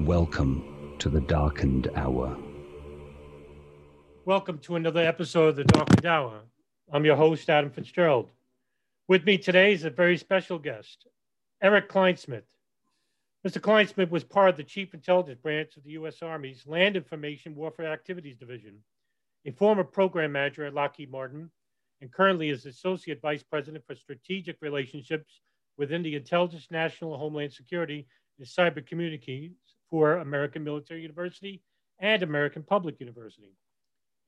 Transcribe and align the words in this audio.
Welcome 0.00 0.96
to 0.98 1.08
the 1.08 1.20
darkened 1.20 1.88
hour. 1.94 2.36
Welcome 4.24 4.58
to 4.58 4.74
another 4.74 5.00
episode 5.00 5.50
of 5.50 5.56
the 5.56 5.64
Darkened 5.64 6.04
Hour. 6.04 6.40
I'm 6.92 7.04
your 7.04 7.14
host, 7.14 7.48
Adam 7.48 7.70
Fitzgerald. 7.70 8.28
With 9.06 9.24
me 9.24 9.38
today 9.38 9.72
is 9.72 9.84
a 9.84 9.90
very 9.90 10.18
special 10.18 10.58
guest, 10.58 11.06
Erik 11.62 11.88
Kleinsmith. 11.88 12.42
Mr. 13.46 13.60
Kleinsmith 13.60 14.10
was 14.10 14.24
part 14.24 14.50
of 14.50 14.56
the 14.56 14.64
Chief 14.64 14.94
Intelligence 14.94 15.38
Branch 15.40 15.74
of 15.76 15.84
the 15.84 15.92
U.S. 15.92 16.22
Army's 16.22 16.66
Land 16.66 16.96
Information 16.96 17.54
Warfare 17.54 17.92
Activities 17.92 18.36
Division, 18.36 18.78
a 19.46 19.52
former 19.52 19.84
program 19.84 20.32
manager 20.32 20.66
at 20.66 20.74
Lockheed 20.74 21.10
Martin, 21.10 21.52
and 22.00 22.12
currently 22.12 22.50
is 22.50 22.66
Associate 22.66 23.20
Vice 23.22 23.44
President 23.44 23.86
for 23.86 23.94
Strategic 23.94 24.56
Relationships 24.60 25.40
within 25.78 26.02
the 26.02 26.16
Intelligence 26.16 26.66
National 26.70 27.16
Homeland 27.16 27.52
Security 27.52 28.08
and 28.38 28.46
Cyber 28.46 28.84
Communications 28.84 29.54
for 29.94 30.16
American 30.16 30.64
Military 30.64 31.02
University 31.02 31.62
and 32.00 32.24
American 32.24 32.64
Public 32.64 32.98
University. 32.98 33.54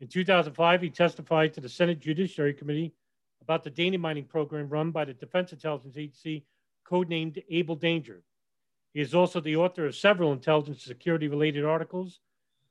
In 0.00 0.06
2005, 0.06 0.80
he 0.80 0.90
testified 0.90 1.52
to 1.52 1.60
the 1.60 1.68
Senate 1.68 1.98
Judiciary 1.98 2.54
Committee 2.54 2.94
about 3.42 3.64
the 3.64 3.70
data 3.70 3.98
mining 3.98 4.26
program 4.26 4.68
run 4.68 4.92
by 4.92 5.04
the 5.04 5.12
Defense 5.12 5.52
Intelligence 5.52 5.96
Agency, 5.96 6.44
codenamed 6.88 7.42
Able 7.50 7.74
Danger. 7.74 8.22
He 8.94 9.00
is 9.00 9.12
also 9.12 9.40
the 9.40 9.56
author 9.56 9.86
of 9.86 9.96
several 9.96 10.32
intelligence 10.32 10.84
security 10.84 11.26
related 11.26 11.64
articles 11.64 12.20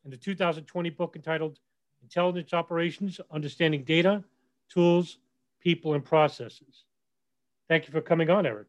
and 0.06 0.14
the 0.14 0.18
2020 0.18 0.90
book 0.92 1.18
entitled 1.18 1.60
Intelligence 2.02 2.54
Operations 2.54 3.20
Understanding 3.30 3.84
Data, 3.84 4.24
Tools, 4.70 5.18
People, 5.60 5.96
and 5.96 6.06
Processes. 6.06 6.86
Thank 7.68 7.88
you 7.88 7.92
for 7.92 8.00
coming 8.00 8.30
on, 8.30 8.46
Erik. 8.46 8.68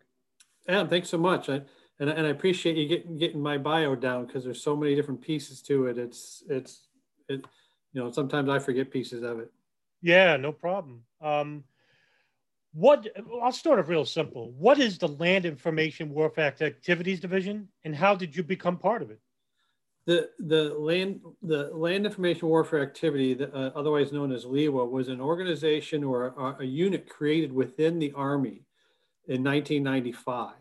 Adam, 0.66 0.88
thanks 0.88 1.10
so 1.10 1.18
much. 1.18 1.48
I, 1.48 1.62
and, 1.98 2.10
and 2.10 2.26
I 2.26 2.30
appreciate 2.30 2.76
you 2.76 2.88
getting 2.88 3.16
getting 3.16 3.40
my 3.40 3.58
bio 3.58 3.94
down 3.94 4.26
because 4.26 4.44
there's 4.44 4.62
so 4.62 4.76
many 4.76 4.94
different 4.94 5.22
pieces 5.22 5.62
to 5.62 5.86
it. 5.86 5.98
It's 5.98 6.42
it's 6.48 6.88
it, 7.28 7.44
you 7.92 8.02
know 8.02 8.10
sometimes 8.10 8.48
I 8.48 8.58
forget 8.58 8.90
pieces 8.90 9.22
of 9.22 9.40
it. 9.40 9.50
Yeah, 10.02 10.36
no 10.36 10.52
problem. 10.52 11.02
Um, 11.20 11.64
what 12.72 13.06
I'll 13.42 13.52
start 13.52 13.78
off 13.78 13.88
real 13.88 14.04
simple. 14.04 14.52
What 14.52 14.78
is 14.78 14.98
the 14.98 15.08
Land 15.08 15.46
Information 15.46 16.10
Warfare 16.10 16.54
Activities 16.60 17.20
Division, 17.20 17.68
and 17.84 17.94
how 17.96 18.14
did 18.14 18.36
you 18.36 18.42
become 18.42 18.76
part 18.76 19.00
of 19.00 19.10
it? 19.10 19.20
The 20.04 20.28
the 20.38 20.74
land 20.74 21.20
the 21.42 21.70
Land 21.72 22.04
Information 22.04 22.48
Warfare 22.48 22.82
Activity, 22.82 23.42
uh, 23.42 23.70
otherwise 23.74 24.12
known 24.12 24.32
as 24.32 24.44
LIWA, 24.44 24.88
was 24.88 25.08
an 25.08 25.20
organization 25.20 26.04
or 26.04 26.26
a, 26.26 26.56
a 26.60 26.64
unit 26.64 27.08
created 27.08 27.52
within 27.52 27.98
the 27.98 28.12
Army 28.12 28.66
in 29.26 29.42
1995 29.42 30.52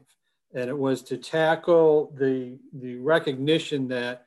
and 0.56 0.70
it 0.70 0.78
was 0.78 1.04
to 1.04 1.18
tackle 1.18 2.14
the 2.18 2.58
the 2.74 2.96
recognition 2.98 3.88
that 3.90 4.26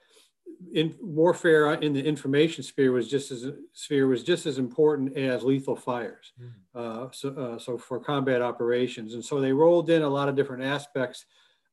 in 0.73 0.95
warfare 1.01 1.75
in 1.75 1.93
the 1.93 2.05
information 2.05 2.63
sphere 2.63 2.93
was 2.93 3.09
just 3.09 3.31
as 3.31 3.47
sphere 3.73 4.07
was 4.07 4.23
just 4.23 4.45
as 4.47 4.59
important 4.59 5.17
as 5.17 5.43
lethal 5.43 5.77
fires. 5.77 6.33
Mm. 6.41 6.51
Uh, 6.75 7.09
so, 7.13 7.29
uh, 7.31 7.59
so 7.59 7.79
for 7.79 7.99
combat 7.99 8.43
operations, 8.43 9.15
and 9.15 9.25
so 9.25 9.41
they 9.41 9.53
rolled 9.53 9.91
in 9.91 10.03
a 10.03 10.09
lot 10.09 10.29
of 10.29 10.37
different 10.37 10.63
aspects 10.63 11.25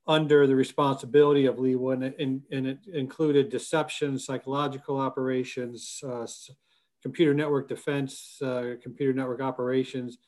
under 0.07 0.45
the 0.45 0.55
responsibility 0.55 1.47
of 1.47 1.55
LIWA, 1.55 1.93
and, 1.93 2.03
and, 2.19 2.41
and 2.51 2.67
it 2.67 2.79
included 2.93 3.49
deception, 3.49 4.19
psychological 4.19 4.99
operations, 4.99 5.99
uh, 6.07 6.27
computer 7.01 7.33
network 7.33 7.67
defense, 7.67 8.37
uh, 8.43 8.75
computer 8.83 9.13
network 9.13 9.41
operations, 9.41 10.19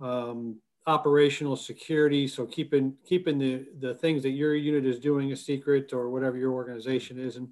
um, 0.00 0.58
operational 0.86 1.56
security. 1.56 2.28
So 2.28 2.46
keeping 2.46 2.94
keeping 3.04 3.38
the 3.38 3.66
the 3.80 3.94
things 3.94 4.22
that 4.22 4.30
your 4.30 4.54
unit 4.54 4.86
is 4.86 5.00
doing 5.00 5.32
a 5.32 5.36
secret 5.36 5.92
or 5.92 6.10
whatever 6.10 6.36
your 6.36 6.52
organization 6.52 7.18
is, 7.18 7.36
and 7.36 7.48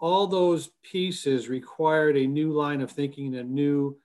all 0.00 0.26
those 0.26 0.70
pieces 0.82 1.48
required 1.48 2.16
a 2.16 2.26
new 2.26 2.52
line 2.52 2.80
of 2.80 2.90
thinking, 2.90 3.36
a 3.36 3.42
new 3.42 3.98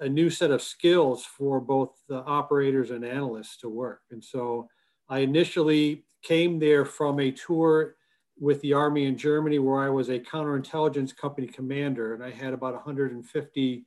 a 0.00 0.08
new 0.08 0.28
set 0.28 0.50
of 0.50 0.60
skills 0.60 1.24
for 1.24 1.60
both 1.60 2.02
the 2.08 2.22
operators 2.24 2.90
and 2.90 3.04
analysts 3.04 3.56
to 3.58 3.68
work. 3.70 4.02
And 4.10 4.22
so 4.22 4.68
I 5.08 5.20
initially 5.20 6.04
came 6.22 6.58
there 6.58 6.84
from 6.84 7.20
a 7.20 7.30
tour 7.30 7.94
with 8.38 8.60
the 8.60 8.72
Army 8.74 9.06
in 9.06 9.16
Germany, 9.16 9.58
where 9.58 9.80
I 9.80 9.88
was 9.88 10.10
a 10.10 10.18
counterintelligence 10.18 11.16
company 11.16 11.46
commander, 11.46 12.14
and 12.14 12.22
I 12.22 12.30
had 12.30 12.52
about 12.52 12.74
150 12.74 13.84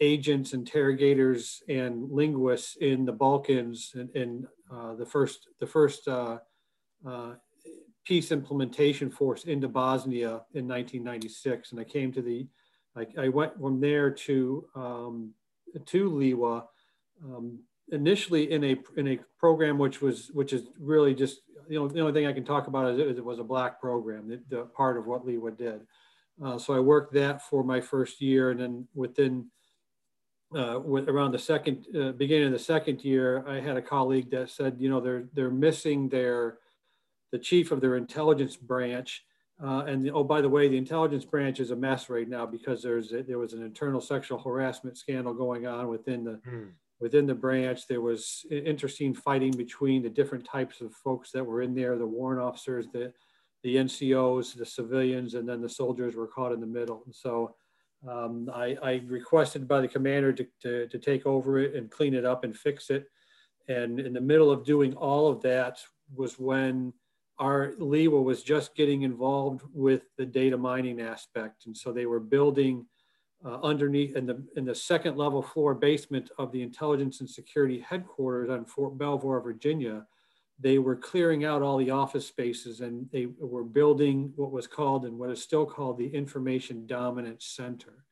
agents, 0.00 0.54
interrogators, 0.54 1.62
and 1.68 2.10
linguists 2.10 2.76
in 2.76 3.04
the 3.04 3.12
Balkans 3.12 3.94
in 4.14 4.46
uh, 4.72 4.94
the 4.94 5.06
first 5.06 5.48
the 5.58 5.66
first 5.66 6.08
uh, 6.08 6.38
uh, 7.06 7.34
peace 8.04 8.32
implementation 8.32 9.10
force 9.10 9.44
into 9.44 9.68
Bosnia 9.68 10.42
in 10.54 10.66
1996, 10.66 11.72
and 11.72 11.80
I 11.80 11.84
came 11.84 12.12
to 12.12 12.22
the 12.22 12.46
I, 12.96 13.06
I 13.18 13.28
went 13.28 13.58
from 13.60 13.80
there 13.80 14.10
to 14.10 14.66
um, 14.74 15.34
to 15.86 16.10
LIWA. 16.10 16.64
Um, 17.22 17.60
initially 17.92 18.52
in 18.52 18.64
a 18.64 18.76
in 18.96 19.08
a 19.08 19.18
program 19.38 19.78
which 19.78 20.00
was 20.00 20.30
which 20.32 20.52
is 20.52 20.62
really 20.78 21.14
just 21.14 21.40
you 21.68 21.78
know 21.78 21.88
the 21.88 22.00
only 22.00 22.12
thing 22.12 22.26
I 22.26 22.32
can 22.32 22.44
talk 22.44 22.66
about 22.66 22.92
is 22.92 22.98
it, 22.98 23.18
it 23.18 23.24
was 23.24 23.38
a 23.38 23.44
black 23.44 23.80
program 23.80 24.28
the, 24.28 24.40
the, 24.48 24.64
part 24.64 24.96
of 24.96 25.06
what 25.06 25.26
LIWA 25.26 25.56
did. 25.56 25.80
Uh, 26.42 26.58
so 26.58 26.74
I 26.74 26.80
worked 26.80 27.12
that 27.14 27.42
for 27.42 27.62
my 27.62 27.80
first 27.80 28.20
year, 28.20 28.50
and 28.50 28.60
then 28.60 28.88
within 28.94 29.46
uh, 30.54 30.80
with 30.82 31.08
around 31.08 31.32
the 31.32 31.38
second 31.38 31.86
uh, 31.96 32.12
beginning 32.12 32.46
of 32.46 32.52
the 32.52 32.58
second 32.58 33.04
year, 33.04 33.44
I 33.46 33.60
had 33.60 33.76
a 33.76 33.82
colleague 33.82 34.30
that 34.32 34.50
said, 34.50 34.76
you 34.78 34.88
know, 34.88 35.00
they're 35.00 35.24
they're 35.32 35.50
missing 35.50 36.08
their 36.08 36.58
the 37.32 37.38
chief 37.38 37.70
of 37.70 37.80
their 37.80 37.96
intelligence 37.96 38.56
branch. 38.56 39.24
Uh, 39.62 39.84
and 39.86 40.02
the, 40.02 40.10
oh, 40.10 40.24
by 40.24 40.40
the 40.40 40.48
way, 40.48 40.68
the 40.68 40.76
intelligence 40.76 41.24
branch 41.24 41.60
is 41.60 41.70
a 41.70 41.76
mess 41.76 42.08
right 42.08 42.28
now 42.28 42.46
because 42.46 42.82
there's 42.82 43.12
a, 43.12 43.22
there 43.22 43.38
was 43.38 43.52
an 43.52 43.62
internal 43.62 44.00
sexual 44.00 44.38
harassment 44.38 44.96
scandal 44.96 45.34
going 45.34 45.66
on 45.66 45.88
within 45.88 46.24
the 46.24 46.40
mm. 46.48 46.70
within 46.98 47.26
the 47.26 47.34
branch. 47.34 47.86
There 47.86 48.00
was 48.00 48.44
interesting 48.50 49.14
fighting 49.14 49.52
between 49.52 50.02
the 50.02 50.10
different 50.10 50.44
types 50.44 50.80
of 50.80 50.92
folks 50.94 51.30
that 51.32 51.44
were 51.44 51.62
in 51.62 51.74
there, 51.74 51.96
the 51.96 52.06
warrant 52.06 52.42
officers, 52.42 52.86
the 52.92 53.12
the 53.62 53.76
NCOs, 53.76 54.56
the 54.56 54.66
civilians, 54.66 55.34
and 55.34 55.48
then 55.48 55.60
the 55.60 55.68
soldiers 55.68 56.16
were 56.16 56.26
caught 56.26 56.52
in 56.52 56.60
the 56.60 56.66
middle. 56.66 57.02
And 57.04 57.14
so 57.14 57.54
um, 58.08 58.50
I, 58.54 58.76
I, 58.82 59.02
requested 59.06 59.68
by 59.68 59.80
the 59.80 59.88
commander 59.88 60.32
to, 60.32 60.46
to, 60.62 60.88
to, 60.88 60.98
take 60.98 61.26
over 61.26 61.58
it 61.58 61.74
and 61.74 61.90
clean 61.90 62.14
it 62.14 62.24
up 62.24 62.44
and 62.44 62.56
fix 62.56 62.88
it. 62.88 63.06
And 63.68 64.00
in 64.00 64.14
the 64.14 64.20
middle 64.20 64.50
of 64.50 64.64
doing 64.64 64.94
all 64.94 65.28
of 65.28 65.42
that 65.42 65.78
was 66.14 66.38
when 66.38 66.94
our 67.38 67.72
LIWA 67.78 68.22
was 68.22 68.42
just 68.42 68.74
getting 68.74 69.02
involved 69.02 69.62
with 69.72 70.02
the 70.16 70.26
data 70.26 70.56
mining 70.56 71.00
aspect. 71.00 71.66
And 71.66 71.76
so 71.76 71.92
they 71.92 72.06
were 72.06 72.20
building 72.20 72.86
uh, 73.44 73.58
underneath 73.62 74.16
in 74.16 74.26
the, 74.26 74.42
in 74.56 74.64
the 74.64 74.74
second 74.74 75.16
level 75.16 75.42
floor 75.42 75.74
basement 75.74 76.30
of 76.38 76.52
the 76.52 76.62
intelligence 76.62 77.20
and 77.20 77.28
security 77.28 77.80
headquarters 77.80 78.50
on 78.50 78.64
Fort 78.66 78.98
Belvoir, 78.98 79.40
Virginia, 79.40 80.06
they 80.60 80.78
were 80.78 80.96
clearing 80.96 81.44
out 81.44 81.62
all 81.62 81.78
the 81.78 81.90
office 81.90 82.26
spaces 82.26 82.80
and 82.80 83.08
they 83.10 83.26
were 83.38 83.64
building 83.64 84.32
what 84.36 84.52
was 84.52 84.66
called 84.66 85.04
and 85.06 85.18
what 85.18 85.30
is 85.30 85.42
still 85.42 85.64
called 85.64 85.96
the 85.96 86.08
Information 86.08 86.86
Dominance 86.86 87.46
Center. 87.46 88.04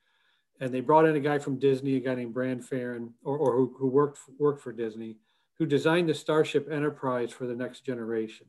And 0.61 0.73
they 0.73 0.81
brought 0.81 1.07
in 1.07 1.15
a 1.17 1.21
guy 1.21 1.39
from 1.39 1.59
Disney, 1.59 1.97
a 1.97 2.01
guy 2.01 2.15
named 2.15 2.35
Brand 2.35 2.65
Farron, 2.65 3.15
or, 3.23 3.37
or 3.39 3.57
who, 3.57 3.77
who 3.79 3.89
worked, 3.89 4.19
worked 4.39 4.63
for 4.63 4.73
Disney, 4.73 5.17
who 5.59 5.67
designed 5.67 6.09
the 6.09 6.15
Starship 6.15 6.69
Enterprise 6.71 7.31
for 7.33 7.47
the 7.47 7.55
next 7.55 7.85
generation. 7.85 8.47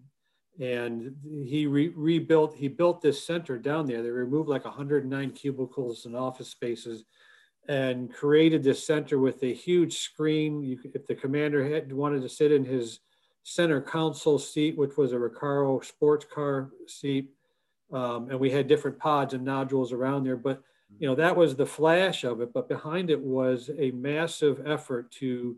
and 0.60 1.16
he 1.46 1.66
re- 1.68 1.94
rebuilt 1.96 2.56
he 2.56 2.68
built 2.68 3.02
this 3.02 3.26
center 3.26 3.58
down 3.58 3.86
there 3.86 4.02
they 4.04 4.10
removed 4.10 4.50
like 4.50 4.66
109 4.66 5.32
cubicles 5.32 6.06
and 6.06 6.16
office 6.16 6.50
spaces 6.50 7.06
and 7.68 8.12
created 8.14 8.64
this 8.64 8.86
center 8.86 9.20
with 9.20 9.42
a 9.44 9.54
huge 9.54 10.00
screen 10.00 10.62
you, 10.62 10.78
if 10.94 11.06
the 11.08 11.16
commander 11.16 11.68
had 11.68 11.94
wanted 11.94 12.22
to 12.22 12.30
sit 12.30 12.52
in 12.52 12.66
his 12.66 13.00
center 13.50 13.82
console 13.82 14.40
seat 14.40 14.78
which 14.78 14.98
was 14.98 15.12
a 15.12 15.16
recaro 15.16 15.84
sports 15.84 16.26
car 16.34 16.72
seat 16.88 17.30
um, 17.92 18.30
and 18.30 18.40
we 18.40 18.52
had 18.52 18.68
different 18.68 18.98
pods 19.00 19.34
and 19.34 19.44
nodules 19.44 19.92
around 19.92 20.24
there 20.24 20.38
but 20.38 20.62
you 21.00 21.08
know 21.08 21.16
that 21.16 21.36
was 21.36 21.56
the 21.56 21.66
flash 21.66 22.24
of 22.24 22.42
it 22.42 22.54
but 22.54 22.68
behind 22.68 23.10
it 23.10 23.20
was 23.20 23.70
a 23.78 23.92
massive 23.92 24.62
effort 24.66 25.12
to 25.12 25.56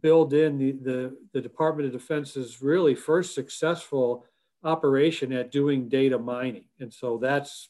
build 0.00 0.32
in 0.32 0.58
the, 0.58 0.72
the, 0.72 1.16
the 1.32 1.40
department 1.40 1.86
of 1.86 1.92
defense's 1.92 2.62
really 2.62 2.94
first 2.94 3.34
successful 3.34 4.24
operation 4.64 5.32
at 5.32 5.50
doing 5.50 5.88
data 5.88 6.18
mining. 6.18 6.64
And 6.80 6.92
so 6.92 7.18
that's 7.18 7.68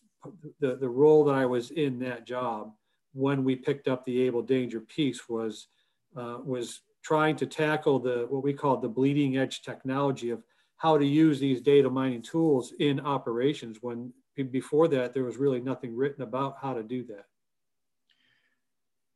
the, 0.61 0.77
the 0.77 0.89
role 0.89 1.25
that 1.25 1.35
I 1.35 1.47
was 1.47 1.71
in 1.71 1.99
that 2.01 2.27
job 2.27 2.73
when 3.15 3.45
we 3.45 3.57
picked 3.57 3.89
up 3.89 4.05
the 4.05 4.23
able 4.23 4.43
danger 4.43 4.81
piece 4.81 5.29
was, 5.29 5.69
uh, 6.17 6.39
was 6.45 6.83
trying 7.03 7.37
to 7.37 7.47
tackle 7.47 7.99
the, 7.99 8.27
what 8.29 8.43
we 8.43 8.53
call 8.53 8.77
the 8.77 8.89
bleeding 8.89 9.37
edge 9.37 9.63
technology 9.63 10.31
of 10.31 10.43
how 10.77 10.99
to 10.99 11.07
use 11.07 11.39
these 11.39 11.61
data 11.61 11.89
mining 11.89 12.23
tools 12.23 12.73
in 12.79 13.01
operations 13.01 13.79
when 13.81 14.13
before 14.51 14.89
that 14.89 15.13
there 15.13 15.25
was 15.25 15.37
really 15.37 15.61
nothing 15.61 15.95
written 15.95 16.23
about 16.23 16.57
how 16.61 16.73
to 16.73 16.83
do 16.83 17.05
that. 17.05 17.27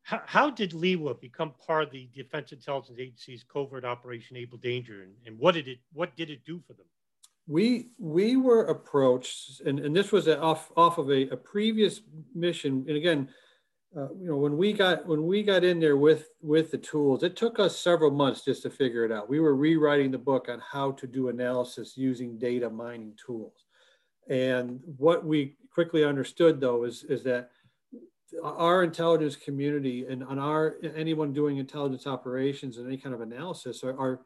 How, 0.02 0.22
how 0.26 0.50
did 0.50 0.72
LIWA 0.72 1.20
become 1.20 1.52
part 1.66 1.84
of 1.84 1.90
the 1.90 2.08
Defense 2.14 2.52
Intelligence 2.52 2.98
Agency's 2.98 3.42
covert 3.42 3.84
operation 3.84 4.36
Able 4.36 4.58
Danger, 4.58 5.02
and, 5.02 5.12
and 5.26 5.38
what 5.38 5.54
did 5.54 5.66
it 5.66 5.78
what 5.92 6.14
did 6.16 6.30
it 6.30 6.44
do 6.44 6.60
for 6.66 6.74
them? 6.74 6.86
we 7.46 7.88
we 7.98 8.36
were 8.36 8.64
approached, 8.64 9.60
and, 9.60 9.78
and 9.78 9.94
this 9.94 10.10
was 10.10 10.28
off 10.28 10.72
off 10.76 10.98
of 10.98 11.10
a, 11.10 11.28
a 11.28 11.36
previous 11.36 12.00
mission. 12.34 12.84
And 12.88 12.96
again, 12.96 13.28
uh, 13.96 14.08
you 14.20 14.28
know, 14.28 14.36
when 14.36 14.58
we 14.58 14.72
got 14.72 15.06
when 15.06 15.26
we 15.26 15.42
got 15.42 15.64
in 15.64 15.80
there 15.80 15.96
with 15.96 16.28
with 16.42 16.70
the 16.70 16.78
tools, 16.78 17.22
it 17.22 17.34
took 17.34 17.58
us 17.58 17.78
several 17.78 18.10
months 18.10 18.44
just 18.44 18.62
to 18.62 18.70
figure 18.70 19.04
it 19.04 19.12
out. 19.12 19.28
We 19.28 19.40
were 19.40 19.56
rewriting 19.56 20.10
the 20.10 20.18
book 20.18 20.48
on 20.50 20.60
how 20.60 20.92
to 20.92 21.06
do 21.06 21.28
analysis 21.28 21.96
using 21.96 22.38
data 22.38 22.68
mining 22.68 23.14
tools, 23.24 23.64
and 24.28 24.80
what 24.98 25.24
we 25.24 25.56
quickly 25.72 26.04
understood 26.04 26.60
though 26.60 26.84
is 26.84 27.04
is 27.04 27.22
that 27.24 27.50
our 28.42 28.82
intelligence 28.82 29.36
community 29.36 30.04
and 30.06 30.22
on 30.24 30.38
our 30.38 30.76
anyone 30.94 31.32
doing 31.32 31.56
intelligence 31.56 32.06
operations 32.06 32.76
and 32.76 32.86
any 32.86 32.98
kind 32.98 33.14
of 33.14 33.22
analysis 33.22 33.82
are, 33.82 33.98
are 33.98 34.20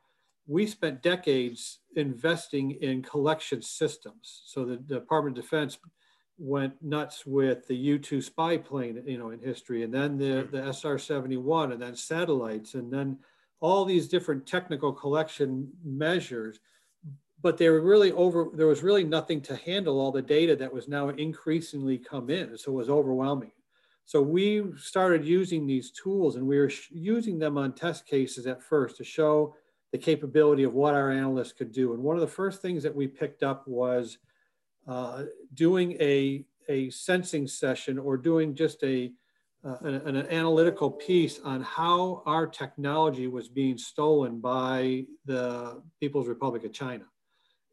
we 0.47 0.67
spent 0.67 1.03
decades 1.03 1.79
investing 1.95 2.73
in 2.81 3.03
collection 3.03 3.63
systems. 3.63 4.43
So 4.47 4.65
the 4.65 4.77
Department 4.79 5.39
of 5.39 5.45
Defense 5.45 5.79
went 6.41 6.83
nuts 6.83 7.27
with 7.27 7.69
the 7.69 7.77
U-2 7.77 8.23
spy 8.23 8.57
plane, 8.57 9.03
you 9.07 9.19
know, 9.19 9.31
in 9.31 9.39
history, 9.39 9.83
and 9.83 9.93
then 9.93 10.17
the, 10.17 10.25
mm. 10.25 10.51
the 10.51 10.73
SR-71, 10.73 11.73
and 11.73 11.83
then 11.83 11.95
satellites, 11.95 12.75
and 12.75 12.91
then 12.91 13.19
all 13.61 13.85
these 13.85 14.09
different 14.09 14.47
technical 14.47 14.93
collection 14.93 15.71
measures. 15.85 16.61
But 17.43 17.59
they 17.59 17.69
were 17.69 17.83
really 17.83 18.13
over, 18.13 18.49
there 18.55 18.67
was 18.67 18.83
really 18.83 19.05
nothing 19.05 19.41
to 19.43 19.57
handle 19.57 20.01
all 20.01 20.13
the 20.13 20.23
data 20.23 20.57
that 20.57 20.73
was 20.73 20.89
now 20.89 21.11
increasingly 21.11 21.99
come 21.99 22.31
in. 22.31 22.57
So 22.57 22.73
it 22.73 22.77
was 22.77 22.91
overwhelming. 22.91 23.53
So 24.07 24.21
we 24.21 24.65
started 24.77 25.25
using 25.25 25.67
these 25.67 25.91
tools 25.91 26.37
and 26.37 26.47
we 26.47 26.59
were 26.59 26.71
using 26.91 27.39
them 27.39 27.57
on 27.57 27.73
test 27.73 28.07
cases 28.07 28.47
at 28.47 28.63
first 28.63 28.97
to 28.97 29.05
show 29.05 29.55
the 29.93 29.99
capability 29.99 30.65
of 30.65 30.75
what 30.75 30.95
our 30.95 31.11
analysts 31.11 31.53
could 31.53 31.73
do. 31.73 31.95
And 31.95 32.03
one 32.03 32.17
of 32.17 32.21
the 32.21 32.27
first 32.27 32.61
things 32.61 32.83
that 32.83 32.95
we 32.95 33.07
picked 33.07 33.43
up 33.43 33.67
was 33.69 34.19
uh, 34.87 35.25
doing 35.55 35.93
a, 36.01 36.45
a 36.69 36.91
sensing 36.91 37.47
session 37.47 37.99
or 37.99 38.17
doing 38.17 38.55
just 38.55 38.83
a, 38.83 39.13
uh, 39.65 39.77
an, 39.83 40.17
an, 40.17 40.27
analytical 40.29 40.91
piece 40.91 41.39
on 41.41 41.63
how 41.63 42.23
our 42.27 42.47
technology 42.47 43.27
was 43.27 43.49
being 43.49 43.77
stolen 43.77 44.41
by 44.41 45.05
the 45.27 45.83
People's 46.01 46.29
Republic 46.29 46.65
of 46.65 46.73
China. 46.73 47.05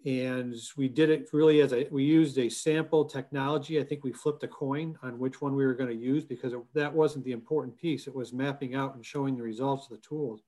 And 0.05 0.55
we 0.77 0.87
did 0.87 1.09
it 1.09 1.29
really 1.33 1.61
as 1.61 1.73
a, 1.73 1.87
we 1.91 2.03
used 2.03 2.37
a 2.37 2.49
sample 2.49 3.03
technology. 3.05 3.79
I 3.79 3.83
think 3.83 4.03
we 4.03 4.13
flipped 4.13 4.43
a 4.43 4.47
coin 4.47 4.97
on 5.01 5.17
which 5.19 5.41
one 5.41 5.55
we 5.55 5.65
were 5.65 5.73
going 5.73 5.89
to 5.89 5.95
use 5.95 6.23
because 6.23 6.53
it, 6.53 6.59
that 6.75 6.93
wasn't 6.93 7.25
the 7.25 7.31
important 7.31 7.77
piece. 7.77 8.07
It 8.07 8.15
was 8.15 8.31
mapping 8.31 8.75
out 8.75 8.95
and 8.95 9.05
showing 9.05 9.35
the 9.35 9.43
results 9.43 9.85
of 9.85 9.97
the 9.97 10.07
tools. 10.07 10.43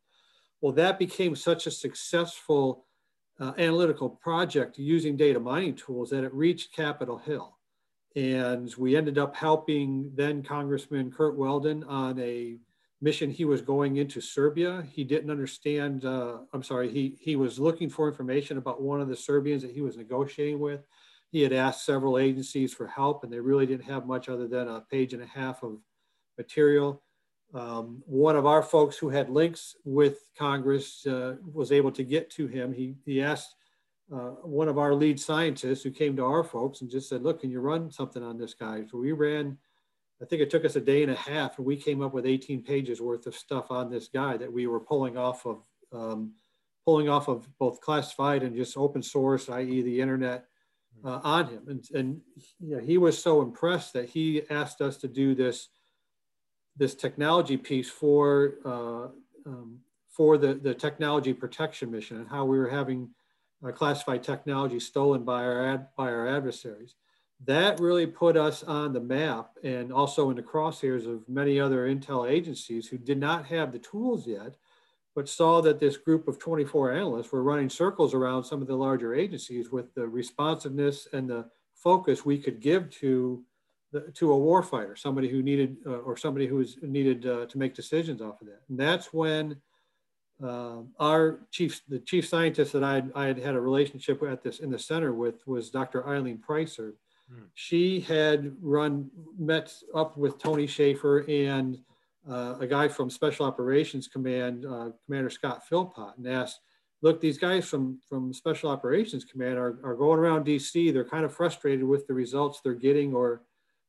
Well, 0.61 0.73
that 0.73 0.99
became 0.99 1.35
such 1.35 1.67
a 1.67 1.71
successful 1.71 2.85
uh, 3.39 3.53
analytical 3.57 4.09
project 4.09 4.77
using 4.77 5.15
data 5.15 5.39
mining 5.39 5.75
tools 5.75 6.09
that 6.09 6.23
it 6.23 6.33
reached 6.33 6.75
Capitol 6.75 7.17
Hill. 7.17 7.55
And 8.15 8.73
we 8.77 8.95
ended 8.95 9.17
up 9.17 9.35
helping 9.35 10.11
then 10.15 10.43
Congressman 10.43 11.11
Curt 11.11 11.37
Weldon 11.37 11.83
on 11.85 12.19
a 12.19 12.57
mission 13.01 13.31
he 13.31 13.45
was 13.45 13.61
going 13.61 13.97
into 13.97 14.19
Serbia. 14.19 14.85
He 14.91 15.03
didn't 15.03 15.31
understand, 15.31 16.03
uh, 16.03 16.39
I'm 16.51 16.63
sorry, 16.63 16.91
he, 16.91 17.15
he 17.19 17.35
was 17.35 17.59
looking 17.59 17.89
for 17.89 18.09
information 18.09 18.57
about 18.57 18.81
one 18.81 18.99
of 18.99 19.07
the 19.07 19.15
Serbians 19.15 19.61
that 19.61 19.71
he 19.71 19.81
was 19.81 19.95
negotiating 19.95 20.59
with. 20.59 20.81
He 21.31 21.41
had 21.41 21.53
asked 21.53 21.85
several 21.85 22.17
agencies 22.17 22.73
for 22.73 22.87
help 22.87 23.23
and 23.23 23.31
they 23.31 23.39
really 23.39 23.65
didn't 23.65 23.85
have 23.85 24.05
much 24.05 24.27
other 24.27 24.47
than 24.47 24.67
a 24.67 24.81
page 24.81 25.13
and 25.13 25.23
a 25.23 25.27
half 25.27 25.63
of 25.63 25.77
material. 26.37 27.01
Um, 27.53 28.03
one 28.05 28.35
of 28.35 28.45
our 28.45 28.61
folks 28.61 28.97
who 28.97 29.09
had 29.09 29.29
links 29.29 29.75
with 29.83 30.29
Congress 30.37 31.05
uh, 31.07 31.35
was 31.51 31.71
able 31.71 31.91
to 31.93 32.03
get 32.03 32.29
to 32.31 32.47
him. 32.47 32.71
He, 32.71 32.95
he 33.05 33.21
asked 33.21 33.55
uh, 34.13 34.31
one 34.43 34.67
of 34.67 34.77
our 34.77 34.93
lead 34.93 35.19
scientists 35.19 35.83
who 35.83 35.91
came 35.91 36.15
to 36.15 36.25
our 36.25 36.43
folks 36.43 36.81
and 36.81 36.89
just 36.89 37.09
said, 37.09 37.23
look, 37.23 37.41
can 37.41 37.49
you 37.49 37.59
run 37.59 37.91
something 37.91 38.23
on 38.23 38.37
this 38.37 38.53
guy? 38.53 38.83
So 38.89 38.99
we 38.99 39.13
ran, 39.13 39.57
I 40.21 40.25
think 40.25 40.41
it 40.41 40.49
took 40.49 40.65
us 40.65 40.75
a 40.75 40.81
day 40.81 41.01
and 41.01 41.11
a 41.11 41.15
half 41.15 41.57
and 41.57 41.65
we 41.65 41.75
came 41.75 42.01
up 42.01 42.13
with 42.13 42.25
18 42.25 42.63
pages 42.63 43.01
worth 43.01 43.25
of 43.25 43.35
stuff 43.35 43.71
on 43.71 43.89
this 43.89 44.07
guy 44.07 44.37
that 44.37 44.51
we 44.51 44.67
were 44.67 44.79
pulling 44.79 45.17
off 45.17 45.45
of, 45.45 45.63
um, 45.91 46.33
pulling 46.85 47.09
off 47.09 47.27
of 47.27 47.47
both 47.57 47.81
classified 47.81 48.43
and 48.43 48.55
just 48.55 48.77
open 48.77 49.01
source, 49.01 49.49
i.e. 49.49 49.81
the 49.81 50.01
internet 50.01 50.45
uh, 51.03 51.19
on 51.23 51.47
him. 51.47 51.63
And, 51.67 51.85
and 51.93 52.21
you 52.59 52.77
know, 52.77 52.83
he 52.83 52.99
was 52.99 53.21
so 53.21 53.41
impressed 53.41 53.93
that 53.93 54.09
he 54.09 54.43
asked 54.49 54.81
us 54.81 54.97
to 54.97 55.07
do 55.07 55.33
this 55.33 55.69
this 56.79 56.95
technology 56.95 57.57
piece 57.57 57.89
for 57.89 58.55
uh, 58.65 59.07
um, 59.45 59.79
for 60.07 60.37
the, 60.37 60.55
the 60.55 60.73
technology 60.73 61.33
protection 61.33 61.91
mission 61.91 62.17
and 62.17 62.27
how 62.27 62.45
we 62.45 62.57
were 62.57 62.69
having 62.69 63.09
uh, 63.65 63.71
classified 63.71 64.23
technology 64.23 64.79
stolen 64.79 65.23
by 65.23 65.43
our 65.43 65.65
ad, 65.65 65.87
by 65.95 66.09
our 66.09 66.27
adversaries. 66.27 66.95
That 67.45 67.79
really 67.79 68.07
put 68.07 68.35
us 68.35 68.63
on 68.63 68.91
the 68.91 68.99
map 68.99 69.51
and 69.63 69.93
also 69.93 70.29
in 70.29 70.35
the 70.35 70.41
crosshairs 70.41 71.05
of 71.05 71.27
many 71.29 71.59
other 71.59 71.87
intel 71.87 72.29
agencies 72.29 72.87
who 72.87 72.97
did 72.97 73.17
not 73.17 73.45
have 73.45 73.71
the 73.71 73.79
tools 73.79 74.27
yet, 74.27 74.55
but 75.15 75.29
saw 75.29 75.61
that 75.61 75.79
this 75.79 75.95
group 75.95 76.27
of 76.27 76.37
24 76.37 76.91
analysts 76.91 77.31
were 77.31 77.43
running 77.43 77.69
circles 77.69 78.13
around 78.13 78.43
some 78.43 78.61
of 78.61 78.67
the 78.67 78.75
larger 78.75 79.15
agencies 79.15 79.71
with 79.71 79.93
the 79.95 80.05
responsiveness 80.05 81.07
and 81.13 81.29
the 81.29 81.45
focus 81.73 82.25
we 82.25 82.37
could 82.37 82.59
give 82.59 82.89
to 82.89 83.41
the, 83.91 84.01
to 84.15 84.33
a 84.33 84.35
warfighter, 84.35 84.97
somebody 84.97 85.29
who 85.29 85.41
needed 85.41 85.77
uh, 85.85 85.97
or 85.99 86.15
somebody 86.15 86.47
who 86.47 86.55
was 86.55 86.77
needed 86.81 87.25
uh, 87.25 87.45
to 87.47 87.57
make 87.57 87.73
decisions 87.73 88.21
off 88.21 88.41
of 88.41 88.47
that. 88.47 88.61
And 88.69 88.79
that's 88.79 89.11
when 89.13 89.57
uh, 90.43 90.77
our 90.99 91.39
chief, 91.51 91.81
the 91.89 91.99
chief 91.99 92.27
scientist 92.27 92.73
that 92.73 92.83
I, 92.83 93.03
I 93.15 93.25
had 93.25 93.39
had 93.39 93.55
a 93.55 93.61
relationship 93.61 94.23
at 94.23 94.43
this 94.43 94.59
in 94.59 94.69
the 94.69 94.79
center 94.79 95.13
with 95.13 95.45
was 95.47 95.69
Dr. 95.69 96.07
Eileen 96.07 96.37
Preisser. 96.37 96.93
Hmm. 97.29 97.43
She 97.55 97.99
had 98.01 98.55
run, 98.61 99.09
met 99.37 99.73
up 99.93 100.17
with 100.17 100.39
Tony 100.39 100.67
Shaffer 100.67 101.25
and 101.27 101.79
uh, 102.29 102.55
a 102.59 102.67
guy 102.67 102.87
from 102.87 103.09
Special 103.09 103.45
Operations 103.45 104.07
Command, 104.07 104.65
uh, 104.65 104.89
Commander 105.05 105.29
Scott 105.29 105.67
Philpott, 105.67 106.17
and 106.17 106.27
asked, 106.27 106.59
look, 107.01 107.19
these 107.19 107.37
guys 107.37 107.67
from, 107.67 107.99
from 108.07 108.33
Special 108.33 108.69
Operations 108.69 109.25
Command 109.25 109.57
are, 109.57 109.79
are 109.83 109.95
going 109.95 110.19
around 110.19 110.45
DC. 110.45 110.93
They're 110.93 111.05
kind 111.05 111.25
of 111.25 111.33
frustrated 111.33 111.83
with 111.83 112.07
the 112.07 112.13
results 112.13 112.61
they're 112.61 112.73
getting 112.73 113.13
or 113.13 113.41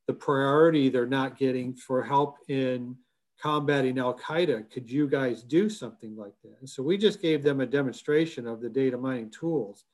the 0.07 0.13
priority 0.13 0.89
they're 0.89 1.05
not 1.05 1.37
getting 1.37 1.73
for 1.73 2.03
help 2.03 2.37
in 2.47 2.95
combating 3.41 3.97
Al 3.97 4.17
Qaeda. 4.17 4.69
Could 4.71 4.89
you 4.89 5.07
guys 5.07 5.43
do 5.43 5.69
something 5.69 6.15
like 6.15 6.33
that? 6.43 6.57
And 6.59 6.69
so 6.69 6.83
we 6.83 6.97
just 6.97 7.21
gave 7.21 7.43
them 7.43 7.61
a 7.61 7.65
demonstration 7.65 8.47
of 8.47 8.61
the 8.61 8.69
data 8.69 8.97
mining 8.97 9.31
tools. 9.31 9.85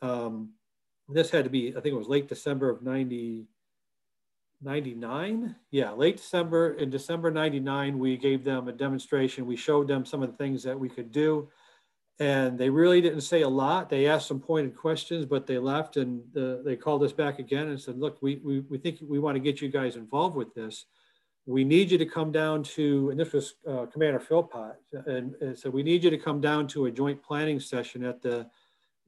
Um, 0.00 0.50
this 1.08 1.30
had 1.30 1.44
to 1.44 1.50
be, 1.50 1.70
I 1.70 1.80
think 1.80 1.94
it 1.94 1.98
was 1.98 2.08
late 2.08 2.28
December 2.28 2.70
of 2.70 2.82
90, 2.82 3.46
99. 4.62 5.56
Yeah, 5.70 5.90
late 5.92 6.16
December. 6.18 6.74
In 6.74 6.88
December 6.88 7.30
99, 7.30 7.98
we 7.98 8.16
gave 8.16 8.44
them 8.44 8.68
a 8.68 8.72
demonstration. 8.72 9.46
We 9.46 9.56
showed 9.56 9.88
them 9.88 10.04
some 10.04 10.22
of 10.22 10.30
the 10.30 10.36
things 10.36 10.62
that 10.62 10.78
we 10.78 10.88
could 10.88 11.10
do 11.10 11.48
and 12.20 12.56
they 12.56 12.70
really 12.70 13.00
didn't 13.00 13.22
say 13.22 13.42
a 13.42 13.48
lot. 13.48 13.90
They 13.90 14.06
asked 14.06 14.28
some 14.28 14.40
pointed 14.40 14.76
questions, 14.76 15.26
but 15.26 15.46
they 15.46 15.58
left 15.58 15.96
and 15.96 16.22
uh, 16.36 16.62
they 16.64 16.76
called 16.76 17.02
us 17.02 17.12
back 17.12 17.38
again 17.38 17.68
and 17.68 17.80
said, 17.80 17.98
look, 17.98 18.18
we, 18.22 18.36
we, 18.36 18.60
we 18.60 18.78
think 18.78 18.98
we 19.02 19.18
want 19.18 19.34
to 19.34 19.40
get 19.40 19.60
you 19.60 19.68
guys 19.68 19.96
involved 19.96 20.36
with 20.36 20.54
this. 20.54 20.86
We 21.46 21.64
need 21.64 21.90
you 21.90 21.98
to 21.98 22.06
come 22.06 22.32
down 22.32 22.62
to, 22.62 23.10
and 23.10 23.20
this 23.20 23.32
was 23.32 23.54
uh, 23.68 23.86
Commander 23.86 24.20
Philpott, 24.20 24.76
and, 25.06 25.34
and 25.42 25.58
so 25.58 25.68
we 25.68 25.82
need 25.82 26.02
you 26.02 26.08
to 26.08 26.16
come 26.16 26.40
down 26.40 26.66
to 26.68 26.86
a 26.86 26.90
joint 26.90 27.22
planning 27.22 27.60
session 27.60 28.02
at 28.02 28.22
the 28.22 28.48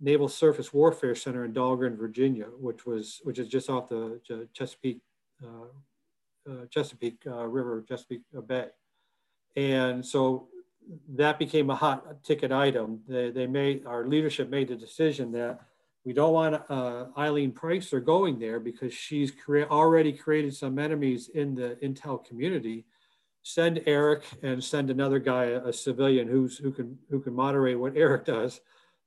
Naval 0.01 0.29
Surface 0.29 0.75
Warfare 0.75 1.15
Center 1.15 1.47
in 1.47 1.55
Dahlgren, 1.55 1.97
Virginia, 1.97 2.45
which 2.59 2.85
was 2.85 3.21
which 3.25 3.39
is 3.39 3.49
just 3.49 3.71
off 3.71 3.89
the 3.89 4.21
Chesapeake 4.53 5.01
uh, 5.43 6.51
uh, 6.51 6.67
Chesapeake 6.69 7.23
uh, 7.27 7.47
River, 7.47 7.83
Chesapeake 7.89 8.21
Bay, 8.47 8.67
and 9.57 10.05
so 10.05 10.49
that 11.15 11.39
became 11.39 11.71
a 11.71 11.77
hot 11.77 12.23
ticket 12.25 12.53
item. 12.53 13.01
They, 13.09 13.31
they 13.31 13.47
made 13.47 13.87
our 13.87 14.07
leadership 14.07 14.49
made 14.49 14.69
the 14.69 14.77
decision 14.77 15.33
that 15.33 15.61
we 16.05 16.13
don't 16.13 16.33
want 16.33 16.63
uh, 16.71 17.07
Eileen 17.19 17.53
Preisser 17.53 18.05
going 18.05 18.39
there 18.39 18.61
because 18.61 18.95
she's 18.95 19.33
crea- 19.33 19.65
already 19.65 20.13
created 20.13 20.55
some 20.55 20.79
enemies 20.79 21.29
in 21.35 21.55
the 21.55 21.77
intel 21.83 22.25
community. 22.25 22.87
Send 23.43 23.83
Erik 23.87 24.23
and 24.43 24.63
send 24.63 24.91
another 24.91 25.19
guy, 25.19 25.47
a, 25.47 25.67
a 25.67 25.73
civilian 25.73 26.29
who's 26.29 26.59
who 26.59 26.71
can 26.71 26.99
who 27.11 27.21
can 27.21 27.35
moderate 27.35 27.79
what 27.79 27.97
Erik 27.97 28.25
does. 28.25 28.61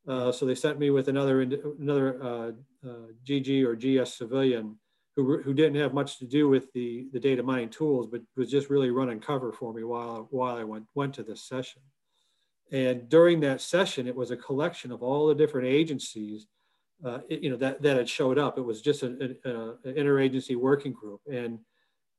Uh, 0.07 0.31
so 0.31 0.45
they 0.45 0.55
sent 0.55 0.79
me 0.79 0.89
with 0.89 1.07
another 1.07 1.41
another 1.41 2.23
uh, 2.23 2.51
GG 3.25 3.63
uh, 3.63 3.67
or 3.67 3.75
GS 3.75 4.13
civilian 4.13 4.77
who, 5.23 5.41
who 5.41 5.53
didn't 5.53 5.79
have 5.79 5.93
much 5.93 6.17
to 6.19 6.25
do 6.25 6.49
with 6.49 6.71
the, 6.73 7.07
the 7.13 7.19
data 7.19 7.43
mining 7.43 7.69
tools, 7.69 8.07
but 8.07 8.21
was 8.35 8.49
just 8.49 8.69
really 8.69 8.89
running 8.89 9.19
cover 9.19 9.51
for 9.51 9.73
me 9.73 9.83
while, 9.83 10.27
while 10.31 10.55
I 10.55 10.63
went, 10.63 10.85
went 10.95 11.13
to 11.15 11.23
this 11.23 11.43
session. 11.43 11.81
And 12.71 13.09
during 13.09 13.39
that 13.41 13.61
session, 13.61 14.07
it 14.07 14.15
was 14.15 14.31
a 14.31 14.37
collection 14.37 14.91
of 14.91 15.01
all 15.01 15.27
the 15.27 15.35
different 15.35 15.67
agencies, 15.67 16.47
uh, 17.03 17.19
it, 17.29 17.41
you 17.41 17.49
know, 17.49 17.57
that, 17.57 17.81
that 17.81 17.97
had 17.97 18.09
showed 18.09 18.37
up. 18.37 18.57
It 18.57 18.65
was 18.65 18.81
just 18.81 19.03
an, 19.03 19.37
an, 19.43 19.75
an 19.83 19.93
interagency 19.95 20.55
working 20.55 20.93
group. 20.93 21.21
And 21.31 21.59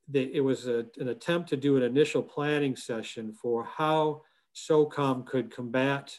they, 0.07 0.29
it 0.33 0.41
was 0.41 0.67
a, 0.67 0.85
an 0.97 1.09
attempt 1.09 1.49
to 1.49 1.57
do 1.57 1.77
an 1.77 1.83
initial 1.83 2.21
planning 2.21 2.75
session 2.75 3.33
for 3.33 3.63
how 3.63 4.23
SOCOM 4.55 5.25
could 5.25 5.53
combat 5.53 6.17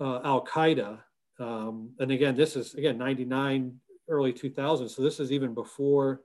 uh, 0.00 0.20
Al-Qaeda. 0.22 1.00
Um, 1.40 1.90
and 1.98 2.12
again, 2.12 2.36
this 2.36 2.54
is, 2.54 2.74
again, 2.74 2.96
99 2.96 3.80
early 4.08 4.32
2000s. 4.32 4.90
So 4.90 5.02
this 5.02 5.20
is 5.20 5.32
even 5.32 5.54
before, 5.54 6.22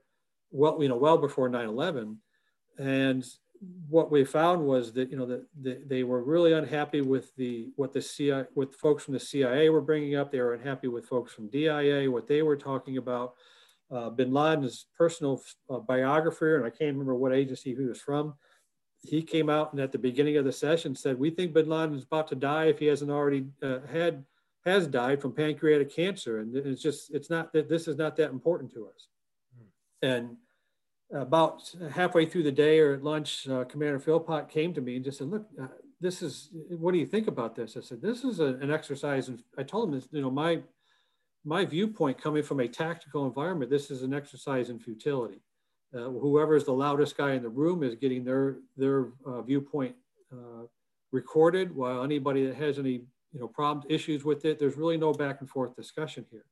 well, 0.50 0.82
you 0.82 0.88
know, 0.88 0.96
well 0.96 1.18
before 1.18 1.48
9/11. 1.48 2.16
And 2.78 3.24
what 3.88 4.10
we 4.10 4.24
found 4.24 4.64
was 4.64 4.92
that 4.94 5.10
you 5.10 5.16
know 5.16 5.26
that 5.26 5.44
the, 5.60 5.82
they 5.86 6.02
were 6.02 6.24
really 6.24 6.52
unhappy 6.54 7.02
with 7.02 7.34
the 7.36 7.68
what 7.76 7.92
the 7.92 8.00
CIA, 8.00 8.46
what 8.54 8.74
folks 8.74 9.04
from 9.04 9.14
the 9.14 9.20
CIA 9.20 9.68
were 9.68 9.82
bringing 9.82 10.16
up. 10.16 10.32
They 10.32 10.40
were 10.40 10.54
unhappy 10.54 10.88
with 10.88 11.06
folks 11.06 11.32
from 11.32 11.48
DIA, 11.50 12.10
what 12.10 12.26
they 12.26 12.42
were 12.42 12.56
talking 12.56 12.96
about. 12.96 13.34
Uh, 13.90 14.08
Bin 14.08 14.32
Laden's 14.32 14.86
personal 14.96 15.42
uh, 15.68 15.78
biographer, 15.78 16.56
and 16.56 16.64
I 16.64 16.70
can't 16.70 16.92
remember 16.92 17.16
what 17.16 17.34
agency 17.34 17.74
he 17.74 17.84
was 17.84 18.00
from. 18.00 18.34
He 19.02 19.22
came 19.22 19.50
out 19.50 19.72
and 19.72 19.80
at 19.80 19.92
the 19.92 19.98
beginning 19.98 20.36
of 20.36 20.44
the 20.44 20.52
session 20.52 20.94
said, 20.94 21.18
"We 21.18 21.30
think 21.30 21.52
Bin 21.52 21.68
Laden 21.68 21.96
is 21.96 22.04
about 22.04 22.28
to 22.28 22.36
die 22.36 22.66
if 22.66 22.78
he 22.78 22.86
hasn't 22.86 23.10
already 23.10 23.46
uh, 23.62 23.80
had 23.90 24.24
has 24.64 24.86
died 24.86 25.20
from 25.20 25.32
pancreatic 25.32 25.94
cancer. 25.94 26.40
And 26.40 26.54
it's 26.54 26.82
just, 26.82 27.14
it's 27.14 27.30
not 27.30 27.52
that 27.52 27.68
this 27.68 27.88
is 27.88 27.96
not 27.96 28.16
that 28.16 28.30
important 28.30 28.72
to 28.74 28.86
us. 28.86 29.08
Hmm. 29.56 29.66
And 30.06 30.36
about 31.12 31.74
halfway 31.92 32.26
through 32.26 32.44
the 32.44 32.52
day 32.52 32.78
or 32.78 32.94
at 32.94 33.02
lunch, 33.02 33.48
uh, 33.48 33.64
Commander 33.64 33.98
Philpott 33.98 34.48
came 34.48 34.72
to 34.74 34.80
me 34.80 34.96
and 34.96 35.04
just 35.04 35.18
said, 35.18 35.28
look, 35.28 35.46
uh, 35.60 35.66
this 36.00 36.22
is, 36.22 36.50
what 36.70 36.92
do 36.92 36.98
you 36.98 37.06
think 37.06 37.26
about 37.26 37.54
this? 37.54 37.76
I 37.76 37.80
said, 37.80 38.00
this 38.00 38.24
is 38.24 38.40
a, 38.40 38.54
an 38.56 38.70
exercise. 38.70 39.28
And 39.28 39.42
I 39.58 39.62
told 39.62 39.88
him 39.88 39.94
this, 39.94 40.08
you 40.12 40.22
know, 40.22 40.30
my, 40.30 40.60
my 41.44 41.64
viewpoint 41.64 42.20
coming 42.20 42.42
from 42.42 42.60
a 42.60 42.68
tactical 42.68 43.26
environment, 43.26 43.70
this 43.70 43.90
is 43.90 44.02
an 44.02 44.14
exercise 44.14 44.70
in 44.70 44.78
futility. 44.78 45.42
Uh, 45.94 46.04
whoever 46.04 46.54
is 46.54 46.64
the 46.64 46.72
loudest 46.72 47.16
guy 47.16 47.32
in 47.32 47.42
the 47.42 47.48
room 47.48 47.82
is 47.82 47.96
getting 47.96 48.24
their, 48.24 48.58
their 48.76 49.08
uh, 49.26 49.42
viewpoint 49.42 49.96
uh, 50.32 50.64
recorded 51.10 51.74
while 51.74 52.04
anybody 52.04 52.46
that 52.46 52.54
has 52.54 52.78
any 52.78 53.02
you 53.32 53.40
know, 53.40 53.48
problems, 53.48 53.86
issues 53.88 54.24
with 54.24 54.44
it. 54.44 54.58
There's 54.58 54.76
really 54.76 54.96
no 54.96 55.12
back 55.12 55.40
and 55.40 55.48
forth 55.48 55.76
discussion 55.76 56.26
here. 56.30 56.44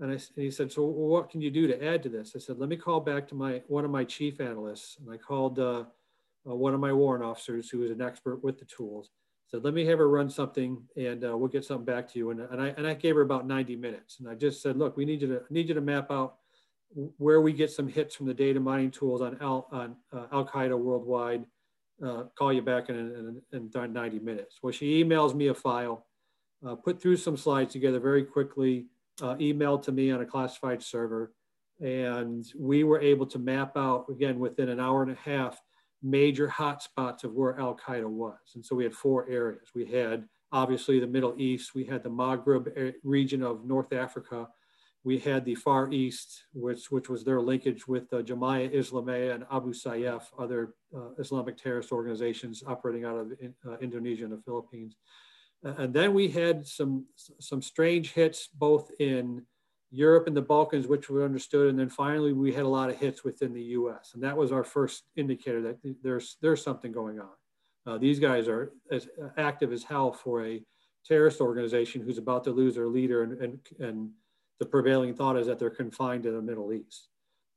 And, 0.00 0.10
I, 0.10 0.14
and 0.14 0.22
he 0.36 0.50
said, 0.50 0.72
so 0.72 0.84
what 0.84 1.30
can 1.30 1.40
you 1.40 1.50
do 1.50 1.66
to 1.66 1.84
add 1.84 2.02
to 2.04 2.08
this? 2.08 2.32
I 2.34 2.38
said, 2.38 2.58
let 2.58 2.68
me 2.68 2.76
call 2.76 3.00
back 3.00 3.28
to 3.28 3.34
my 3.34 3.62
one 3.68 3.84
of 3.84 3.90
my 3.90 4.04
chief 4.04 4.40
analysts. 4.40 4.96
And 4.98 5.12
I 5.12 5.16
called 5.16 5.58
uh, 5.58 5.84
uh, 6.48 6.54
one 6.54 6.74
of 6.74 6.80
my 6.80 6.92
warrant 6.92 7.24
officers 7.24 7.68
who 7.68 7.82
is 7.82 7.90
an 7.90 8.00
expert 8.00 8.42
with 8.42 8.58
the 8.58 8.64
tools. 8.64 9.10
Said, 9.50 9.64
let 9.64 9.74
me 9.74 9.84
have 9.86 9.98
her 9.98 10.08
run 10.08 10.30
something 10.30 10.80
and 10.96 11.24
uh, 11.24 11.36
we'll 11.36 11.48
get 11.48 11.64
something 11.64 11.84
back 11.84 12.08
to 12.12 12.18
you. 12.18 12.30
And, 12.30 12.40
and, 12.40 12.62
I, 12.62 12.68
and 12.76 12.86
I 12.86 12.94
gave 12.94 13.16
her 13.16 13.22
about 13.22 13.46
90 13.46 13.76
minutes. 13.76 14.20
And 14.20 14.28
I 14.28 14.34
just 14.34 14.62
said, 14.62 14.76
look, 14.76 14.96
we 14.96 15.04
need 15.04 15.22
you 15.22 15.28
to, 15.28 15.42
need 15.50 15.68
you 15.68 15.74
to 15.74 15.80
map 15.80 16.10
out 16.10 16.36
where 17.18 17.40
we 17.40 17.52
get 17.52 17.70
some 17.70 17.88
hits 17.88 18.14
from 18.14 18.26
the 18.26 18.34
data 18.34 18.60
mining 18.60 18.90
tools 18.90 19.20
on 19.20 19.36
Al, 19.40 19.68
on 19.72 19.96
uh, 20.12 20.26
Al-Qaeda 20.32 20.78
worldwide 20.78 21.44
uh, 22.04 22.24
call 22.38 22.52
you 22.52 22.62
back 22.62 22.88
in, 22.88 23.40
in, 23.52 23.70
in, 23.74 23.92
90 23.92 24.18
minutes. 24.20 24.58
Well, 24.62 24.72
she 24.72 25.02
emails 25.02 25.34
me 25.34 25.48
a 25.48 25.54
file, 25.54 26.06
uh, 26.66 26.74
put 26.74 27.00
through 27.00 27.16
some 27.16 27.36
slides 27.36 27.72
together 27.72 28.00
very 28.00 28.24
quickly, 28.24 28.86
uh, 29.22 29.34
emailed 29.36 29.82
to 29.84 29.92
me 29.92 30.10
on 30.10 30.20
a 30.20 30.26
classified 30.26 30.82
server. 30.82 31.32
And 31.80 32.44
we 32.58 32.84
were 32.84 33.00
able 33.00 33.26
to 33.26 33.38
map 33.38 33.76
out, 33.76 34.06
again, 34.10 34.38
within 34.38 34.68
an 34.68 34.80
hour 34.80 35.02
and 35.02 35.12
a 35.12 35.14
half, 35.14 35.60
major 36.02 36.48
hotspots 36.48 37.24
of 37.24 37.34
where 37.34 37.58
Al 37.58 37.76
Qaeda 37.76 38.08
was. 38.08 38.38
And 38.54 38.64
so 38.64 38.74
we 38.74 38.84
had 38.84 38.94
four 38.94 39.28
areas. 39.28 39.68
We 39.74 39.86
had 39.86 40.26
obviously 40.52 40.98
the 41.00 41.06
Middle 41.06 41.34
East, 41.38 41.74
we 41.74 41.84
had 41.84 42.02
the 42.02 42.10
Maghreb 42.10 42.94
region 43.02 43.42
of 43.42 43.64
North 43.64 43.92
Africa, 43.92 44.48
we 45.02 45.18
had 45.18 45.44
the 45.44 45.54
Far 45.54 45.90
East, 45.90 46.44
which, 46.52 46.90
which 46.90 47.08
was 47.08 47.24
their 47.24 47.40
linkage 47.40 47.88
with 47.88 48.12
uh, 48.12 48.16
Jemaah 48.18 48.74
Islamiyah 48.74 49.34
and 49.34 49.44
Abu 49.50 49.72
Sayyaf, 49.72 50.24
other 50.38 50.74
uh, 50.94 51.10
Islamic 51.18 51.56
terrorist 51.56 51.90
organizations 51.90 52.62
operating 52.66 53.04
out 53.04 53.16
of 53.16 53.32
in, 53.40 53.54
uh, 53.66 53.78
Indonesia 53.78 54.24
and 54.24 54.32
the 54.32 54.42
Philippines. 54.42 54.96
and 55.62 55.94
then 55.94 56.12
we 56.12 56.28
had 56.28 56.66
some, 56.66 57.06
some 57.16 57.62
strange 57.62 58.12
hits 58.12 58.48
both 58.48 58.90
in 58.98 59.42
Europe 59.90 60.26
and 60.26 60.36
the 60.36 60.42
Balkans, 60.42 60.86
which 60.86 61.10
we 61.10 61.24
understood. 61.24 61.70
And 61.70 61.78
then 61.78 61.88
finally, 61.88 62.32
we 62.32 62.52
had 62.52 62.64
a 62.64 62.68
lot 62.68 62.90
of 62.90 62.96
hits 62.96 63.24
within 63.24 63.52
the 63.52 63.62
US. 63.62 64.12
And 64.14 64.22
that 64.22 64.36
was 64.36 64.52
our 64.52 64.64
first 64.64 65.04
indicator 65.16 65.62
that 65.62 65.78
there's, 66.02 66.36
there's 66.40 66.62
something 66.62 66.92
going 66.92 67.18
on. 67.18 67.30
Uh, 67.86 67.98
these 67.98 68.18
guys 68.18 68.46
are 68.48 68.72
as 68.92 69.08
active 69.38 69.72
as 69.72 69.82
hell 69.82 70.12
for 70.12 70.44
a 70.44 70.62
terrorist 71.04 71.40
organization 71.40 72.02
who's 72.02 72.18
about 72.18 72.44
to 72.44 72.50
lose 72.50 72.74
their 72.74 72.88
leader 72.88 73.22
and, 73.22 73.40
and, 73.40 73.58
and 73.80 74.10
the 74.60 74.66
prevailing 74.66 75.14
thought 75.14 75.38
is 75.38 75.46
that 75.46 75.58
they're 75.58 75.70
confined 75.70 76.22
to 76.22 76.30
the 76.30 76.42
Middle 76.42 76.72
East. 76.72 77.08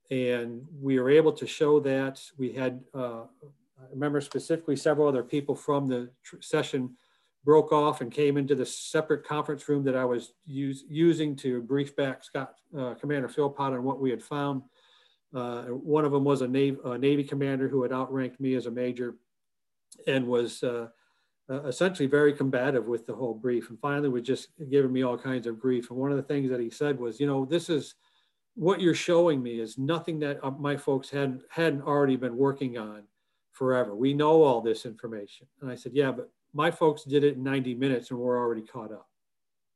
And 0.09 0.65
we 0.81 0.99
were 0.99 1.09
able 1.09 1.33
to 1.33 1.45
show 1.45 1.79
that. 1.81 2.21
We 2.37 2.53
had, 2.53 2.81
uh, 2.95 3.23
I 3.23 3.89
remember 3.91 4.21
specifically 4.21 4.75
several 4.75 5.07
other 5.07 5.23
people 5.23 5.53
from 5.53 5.85
the 5.87 6.09
session 6.39 6.95
broke 7.43 7.73
off 7.73 7.99
and 7.99 8.09
came 8.11 8.37
into 8.37 8.55
the 8.55 8.65
separate 8.65 9.25
conference 9.25 9.67
room 9.67 9.83
that 9.83 9.97
I 9.97 10.05
was 10.05 10.33
use, 10.45 10.85
using 10.87 11.35
to 11.37 11.61
brief 11.61 11.93
back 11.95 12.23
Scott, 12.23 12.55
uh, 12.77 12.93
Commander 12.93 13.27
Philpott 13.27 13.73
on 13.73 13.83
what 13.83 13.99
we 13.99 14.09
had 14.09 14.23
found. 14.23 14.63
Uh, 15.35 15.63
one 15.63 16.05
of 16.05 16.11
them 16.11 16.23
was 16.23 16.41
a 16.41 16.45
a 16.45 16.97
Navy, 16.97 17.23
commander 17.23 17.67
who 17.67 17.83
had 17.83 17.91
outranked 17.91 18.39
me 18.39 18.55
as 18.55 18.65
a 18.65 18.71
major 18.71 19.15
and 20.07 20.25
was 20.27 20.63
uh, 21.49 21.63
essentially 21.63 22.07
very 22.07 22.33
combative 22.33 22.85
with 22.87 23.05
the 23.05 23.13
whole 23.13 23.33
brief 23.33 23.69
and 23.69 23.79
finally 23.79 24.09
was 24.09 24.23
just 24.23 24.49
giving 24.69 24.93
me 24.93 25.03
all 25.03 25.17
kinds 25.17 25.47
of 25.47 25.59
grief. 25.59 25.89
And 25.89 25.99
one 25.99 26.11
of 26.11 26.17
the 26.17 26.23
things 26.23 26.49
that 26.49 26.59
he 26.59 26.69
said 26.69 26.99
was, 26.99 27.19
you 27.19 27.27
know, 27.27 27.45
this 27.45 27.69
is 27.69 27.95
what 28.55 28.79
you're 28.79 28.93
showing 28.93 29.41
me 29.41 29.59
is 29.59 29.77
nothing 29.77 30.19
that 30.19 30.39
uh, 30.43 30.51
my 30.51 30.77
folks 30.77 31.09
hadn't, 31.09 31.43
hadn't 31.49 31.81
already 31.81 32.15
been 32.15 32.37
working 32.37 32.77
on 32.77 33.03
forever. 33.51 33.95
We 33.95 34.13
know 34.13 34.41
all 34.41 34.61
this 34.61 34.85
information. 34.85 35.47
And 35.61 35.69
I 35.69 35.75
said, 35.75 35.93
yeah, 35.93 36.11
but 36.11 36.29
my 36.53 36.71
folks 36.71 37.03
did 37.03 37.23
it 37.23 37.35
in 37.35 37.43
90 37.43 37.75
minutes 37.75 38.11
and 38.11 38.19
we're 38.19 38.37
already 38.37 38.61
caught 38.61 38.91
up. 38.91 39.07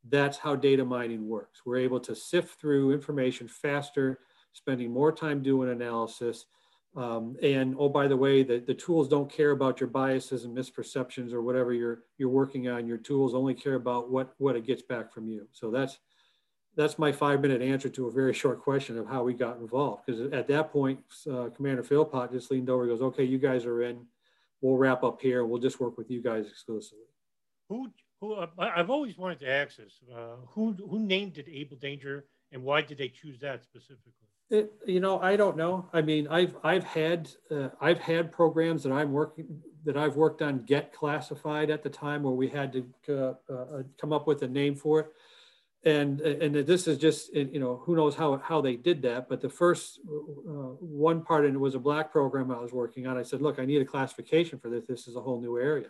That's 0.09 0.37
how 0.37 0.55
data 0.55 0.85
mining 0.85 1.27
works. 1.27 1.61
We're 1.65 1.77
able 1.77 1.99
to 2.01 2.15
sift 2.15 2.61
through 2.61 2.93
information 2.93 3.47
faster, 3.47 4.19
spending 4.53 4.91
more 4.91 5.11
time 5.11 5.43
doing 5.43 5.69
analysis, 5.69 6.45
um, 6.97 7.37
and 7.43 7.75
oh, 7.77 7.89
by 7.89 8.07
the 8.07 8.17
way, 8.17 8.41
the, 8.41 8.57
the 8.57 8.73
tools 8.73 9.07
don't 9.07 9.31
care 9.31 9.51
about 9.51 9.79
your 9.79 9.87
biases 9.87 10.45
and 10.45 10.57
misperceptions 10.57 11.31
or 11.31 11.43
whatever 11.43 11.71
you're 11.71 11.99
you're 12.17 12.27
working 12.27 12.69
on. 12.69 12.87
Your 12.87 12.97
tools 12.97 13.35
only 13.35 13.53
care 13.53 13.75
about 13.75 14.09
what 14.09 14.33
what 14.39 14.55
it 14.55 14.65
gets 14.65 14.81
back 14.81 15.13
from 15.13 15.29
you. 15.29 15.47
So 15.51 15.69
that's 15.69 15.99
that's 16.75 16.97
my 16.97 17.11
five 17.11 17.39
minute 17.39 17.61
answer 17.61 17.87
to 17.89 18.07
a 18.07 18.11
very 18.11 18.33
short 18.41 18.63
question 18.63 18.97
of 18.97 19.07
how 19.07 19.21
we 19.21 19.35
got 19.35 19.59
involved. 19.59 20.07
Because 20.07 20.33
at 20.33 20.47
that 20.47 20.71
point, 20.71 20.99
uh, 21.31 21.49
Commander 21.55 21.83
Philpott 21.83 22.31
just 22.31 22.49
leaned 22.49 22.69
over 22.69 22.83
and 22.83 22.91
goes, 22.91 23.03
"Okay, 23.03 23.23
you 23.23 23.37
guys 23.37 23.63
are 23.65 23.83
in. 23.83 24.03
We'll 24.61 24.77
wrap 24.77 25.03
up 25.03 25.21
here. 25.21 25.45
We'll 25.45 25.61
just 25.61 25.79
work 25.79 25.99
with 25.99 26.09
you 26.09 26.23
guys 26.23 26.47
exclusively." 26.47 27.05
Who 27.69 27.91
who? 28.21 28.33
Uh, 28.33 28.47
I've 28.57 28.89
always 28.89 29.19
wanted 29.19 29.39
to 29.41 29.51
ask 29.51 29.77
this. 29.77 29.99
Uh, 30.11 30.37
who 30.47 30.73
who 30.73 30.97
named 30.97 31.37
it 31.37 31.45
Able 31.47 31.77
Danger, 31.77 32.25
and 32.51 32.63
why 32.63 32.81
did 32.81 32.97
they 32.97 33.09
choose 33.09 33.37
that 33.41 33.61
specifically? 33.61 34.26
It, 34.49 34.71
you 34.85 35.01
know, 35.01 35.19
I 35.19 35.35
don't 35.35 35.57
know. 35.57 35.89
I 35.91 36.01
mean, 36.01 36.27
I've 36.29 36.55
I've 36.63 36.85
had 36.85 37.29
uh, 37.51 37.69
I've 37.81 37.99
had 37.99 38.31
programs 38.31 38.83
that 38.83 38.93
I'm 38.93 39.11
working 39.11 39.61
that 39.83 39.97
I've 39.97 40.15
worked 40.15 40.41
on 40.41 40.63
get 40.63 40.93
classified 40.93 41.69
at 41.69 41.83
the 41.83 41.89
time 41.89 42.23
where 42.23 42.33
we 42.33 42.47
had 42.47 42.71
to 42.73 43.35
uh, 43.49 43.53
uh, 43.53 43.83
come 43.99 44.13
up 44.13 44.25
with 44.25 44.41
a 44.43 44.47
name 44.47 44.75
for 44.75 44.99
it, 45.01 45.07
and 45.83 46.21
and 46.21 46.55
this 46.55 46.87
is 46.87 46.97
just 46.97 47.33
you 47.33 47.59
know 47.59 47.81
who 47.85 47.97
knows 47.97 48.15
how 48.15 48.37
how 48.37 48.61
they 48.61 48.77
did 48.77 49.01
that. 49.01 49.27
But 49.27 49.41
the 49.41 49.49
first 49.49 49.99
uh, 50.07 50.75
one 50.79 51.23
part 51.23 51.45
and 51.45 51.55
it 51.55 51.59
was 51.59 51.75
a 51.75 51.79
black 51.79 52.09
program 52.09 52.49
I 52.49 52.59
was 52.59 52.71
working 52.71 53.05
on. 53.05 53.17
I 53.17 53.23
said, 53.23 53.41
look, 53.41 53.59
I 53.59 53.65
need 53.65 53.81
a 53.81 53.85
classification 53.85 54.59
for 54.59 54.69
this. 54.69 54.85
This 54.87 55.09
is 55.09 55.17
a 55.17 55.21
whole 55.21 55.41
new 55.41 55.57
area, 55.57 55.87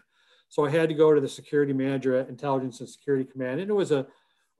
so 0.49 0.65
I 0.65 0.71
had 0.71 0.89
to 0.89 0.95
go 0.95 1.13
to 1.13 1.21
the 1.21 1.29
security 1.29 1.73
manager 1.73 2.17
at 2.17 2.27
Intelligence 2.27 2.79
and 2.79 2.89
Security 2.89 3.23
Command, 3.23 3.59
and 3.59 3.69
it 3.69 3.75
was 3.75 3.91
a 3.91 4.07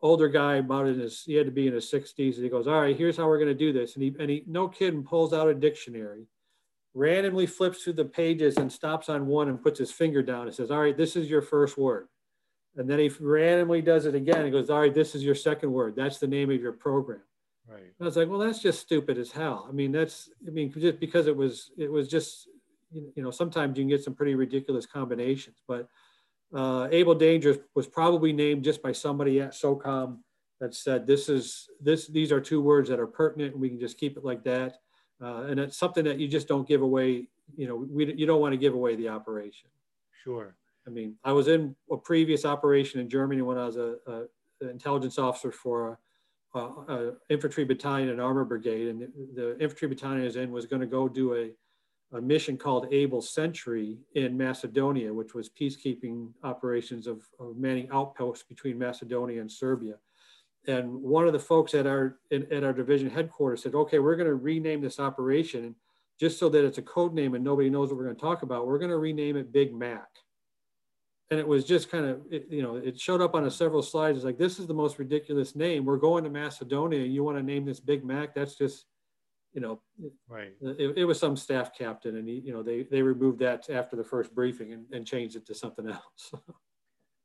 older 0.01 0.27
guy 0.27 0.55
about 0.55 0.87
in 0.87 0.99
his, 0.99 1.23
he 1.23 1.33
had 1.33 1.45
to 1.45 1.51
be 1.51 1.67
in 1.67 1.73
his 1.73 1.91
60s. 1.91 2.35
And 2.35 2.43
he 2.43 2.49
goes, 2.49 2.67
All 2.67 2.81
right, 2.81 2.95
here's 2.95 3.17
how 3.17 3.27
we're 3.27 3.39
going 3.39 3.47
to 3.47 3.53
do 3.53 3.73
this. 3.73 3.95
And 3.95 4.03
he, 4.03 4.15
and 4.19 4.29
he, 4.29 4.43
no 4.47 4.67
kid, 4.67 5.05
pulls 5.05 5.33
out 5.33 5.47
a 5.47 5.53
dictionary, 5.53 6.27
randomly 6.93 7.45
flips 7.45 7.83
through 7.83 7.93
the 7.93 8.05
pages 8.05 8.57
and 8.57 8.71
stops 8.71 9.09
on 9.09 9.27
one 9.27 9.49
and 9.49 9.61
puts 9.61 9.79
his 9.79 9.91
finger 9.91 10.21
down 10.21 10.47
and 10.47 10.55
says, 10.55 10.71
All 10.71 10.81
right, 10.81 10.97
this 10.97 11.15
is 11.15 11.29
your 11.29 11.41
first 11.41 11.77
word. 11.77 12.07
And 12.75 12.87
then 12.87 12.99
he 12.99 13.09
randomly 13.19 13.81
does 13.81 14.05
it 14.05 14.13
again 14.13 14.41
and 14.41 14.51
goes, 14.51 14.69
All 14.69 14.79
right, 14.79 14.93
this 14.93 15.15
is 15.15 15.23
your 15.23 15.35
second 15.35 15.71
word. 15.71 15.95
That's 15.95 16.19
the 16.19 16.27
name 16.27 16.51
of 16.51 16.61
your 16.61 16.73
program. 16.73 17.21
Right. 17.67 17.81
And 17.81 18.01
I 18.01 18.05
was 18.05 18.17
like, 18.17 18.29
Well, 18.29 18.39
that's 18.39 18.61
just 18.61 18.79
stupid 18.79 19.17
as 19.17 19.31
hell. 19.31 19.65
I 19.67 19.71
mean, 19.71 19.91
that's, 19.91 20.29
I 20.47 20.51
mean, 20.51 20.71
just 20.71 20.99
because 20.99 21.27
it 21.27 21.35
was, 21.35 21.71
it 21.77 21.91
was 21.91 22.07
just, 22.07 22.49
you 22.91 23.23
know, 23.23 23.31
sometimes 23.31 23.77
you 23.77 23.83
can 23.83 23.89
get 23.89 24.03
some 24.03 24.13
pretty 24.13 24.35
ridiculous 24.35 24.85
combinations, 24.85 25.57
but 25.67 25.89
uh, 26.53 26.87
Able 26.91 27.15
Danger 27.15 27.57
was 27.75 27.87
probably 27.87 28.33
named 28.33 28.63
just 28.63 28.81
by 28.81 28.91
somebody 28.91 29.41
at 29.41 29.51
SOCOM 29.51 30.19
that 30.59 30.73
said 30.73 31.05
this 31.05 31.29
is 31.29 31.69
this 31.81 32.07
these 32.07 32.31
are 32.31 32.41
two 32.41 32.61
words 32.61 32.89
that 32.89 32.99
are 32.99 33.07
pertinent 33.07 33.53
and 33.53 33.61
we 33.61 33.69
can 33.69 33.79
just 33.79 33.97
keep 33.97 34.17
it 34.17 34.23
like 34.23 34.43
that. 34.43 34.77
Uh, 35.21 35.43
and 35.43 35.59
it's 35.59 35.77
something 35.77 36.05
that 36.05 36.19
you 36.19 36.27
just 36.27 36.47
don't 36.47 36.67
give 36.67 36.81
away. 36.81 37.27
You 37.55 37.67
know, 37.67 37.75
we, 37.75 38.13
you 38.13 38.25
don't 38.25 38.41
want 38.41 38.53
to 38.53 38.57
give 38.57 38.73
away 38.73 38.95
the 38.95 39.09
operation. 39.09 39.69
Sure. 40.23 40.55
I 40.85 40.89
mean, 40.89 41.15
I 41.23 41.31
was 41.31 41.47
in 41.47 41.75
a 41.91 41.97
previous 41.97 42.45
operation 42.45 42.99
in 42.99 43.09
Germany 43.09 43.41
when 43.41 43.57
I 43.57 43.65
was 43.65 43.77
a, 43.77 43.95
a 44.07 44.23
an 44.61 44.69
intelligence 44.69 45.19
officer 45.19 45.51
for 45.51 45.99
a, 46.55 46.59
a, 46.59 47.13
infantry 47.29 47.63
battalion 47.63 48.09
and 48.09 48.21
armor 48.21 48.45
brigade, 48.45 48.87
and 48.87 49.01
the, 49.01 49.07
the 49.35 49.59
infantry 49.59 49.87
battalion 49.87 50.21
I 50.21 50.25
was 50.25 50.35
in 50.35 50.51
was 50.51 50.65
going 50.65 50.79
to 50.79 50.87
go 50.87 51.07
do 51.07 51.35
a 51.35 51.51
a 52.13 52.21
mission 52.21 52.57
called 52.57 52.87
Able 52.91 53.21
Sentry 53.21 53.97
in 54.15 54.37
Macedonia, 54.37 55.13
which 55.13 55.33
was 55.33 55.49
peacekeeping 55.49 56.29
operations 56.43 57.05
of, 57.05 57.27
of 57.39 57.57
manning 57.57 57.89
outposts 57.91 58.45
between 58.47 58.77
Macedonia 58.77 59.41
and 59.41 59.51
Serbia. 59.51 59.95
And 60.67 60.89
one 61.01 61.27
of 61.27 61.33
the 61.33 61.39
folks 61.39 61.73
at 61.73 61.87
our 61.87 62.19
in, 62.31 62.51
at 62.51 62.63
our 62.63 62.73
division 62.73 63.09
headquarters 63.09 63.63
said, 63.63 63.75
"Okay, 63.75 63.99
we're 63.99 64.15
going 64.15 64.27
to 64.27 64.35
rename 64.35 64.81
this 64.81 64.99
operation, 64.99 65.75
just 66.19 66.39
so 66.39 66.49
that 66.49 66.65
it's 66.65 66.77
a 66.77 66.81
code 66.81 67.13
name 67.13 67.35
and 67.35 67.43
nobody 67.43 67.69
knows 67.69 67.89
what 67.89 67.97
we're 67.97 68.05
going 68.05 68.15
to 68.15 68.21
talk 68.21 68.41
about. 68.41 68.67
We're 68.67 68.79
going 68.79 68.91
to 68.91 68.97
rename 68.97 69.37
it 69.37 69.51
Big 69.51 69.73
Mac." 69.73 70.07
And 71.29 71.39
it 71.39 71.47
was 71.47 71.65
just 71.65 71.91
kind 71.91 72.05
of, 72.05 72.21
you 72.31 72.61
know, 72.61 72.77
it 72.77 72.97
showed 72.99 73.21
up 73.21 73.35
on 73.35 73.45
a 73.45 73.51
several 73.51 73.81
slides. 73.81 74.17
It's 74.17 74.25
like, 74.25 74.37
this 74.37 74.59
is 74.59 74.67
the 74.67 74.73
most 74.73 74.97
ridiculous 74.97 75.57
name. 75.57 75.83
We're 75.83 75.97
going 75.97 76.23
to 76.23 76.29
Macedonia. 76.29 77.01
And 77.03 77.13
you 77.13 77.21
want 77.21 77.37
to 77.37 77.43
name 77.43 77.65
this 77.65 77.81
Big 77.81 78.05
Mac? 78.05 78.33
That's 78.33 78.55
just 78.55 78.85
you 79.53 79.61
know, 79.61 79.79
right. 80.29 80.53
It, 80.61 80.97
it, 80.97 81.05
was 81.05 81.19
some 81.19 81.35
staff 81.35 81.71
captain, 81.75 82.17
and 82.17 82.27
he, 82.27 82.35
you 82.35 82.53
know, 82.53 82.61
they 82.61 82.83
they 82.83 83.01
removed 83.01 83.39
that 83.39 83.69
after 83.69 83.95
the 83.95 84.03
first 84.03 84.35
briefing 84.35 84.73
and, 84.73 84.85
and 84.91 85.05
changed 85.05 85.35
it 85.35 85.45
to 85.47 85.55
something 85.55 85.89
else. 85.89 86.31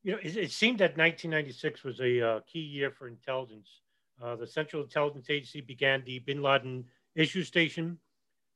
you 0.03 0.13
know, 0.13 0.19
it, 0.23 0.37
it, 0.37 0.51
seemed 0.51 0.79
that 0.79 0.97
1996 0.97 1.85
was 1.85 2.01
a 2.01 2.27
uh, 2.27 2.41
key 2.47 2.61
year 2.61 2.91
for 2.91 3.09
intelligence. 3.09 3.81
Uh, 4.23 4.37
the 4.37 4.47
Central 4.47 4.83
Intelligence 4.83 5.27
Agency 5.31 5.61
began 5.61 6.03
the 6.05 6.21
Bin 6.21 6.43
Laden 6.43 6.85
issue 7.17 7.43
station. 7.43 7.99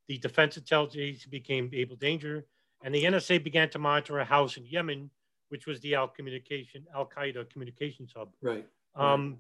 The 0.09 0.19
Defense 0.19 0.57
Intelligence 0.57 1.03
Agency 1.03 1.29
became 1.29 1.71
Able 1.73 1.97
Danger, 1.97 2.47
and 2.85 2.95
the 2.95 3.05
NSA 3.05 3.43
began 3.43 3.69
to 3.71 3.79
monitor 3.79 4.21
a 4.21 4.25
house 4.25 4.57
in 4.57 4.65
Yemen, 4.65 5.11
which 5.49 5.67
was 5.67 5.81
the 5.81 5.97
Al 5.97 6.09
Communication 6.09 6.85
Al 6.95 7.09
Qaeda 7.09 7.51
communications 7.51 8.13
hub. 8.17 8.29
Right. 8.41 8.67
Um, 8.95 9.31
right. 9.31 9.39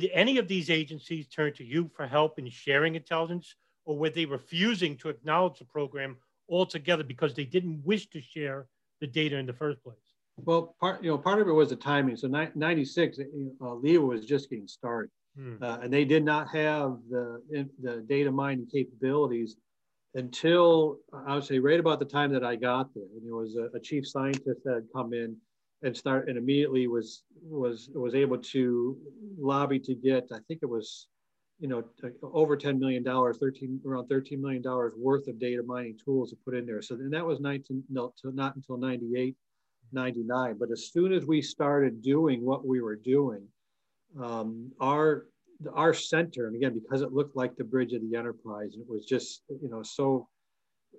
Did 0.00 0.10
any 0.12 0.38
of 0.38 0.48
these 0.48 0.70
agencies 0.70 1.28
turn 1.28 1.52
to 1.54 1.64
you 1.64 1.90
for 1.94 2.06
help 2.06 2.38
in 2.38 2.48
sharing 2.50 2.96
intelligence, 2.96 3.54
or 3.86 3.96
were 3.96 4.10
they 4.10 4.26
refusing 4.26 4.96
to 4.98 5.08
acknowledge 5.08 5.58
the 5.58 5.64
program 5.64 6.16
altogether 6.50 7.04
because 7.04 7.32
they 7.34 7.44
didn't 7.44 7.80
wish 7.84 8.08
to 8.10 8.20
share 8.20 8.66
the 9.00 9.06
data 9.06 9.36
in 9.36 9.46
the 9.46 9.52
first 9.52 9.82
place? 9.82 9.96
Well, 10.36 10.76
part 10.78 11.02
you 11.02 11.10
know 11.10 11.16
part 11.16 11.40
of 11.40 11.48
it 11.48 11.52
was 11.52 11.70
the 11.70 11.76
timing. 11.76 12.16
So 12.16 12.28
'96, 12.28 13.18
uh, 13.18 13.22
LIWA 13.64 14.06
was 14.06 14.26
just 14.26 14.50
getting 14.50 14.68
started, 14.68 15.10
hmm. 15.34 15.54
uh, 15.62 15.78
and 15.78 15.90
they 15.90 16.04
did 16.04 16.24
not 16.24 16.48
have 16.48 16.98
the 17.08 17.40
the 17.82 18.04
data 18.06 18.30
mining 18.30 18.66
capabilities 18.70 19.56
until 20.14 20.98
I 21.26 21.34
would 21.34 21.44
say 21.44 21.58
right 21.58 21.80
about 21.80 22.00
the 22.00 22.04
time 22.04 22.32
that 22.32 22.44
I 22.44 22.56
got 22.56 22.92
there. 22.94 23.04
And 23.14 23.26
there 23.26 23.34
was 23.34 23.56
a, 23.56 23.68
a 23.76 23.80
chief 23.80 24.06
scientist 24.06 24.60
that 24.64 24.74
had 24.74 24.86
come 24.94 25.14
in 25.14 25.36
and 25.82 25.96
start 25.96 26.28
and 26.28 26.36
immediately 26.36 26.86
was 26.86 27.22
was 27.42 27.88
was 27.94 28.14
able 28.14 28.38
to 28.38 28.98
lobby 29.38 29.78
to 29.80 29.94
get. 29.94 30.28
I 30.32 30.38
think 30.48 30.60
it 30.62 30.68
was 30.68 31.08
you 31.58 31.68
know, 31.68 31.82
over 32.22 32.56
$10 32.56 32.78
million, 32.78 33.02
13, 33.04 33.80
around 33.86 34.08
$13 34.08 34.38
million 34.38 34.62
worth 34.96 35.26
of 35.26 35.38
data 35.38 35.62
mining 35.62 35.98
tools 36.02 36.30
to 36.30 36.36
put 36.44 36.54
in 36.54 36.66
there. 36.66 36.82
So 36.82 36.96
and 36.96 37.12
that 37.12 37.24
was 37.24 37.40
19, 37.40 37.84
no, 37.88 38.12
not 38.24 38.56
until 38.56 38.76
98, 38.76 39.34
99. 39.92 40.56
But 40.58 40.70
as 40.70 40.90
soon 40.92 41.12
as 41.12 41.24
we 41.24 41.40
started 41.40 42.02
doing 42.02 42.44
what 42.44 42.66
we 42.66 42.80
were 42.80 42.96
doing, 42.96 43.46
um, 44.20 44.70
our, 44.80 45.26
our 45.72 45.94
center, 45.94 46.46
and 46.46 46.56
again, 46.56 46.78
because 46.78 47.00
it 47.00 47.12
looked 47.12 47.36
like 47.36 47.56
the 47.56 47.64
bridge 47.64 47.94
of 47.94 48.02
the 48.02 48.16
enterprise, 48.16 48.74
and 48.74 48.82
it 48.82 48.88
was 48.88 49.06
just, 49.06 49.42
you 49.48 49.70
know, 49.70 49.82
so 49.82 50.28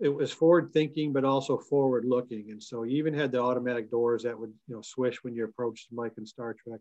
it 0.02 0.10
was 0.10 0.32
forward 0.32 0.72
thinking, 0.74 1.13
but 1.13 1.24
also 1.24 1.58
forward 1.58 2.06
looking. 2.06 2.50
And 2.50 2.62
so 2.62 2.84
you 2.84 2.98
even 2.98 3.13
had 3.13 3.32
the 3.32 3.41
automatic 3.41 3.91
doors 3.91 4.24
that 4.24 4.38
would, 4.38 4.54
you 4.67 4.76
know, 4.76 4.82
swish 4.82 5.24
when 5.24 5.36
you 5.36 5.46
approached 5.46 5.88
Mike 5.91 6.13
and 6.17 6.28
Star 6.28 6.56
Trek. 6.56 6.80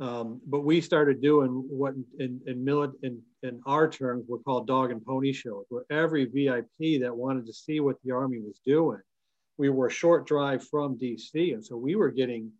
Um, 0.00 0.40
but 0.46 0.64
we 0.64 0.80
started 0.80 1.22
doing 1.22 1.64
what 1.68 1.94
in, 2.18 2.40
in, 2.46 2.96
in, 3.02 3.22
in 3.42 3.60
our 3.64 3.88
terms 3.88 4.24
were 4.28 4.40
called 4.40 4.66
dog 4.66 4.90
and 4.90 5.04
pony 5.04 5.32
shows, 5.32 5.66
where 5.68 5.84
every 5.90 6.24
VIP 6.24 7.00
that 7.00 7.14
wanted 7.14 7.46
to 7.46 7.52
see 7.52 7.78
what 7.80 7.96
the 8.04 8.10
Army 8.10 8.40
was 8.40 8.60
doing, 8.66 9.00
we 9.56 9.68
were 9.68 9.86
a 9.86 9.92
short 9.92 10.26
drive 10.26 10.66
from 10.66 10.98
DC. 10.98 11.54
And 11.54 11.64
so 11.64 11.76
we 11.76 11.94
were 11.94 12.10
getting 12.10 12.50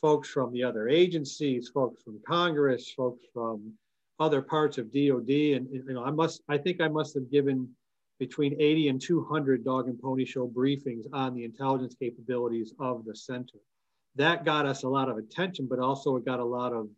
folks 0.00 0.28
from 0.28 0.52
the 0.52 0.62
other 0.62 0.88
agencies, 0.88 1.68
folks 1.68 2.04
from 2.04 2.20
Congress, 2.26 2.92
folks 2.92 3.26
from 3.34 3.72
other 4.20 4.40
parts 4.40 4.78
of 4.78 4.92
DOD. 4.92 5.28
And, 5.28 5.68
you 5.72 5.84
know, 5.88 6.04
I 6.04 6.10
must, 6.10 6.42
I 6.48 6.56
think 6.56 6.80
I 6.80 6.88
must 6.88 7.14
have 7.14 7.30
given 7.32 7.68
between 8.20 8.54
80 8.60 8.88
and 8.88 9.00
200 9.00 9.64
dog 9.64 9.88
and 9.88 10.00
pony 10.00 10.24
show 10.24 10.46
briefings 10.46 11.04
on 11.12 11.34
the 11.34 11.44
intelligence 11.44 11.96
capabilities 11.98 12.72
of 12.78 13.04
the 13.04 13.14
center 13.14 13.58
that 14.16 14.44
got 14.44 14.66
us 14.66 14.82
a 14.82 14.88
lot 14.88 15.08
of 15.08 15.18
attention, 15.18 15.66
but 15.68 15.78
also 15.78 16.16
it 16.16 16.24
got 16.24 16.40
a 16.40 16.44
lot 16.44 16.72
of, 16.72 16.88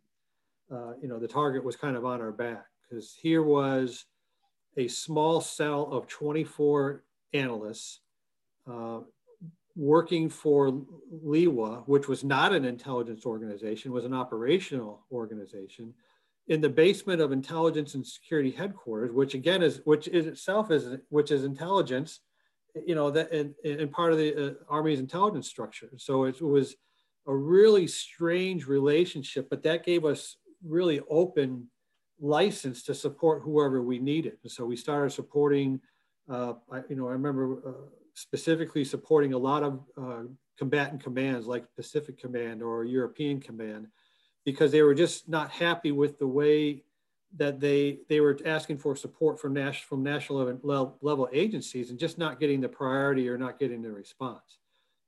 uh, 0.71 0.93
you 1.01 1.07
know, 1.07 1.19
the 1.19 1.27
target 1.27 1.63
was 1.63 1.75
kind 1.75 1.95
of 1.95 2.05
on 2.05 2.21
our 2.21 2.31
back 2.31 2.65
because 2.89 3.15
here 3.21 3.43
was 3.43 4.05
a 4.77 4.87
small 4.87 5.41
cell 5.41 5.89
of 5.91 6.07
24 6.07 7.03
analysts 7.33 8.01
uh, 8.69 8.99
working 9.75 10.29
for 10.29 10.71
LIWA, 11.25 11.83
which 11.87 12.07
was 12.07 12.23
not 12.23 12.53
an 12.53 12.65
intelligence 12.65 13.25
organization, 13.25 13.91
was 13.91 14.05
an 14.05 14.13
operational 14.13 15.05
organization 15.11 15.93
in 16.47 16.61
the 16.61 16.69
basement 16.69 17.21
of 17.21 17.31
intelligence 17.31 17.93
and 17.95 18.05
security 18.05 18.51
headquarters, 18.51 19.11
which 19.11 19.35
again 19.35 19.61
is, 19.61 19.81
which 19.85 20.07
is 20.07 20.25
itself 20.25 20.71
is, 20.71 20.97
which 21.09 21.31
is 21.31 21.43
intelligence, 21.43 22.21
you 22.85 22.95
know, 22.95 23.11
that 23.11 23.31
and, 23.31 23.53
and 23.63 23.91
part 23.91 24.11
of 24.11 24.17
the 24.17 24.47
uh, 24.47 24.53
Army's 24.67 24.99
intelligence 24.99 25.47
structure. 25.47 25.91
So 25.97 26.25
it 26.25 26.41
was, 26.41 26.75
a 27.29 27.35
really 27.35 27.85
strange 27.85 28.67
relationship, 28.67 29.47
but 29.51 29.61
that 29.61 29.85
gave 29.85 30.03
us 30.03 30.37
really 30.65 30.99
open 31.09 31.67
license 32.19 32.81
to 32.83 32.95
support 32.95 33.43
whoever 33.43 33.83
we 33.83 33.99
needed. 33.99 34.37
And 34.41 34.51
so 34.51 34.65
we 34.65 34.75
started 34.75 35.11
supporting, 35.11 35.79
uh, 36.27 36.53
I, 36.71 36.81
you 36.89 36.95
know, 36.95 37.07
I 37.07 37.11
remember 37.11 37.59
uh, 37.65 37.71
specifically 38.15 38.83
supporting 38.83 39.33
a 39.33 39.37
lot 39.37 39.61
of 39.61 39.79
uh, 39.95 40.23
combatant 40.57 41.03
commands 41.03 41.45
like 41.45 41.63
Pacific 41.75 42.19
Command 42.19 42.63
or 42.63 42.83
European 42.83 43.39
Command 43.39 43.87
because 44.43 44.71
they 44.71 44.81
were 44.81 44.95
just 44.95 45.29
not 45.29 45.51
happy 45.51 45.91
with 45.91 46.17
the 46.17 46.27
way 46.27 46.83
that 47.37 47.59
they 47.59 47.99
they 48.09 48.21
were 48.21 48.39
asking 48.43 48.79
for 48.79 48.95
support 48.95 49.39
from 49.39 49.53
national 49.53 49.87
from 49.87 50.01
national 50.01 50.39
level, 50.63 50.97
level 51.01 51.29
agencies 51.31 51.91
and 51.91 51.99
just 51.99 52.17
not 52.17 52.39
getting 52.39 52.59
the 52.59 52.67
priority 52.67 53.29
or 53.29 53.37
not 53.37 53.59
getting 53.59 53.83
the 53.83 53.91
response. 53.91 54.57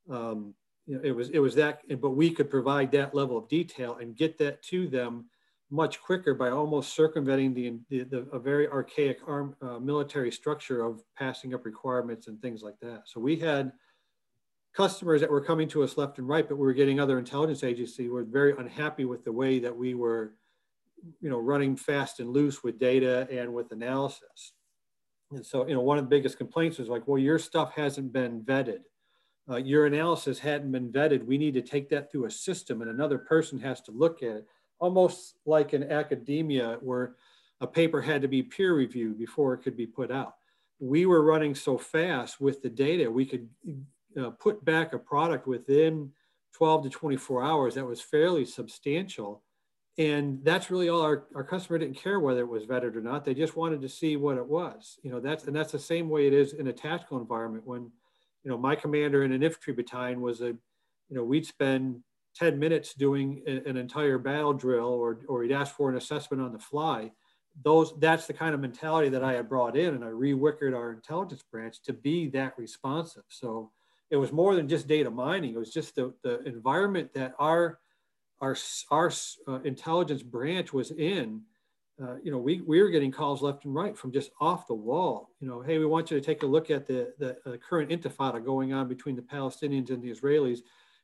Um, 0.07 0.53
you 0.88 0.96
know, 0.96 1.02
it 1.04 1.12
was 1.12 1.30
it 1.30 1.39
was 1.39 1.56
that, 1.56 1.82
but 2.02 2.12
we 2.12 2.32
could 2.32 2.50
provide 2.50 2.91
that 2.91 3.13
level 3.13 3.38
of 3.38 3.48
detail 3.48 3.98
and 4.02 4.15
get 4.15 4.38
that 4.39 4.62
to 4.63 4.88
them 4.88 5.26
much 5.70 6.02
quicker 6.02 6.34
by 6.34 6.50
almost 6.50 6.94
circumventing 6.94 7.54
the, 7.54 7.80
the, 7.89 8.04
the 8.04 8.17
a 8.34 8.39
very 8.39 8.67
archaic 8.67 9.20
arm, 9.26 9.56
uh, 9.62 9.80
military 9.80 10.32
structure 10.32 10.84
of 10.84 11.02
passing 11.17 11.54
up 11.54 11.65
requirements 11.65 12.28
and 12.28 12.41
things 12.41 12.62
like 12.62 12.78
that. 12.82 13.04
So 13.06 13.22
we 13.22 13.38
had 13.38 13.72
customers 14.76 15.22
that 15.22 15.32
were 15.32 15.44
coming 15.44 15.70
to 15.70 15.84
us 15.84 15.98
left 15.98 16.17
and 16.17 16.28
right, 16.28 16.48
but 16.48 16.58
we 16.58 16.65
were 16.65 16.74
getting 16.74 17.00
other 17.00 17.17
intelligence 17.17 17.63
agencies 17.63 18.10
were 18.10 18.24
very 18.24 18.54
unhappy 18.58 19.06
with 19.06 19.24
the 19.24 19.32
way 19.32 19.60
that 19.60 19.76
we 19.76 19.94
were, 19.94 20.36
you 21.22 21.30
know, 21.30 21.39
running 21.39 21.78
fast 21.78 22.20
and 22.20 22.30
loose 22.30 22.63
with 22.63 22.78
data 22.78 23.28
and 23.32 23.54
with 23.54 23.72
analysis. 23.72 24.54
And 25.32 25.46
so, 25.46 25.65
you 25.65 25.74
know, 25.74 25.82
one 25.82 25.98
of 25.98 26.04
the 26.04 26.10
biggest 26.10 26.38
complaints 26.38 26.80
was 26.80 26.89
like, 26.89 27.08
well, 27.08 27.17
your 27.17 27.39
stuff 27.39 27.74
hasn't 27.74 28.12
been 28.12 28.41
vetted 28.41 28.82
uh, 29.49 29.58
your 29.58 29.86
analysis 29.86 30.39
hadn't 30.39 30.71
been 30.71 30.91
vetted. 30.91 31.25
We 31.25 31.38
need 31.38 31.54
to 31.56 31.62
take 31.62 31.89
that 31.89 32.12
through 32.12 32.25
a 32.25 32.32
system 32.32 32.82
and 32.82 32.89
another 32.89 33.17
person 33.17 33.60
has 33.60 33.82
to 33.82 33.91
look 33.91 34.23
at 34.23 34.30
it, 34.30 34.47
almost 34.80 35.36
like 35.45 35.73
in 35.73 35.91
academia 35.91 36.77
where 36.82 37.15
a 37.60 37.67
paper 37.67 38.01
had 38.01 38.21
to 38.21 38.27
be 38.27 38.43
peer 38.43 38.73
reviewed 38.73 39.17
before 39.17 39.54
it 39.54 39.60
could 39.60 39.77
be 39.77 39.88
put 39.88 40.12
out. 40.12 40.36
We 40.80 41.06
were 41.06 41.23
running 41.23 41.54
so 41.54 41.77
fast 41.77 42.41
with 42.41 42.62
the 42.62 42.69
data, 42.69 43.10
we 43.10 43.25
could 43.25 43.49
uh, 44.19 44.32
put 44.32 44.63
back 44.65 44.93
a 44.93 44.99
product 44.99 45.47
within 45.47 46.12
12 46.54 46.84
to 46.84 46.89
24 46.89 47.43
hours 47.43 47.75
that 47.75 47.86
was 47.86 48.01
fairly 48.01 48.45
substantial 48.45 49.43
and 49.97 50.39
that's 50.43 50.71
really 50.71 50.89
all 50.89 51.01
our, 51.01 51.25
our 51.36 51.43
customer 51.43 51.77
didn't 51.77 51.97
care 51.97 52.19
whether 52.19 52.41
it 52.41 52.47
was 52.47 52.65
vetted 52.65 52.95
or 52.95 53.01
not. 53.01 53.25
They 53.25 53.34
just 53.34 53.58
wanted 53.58 53.82
to 53.82 53.89
see 53.89 54.15
what 54.15 54.38
it 54.38 54.45
was. 54.45 54.97
You 55.04 55.12
know, 55.12 55.19
that's 55.19 55.43
and 55.45 55.56
that's 55.56 55.73
the 55.73 55.80
same 55.80 56.10
way 56.10 56.27
it 56.27 56.34
is 56.34 56.54
in 56.54 56.67
a 56.67 56.73
tactical 56.73 57.19
environment. 57.19 57.67
When, 57.67 57.91
you 58.43 58.49
know, 58.51 58.58
my 58.58 58.75
commander 58.75 59.23
in 59.23 59.32
an 59.32 59.43
infantry 59.43 59.73
battalion 59.73 60.21
was 60.21 60.41
a, 60.41 60.47
you 60.47 61.15
know, 61.15 61.23
we'd 61.23 61.45
spend 61.45 62.01
10 62.36 62.58
minutes 62.58 62.93
doing 62.93 63.43
a, 63.45 63.69
an 63.69 63.77
entire 63.77 64.17
battle 64.17 64.54
drill 64.54 64.88
or 64.88 65.19
or 65.27 65.43
he'd 65.43 65.51
ask 65.51 65.75
for 65.75 65.89
an 65.89 65.97
assessment 65.97 66.41
on 66.41 66.54
the 66.54 66.60
fly. 66.60 67.12
Those 67.63 67.93
that's 67.99 68.27
the 68.27 68.34
kind 68.34 68.54
of 68.54 68.62
mentality 68.62 69.10
that 69.10 69.23
I 69.23 69.34
had 69.34 69.49
brought 69.49 69.75
in 69.75 69.93
and 69.93 70.04
I 70.04 70.08
re-wickered 70.08 70.73
our 70.73 70.93
intelligence 70.93 71.43
branch 71.51 71.82
to 71.84 71.93
be 71.93 72.30
that 72.30 72.58
responsive. 72.58 73.23
So 73.27 73.71
it 74.10 74.17
was 74.17 74.32
more 74.32 74.56
than 74.56 74.67
just 74.67 74.88
data 74.88 75.10
mining. 75.10 75.54
It 75.54 75.60
was 75.60 75.73
just 75.73 75.95
the, 75.95 76.13
the 76.23 76.41
environment 76.43 77.13
that 77.13 77.34
our 77.39 77.80
our, 78.39 78.58
our 78.89 79.12
uh, 79.47 79.60
intelligence 79.63 80.23
branch 80.23 80.73
was 80.73 80.91
in, 80.91 81.41
uh, 82.01 82.15
you 82.23 82.31
know, 82.31 82.37
we, 82.37 82.61
we 82.61 82.81
were 82.81 82.89
getting 82.89 83.11
calls 83.11 83.41
left 83.41 83.65
and 83.65 83.75
right 83.75 83.97
from 83.97 84.11
just 84.11 84.31
off 84.39 84.67
the 84.67 84.73
wall. 84.73 85.29
You 85.39 85.47
know, 85.47 85.61
hey, 85.61 85.77
we 85.77 85.85
want 85.85 86.09
you 86.09 86.19
to 86.19 86.25
take 86.25 86.43
a 86.43 86.47
look 86.47 86.71
at 86.71 86.87
the, 86.87 87.13
the 87.19 87.37
uh, 87.45 87.57
current 87.57 87.91
intifada 87.91 88.43
going 88.43 88.73
on 88.73 88.87
between 88.87 89.15
the 89.15 89.21
Palestinians 89.21 89.89
and 89.89 90.01
the 90.01 90.11
Israelis. 90.11 90.59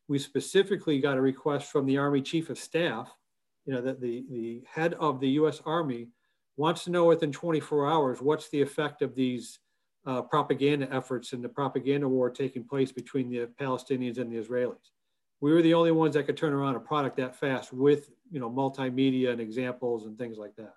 We 0.07 0.17
specifically 0.17 0.99
got 0.99 1.17
a 1.17 1.21
request 1.21 1.71
from 1.71 1.85
the 1.85 1.97
Army 1.97 2.21
Chief 2.21 2.49
of 2.49 2.57
Staff, 2.57 3.13
you 3.65 3.73
know, 3.73 3.81
that 3.81 4.01
the, 4.01 4.25
the 4.31 4.63
head 4.67 4.95
of 4.95 5.19
the 5.19 5.29
US 5.29 5.61
Army 5.65 6.07
wants 6.55 6.85
to 6.85 6.91
know 6.91 7.05
within 7.05 7.31
24 7.31 7.87
hours 7.87 8.21
what's 8.21 8.49
the 8.49 8.61
effect 8.61 9.01
of 9.01 9.13
these 9.13 9.59
uh, 10.05 10.21
propaganda 10.21 10.87
efforts 10.91 11.33
and 11.33 11.43
the 11.43 11.49
propaganda 11.49 12.07
war 12.07 12.29
taking 12.29 12.63
place 12.63 12.91
between 12.91 13.29
the 13.29 13.47
Palestinians 13.59 14.17
and 14.17 14.31
the 14.31 14.41
Israelis 14.41 14.91
we 15.39 15.53
were 15.53 15.61
the 15.61 15.73
only 15.73 15.91
ones 15.91 16.15
that 16.15 16.25
could 16.25 16.37
turn 16.37 16.53
around 16.53 16.75
a 16.75 16.79
product 16.79 17.17
that 17.17 17.35
fast 17.35 17.71
with 17.73 18.09
you 18.31 18.39
know 18.39 18.49
multimedia 18.49 19.31
and 19.31 19.41
examples 19.41 20.05
and 20.05 20.17
things 20.17 20.37
like 20.37 20.55
that 20.55 20.73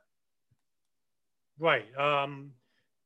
right 1.61 1.87
um, 1.97 2.51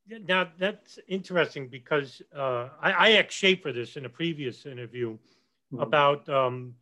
now 0.07 0.49
that's 0.57 0.99
interesting 1.07 1.67
because 1.67 2.21
uh, 2.35 2.69
I, 2.81 2.91
I 2.91 3.09
asked 3.11 3.31
Shaffer 3.31 3.71
this 3.71 3.95
in 3.95 4.05
a 4.05 4.09
previous 4.09 4.65
interview 4.65 5.13
mm-hmm. 5.13 5.79
about 5.79 6.27
um, 6.29 6.75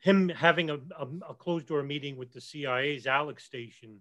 him 0.00 0.28
having 0.28 0.70
a, 0.70 0.74
a, 0.74 1.06
a, 1.28 1.34
closed 1.34 1.66
door 1.66 1.82
meeting 1.82 2.16
with 2.16 2.32
the 2.32 2.40
CIA's 2.40 3.06
Alec 3.06 3.40
station. 3.40 4.00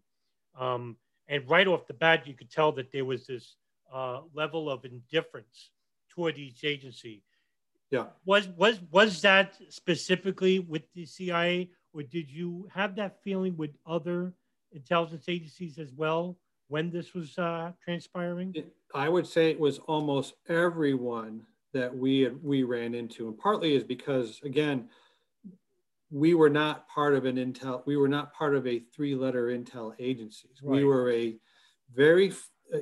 Um, 0.58 0.96
and 1.28 1.48
right 1.50 1.68
off 1.68 1.88
the 1.88 1.94
bat, 1.94 2.28
you 2.28 2.34
could 2.34 2.52
tell 2.52 2.72
that 2.74 2.92
there 2.92 3.06
was 3.06 3.28
this 3.28 3.56
uh, 3.94 4.22
level 4.34 4.70
of 4.70 4.86
indifference 4.86 5.72
toward 6.10 6.38
each 6.38 6.64
agency. 6.64 7.24
Yeah. 7.92 8.06
Was 8.26 8.48
was 8.50 8.80
was 8.92 9.22
that 9.22 9.58
specifically 9.70 10.60
with 10.60 10.84
the 10.94 11.06
CIA, 11.06 11.70
or 11.94 12.04
did 12.04 12.30
you 12.30 12.68
have 12.74 12.96
that 12.96 13.22
feeling 13.24 13.56
with 13.58 13.72
other 13.86 14.34
intelligence 14.72 15.26
agencies 15.28 15.78
as 15.78 15.94
well 15.94 16.38
when 16.68 16.90
this 16.90 17.14
was 17.14 17.38
uh, 17.38 17.72
transpiring? 17.84 18.56
I 18.94 19.10
would 19.10 19.28
say 19.28 19.50
it 19.50 19.60
was 19.60 19.80
almost 19.80 20.36
everyone 20.48 21.42
that 21.74 21.96
we 21.96 22.22
had, 22.22 22.42
we 22.44 22.64
ran 22.64 22.94
into, 22.94 23.28
and 23.28 23.38
partly 23.38 23.76
is 23.76 23.84
because 23.84 24.40
again, 24.44 24.90
we 26.12 26.34
were 26.34 26.50
not 26.50 26.88
part 26.88 27.14
of 27.16 27.26
an 27.26 27.36
intel. 27.36 27.86
We 27.86 27.98
were 27.98 28.08
not 28.08 28.34
part 28.34 28.56
of 28.56 28.66
a 28.68 28.80
three-letter 28.96 29.48
intel 29.48 29.94
agencies. 30.00 30.62
Right. 30.64 30.78
We 30.78 30.84
were 30.86 31.12
a 31.12 31.36
very 31.94 32.32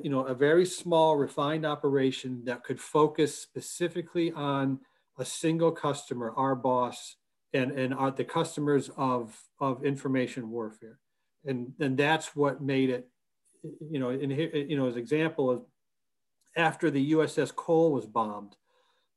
you 0.02 0.10
know 0.10 0.26
a 0.26 0.36
very 0.36 0.66
small 0.66 1.18
refined 1.18 1.66
operation 1.66 2.44
that 2.46 2.64
could 2.64 2.80
focus 2.80 3.38
specifically 3.38 4.32
on 4.32 4.80
a 5.18 5.26
single 5.26 5.72
customer, 5.72 6.34
our 6.36 6.56
boss, 6.56 7.16
and, 7.54 7.72
and 7.72 7.94
our, 7.94 8.12
the 8.12 8.24
customers 8.24 8.90
of, 8.98 9.40
of 9.60 9.86
information 9.86 10.50
warfare. 10.50 11.00
And, 11.46 11.74
and 11.80 11.98
that's 11.98 12.36
what 12.36 12.62
made 12.62 12.90
it, 12.90 13.10
you 13.64 14.00
know, 14.00 14.10
in, 14.10 14.30
you 14.30 14.78
know, 14.78 14.88
as 14.88 14.96
example 14.96 15.50
of 15.50 15.62
after 16.56 16.92
the 16.92 17.14
USS 17.14 17.56
Cole 17.56 17.92
was 17.92 18.06
bombed, 18.06 18.56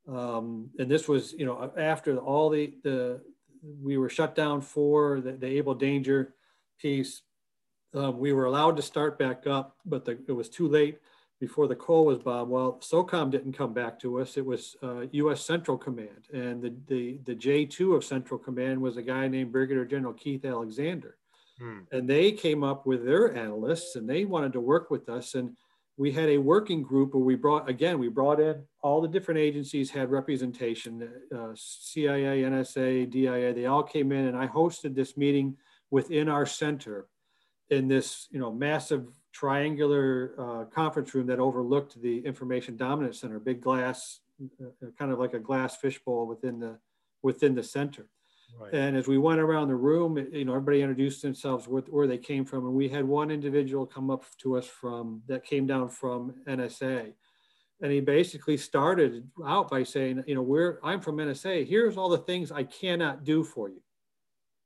um, 0.09 0.71
and 0.79 0.91
this 0.91 1.09
was, 1.09 1.33
you 1.33 1.45
know, 1.45 1.73
after 1.77 2.17
all 2.19 2.51
the, 2.51 2.75
the 2.85 3.21
we 3.83 3.99
were 3.99 4.09
shut 4.09 4.35
down 4.35 4.61
for 4.61 5.21
the, 5.21 5.33
the 5.33 5.47
Able 5.47 5.75
Danger 5.75 6.35
piece, 6.79 7.23
um, 7.95 8.19
we 8.19 8.33
were 8.33 8.45
allowed 8.45 8.77
to 8.77 8.83
start 8.83 9.19
back 9.19 9.47
up, 9.47 9.77
but 9.85 10.05
the, 10.05 10.19
it 10.29 10.33
was 10.33 10.49
too 10.49 10.69
late 10.69 10.99
before 11.41 11.67
the 11.67 11.75
Cole 11.77 12.07
was 12.07 12.19
bombed. 12.19 12.51
Well, 12.51 12.81
SOCOM 12.81 13.31
didn't 13.31 13.53
come 13.53 13.73
back 13.73 13.99
to 14.01 14.21
us. 14.21 14.37
It 14.37 14.45
was 14.45 14.77
uh, 14.83 15.07
U.S. 15.13 15.45
Central 15.45 15.77
Command, 15.77 16.29
and 16.33 16.63
the, 16.63 16.75
the 16.87 17.19
the 17.25 17.35
J2 17.35 17.97
of 17.97 18.05
Central 18.05 18.39
Command 18.39 18.81
was 18.81 18.97
a 18.97 19.03
guy 19.03 19.29
named 19.29 19.53
Brigadier 19.53 19.85
General 19.85 20.15
Keith 20.15 20.45
Alexander, 20.45 21.17
hmm. 21.59 21.81
and 21.93 22.09
they 22.09 22.33
came 22.33 22.63
up 22.63 22.87
with 22.87 23.05
their 23.05 23.35
analysts, 23.35 23.97
and 23.97 24.09
they 24.09 24.25
wanted 24.25 24.53
to 24.55 24.61
work 24.61 24.91
with 24.91 25.09
us, 25.09 25.35
and 25.35 25.57
we 25.99 26.13
had 26.13 26.29
a 26.29 26.39
working 26.39 26.83
group 26.83 27.15
where 27.15 27.25
we 27.25 27.35
brought 27.35 27.69
again 27.69 27.99
we 27.99 28.09
brought 28.09 28.41
in 28.41 28.63
all 28.83 29.01
the 29.01 29.09
different 29.09 29.41
agencies 29.41 29.91
had 29.91 30.11
representation, 30.11 31.09
uh, 31.35 31.53
CIA, 31.55 32.43
NSA, 32.43 33.11
DIA. 33.11 33.55
They 33.55 33.67
all 33.67 33.83
came 33.83 34.13
in, 34.13 34.27
and 34.27 34.37
I 34.37 34.47
hosted 34.47 34.95
this 34.95 35.17
meeting 35.17 35.57
within 35.91 36.29
our 36.29 36.47
center 36.47 37.09
in 37.71 37.89
this 37.89 38.29
you 38.31 38.39
know 38.39 38.53
massive 38.53 39.07
triangular 39.33 40.35
uh, 40.39 40.65
conference 40.67 41.15
room 41.15 41.27
that 41.27 41.39
overlooked 41.39 42.01
the 42.01 42.19
information 42.21 42.77
dominance 42.77 43.21
center, 43.21 43.39
big 43.39 43.61
glass, 43.61 44.21
uh, 44.43 44.87
kind 44.99 45.13
of 45.13 45.19
like 45.19 45.35
a 45.35 45.39
glass 45.39 45.77
fishbowl 45.77 46.27
within 46.27 46.61
the 46.61 46.79
within 47.23 47.55
the 47.55 47.63
center. 47.63 48.07
Right. 48.59 48.73
And 48.73 48.97
as 48.97 49.07
we 49.07 49.19
went 49.19 49.41
around 49.41 49.69
the 49.69 49.77
room, 49.77 50.17
you 50.33 50.45
know, 50.45 50.53
everybody 50.53 50.81
introduced 50.81 51.23
themselves 51.23 51.69
with 51.69 51.89
where 51.89 52.07
they 52.07 52.19
came 52.19 52.45
from, 52.45 52.65
and 52.65 52.75
we 52.75 52.89
had 52.89 53.05
one 53.05 53.31
individual 53.31 53.87
come 53.87 54.11
up 54.11 54.25
to 54.39 54.57
us 54.57 54.67
from 54.67 55.23
that 55.27 55.45
came 55.45 55.67
down 55.67 55.89
from 55.89 56.35
NSA, 56.49 57.13
and 57.83 57.93
he 57.93 58.01
basically 58.01 58.57
started 58.57 59.29
out 59.47 59.71
by 59.71 59.83
saying, 59.83 60.25
you 60.27 60.35
know, 60.35 60.43
we're 60.43 60.81
I'm 60.83 61.01
from 61.01 61.19
NSA. 61.19 61.67
Here's 61.67 61.99
all 61.99 62.09
the 62.09 62.19
things 62.19 62.51
I 62.51 62.65
cannot 62.65 63.25
do 63.25 63.45
for 63.45 63.69
you, 63.69 63.83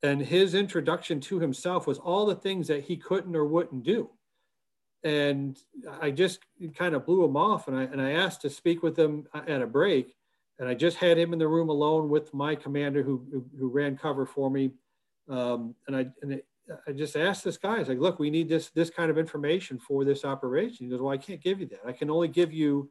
and 0.03 0.21
his 0.21 0.55
introduction 0.55 1.21
to 1.23 1.41
himself 1.41 1.87
was 1.87 1.99
all 1.99 2.27
the 2.27 2.37
things 2.37 2.69
that 2.69 2.85
he 2.85 2.97
couldn't 2.97 3.35
or 3.35 3.45
wouldn't 3.45 3.83
do 3.83 4.11
and 5.03 5.59
I 6.01 6.11
just 6.11 6.41
kind 6.75 6.95
of 6.95 7.07
blew 7.07 7.25
him 7.25 7.37
off. 7.37 7.69
And 7.69 7.77
I 7.77 7.85
and 7.85 8.01
I 8.01 8.13
asked 8.13 8.43
to 8.43 8.51
speak 8.51 8.83
with 8.83 8.99
him 8.99 9.27
at 9.35 9.63
a 9.63 9.67
break, 9.67 10.15
and 10.61 10.69
I 10.69 10.75
just 10.75 10.99
had 10.99 11.19
him 11.19 11.33
in 11.33 11.39
the 11.39 11.49
room 11.49 11.71
alone 11.71 12.09
with 12.09 12.33
my 12.33 12.55
commander 12.55 13.03
who 13.03 13.27
who, 13.33 13.45
who 13.59 13.69
ran 13.69 13.97
cover 13.97 14.25
for 14.27 14.51
me. 14.51 14.71
Um, 15.29 15.75
and 15.89 15.97
I 15.97 16.07
and 16.23 16.35
it, 16.35 16.47
I 16.87 16.93
just 16.93 17.17
asked 17.17 17.43
this 17.43 17.57
guy, 17.57 17.77
I 17.77 17.79
was 17.81 17.89
like, 17.89 17.99
look, 17.99 18.21
we 18.21 18.31
need 18.31 18.49
this 18.49 18.69
this 18.69 18.91
kind 18.91 19.11
of 19.11 19.19
information 19.19 19.79
for 19.79 20.05
this 20.05 20.25
operation. 20.25 20.87
He 20.87 20.91
goes, 20.91 21.01
well, 21.01 21.13
I 21.13 21.19
can't 21.19 21.43
give 21.43 21.59
you 21.59 21.67
that. 21.67 21.81
I 21.85 21.93
can 21.93 22.11
only 22.11 22.29
give 22.29 22.53
you, 22.53 22.91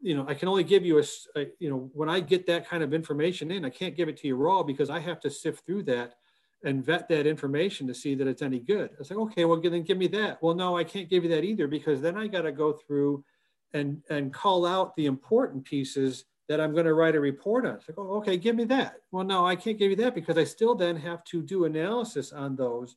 you 0.00 0.14
know, 0.16 0.26
I 0.28 0.34
can 0.34 0.48
only 0.48 0.64
give 0.64 0.84
you 0.84 0.98
a, 0.98 1.04
a 1.36 1.46
you 1.60 1.70
know, 1.70 1.88
when 1.94 2.08
I 2.08 2.20
get 2.20 2.46
that 2.48 2.68
kind 2.68 2.82
of 2.82 2.92
information 2.92 3.50
in, 3.52 3.64
I 3.64 3.70
can't 3.70 3.96
give 3.96 4.08
it 4.08 4.16
to 4.18 4.26
you 4.26 4.36
raw 4.36 4.62
because 4.62 4.90
I 4.90 4.98
have 4.98 5.20
to 5.20 5.30
sift 5.30 5.64
through 5.64 5.84
that 5.84 6.16
and 6.64 6.84
vet 6.84 7.08
that 7.08 7.26
information 7.26 7.86
to 7.86 7.94
see 7.94 8.16
that 8.16 8.26
it's 8.26 8.42
any 8.42 8.58
good. 8.58 8.90
I 8.90 8.98
was 8.98 9.10
like, 9.10 9.20
okay, 9.20 9.44
well, 9.44 9.60
then 9.60 9.84
give 9.84 9.96
me 9.96 10.08
that. 10.08 10.42
Well, 10.42 10.56
no, 10.56 10.76
I 10.76 10.82
can't 10.82 11.08
give 11.08 11.22
you 11.22 11.30
that 11.30 11.44
either 11.44 11.68
because 11.68 12.00
then 12.00 12.16
I 12.16 12.26
got 12.26 12.42
to 12.42 12.52
go 12.52 12.72
through 12.72 13.24
and 13.72 14.02
and 14.10 14.34
call 14.34 14.66
out 14.66 14.96
the 14.96 15.06
important 15.06 15.64
pieces 15.64 16.24
that 16.48 16.60
I'm 16.60 16.72
going 16.72 16.86
to 16.86 16.94
write 16.94 17.14
a 17.14 17.20
report 17.20 17.66
on. 17.66 17.74
It's 17.74 17.88
like, 17.88 17.98
oh, 17.98 18.16
okay, 18.16 18.36
give 18.36 18.56
me 18.56 18.64
that. 18.64 18.96
Well, 19.10 19.24
no, 19.24 19.46
I 19.46 19.54
can't 19.54 19.78
give 19.78 19.90
you 19.90 19.96
that 19.96 20.14
because 20.14 20.38
I 20.38 20.44
still 20.44 20.74
then 20.74 20.96
have 20.96 21.22
to 21.24 21.42
do 21.42 21.64
analysis 21.64 22.32
on 22.32 22.56
those 22.56 22.96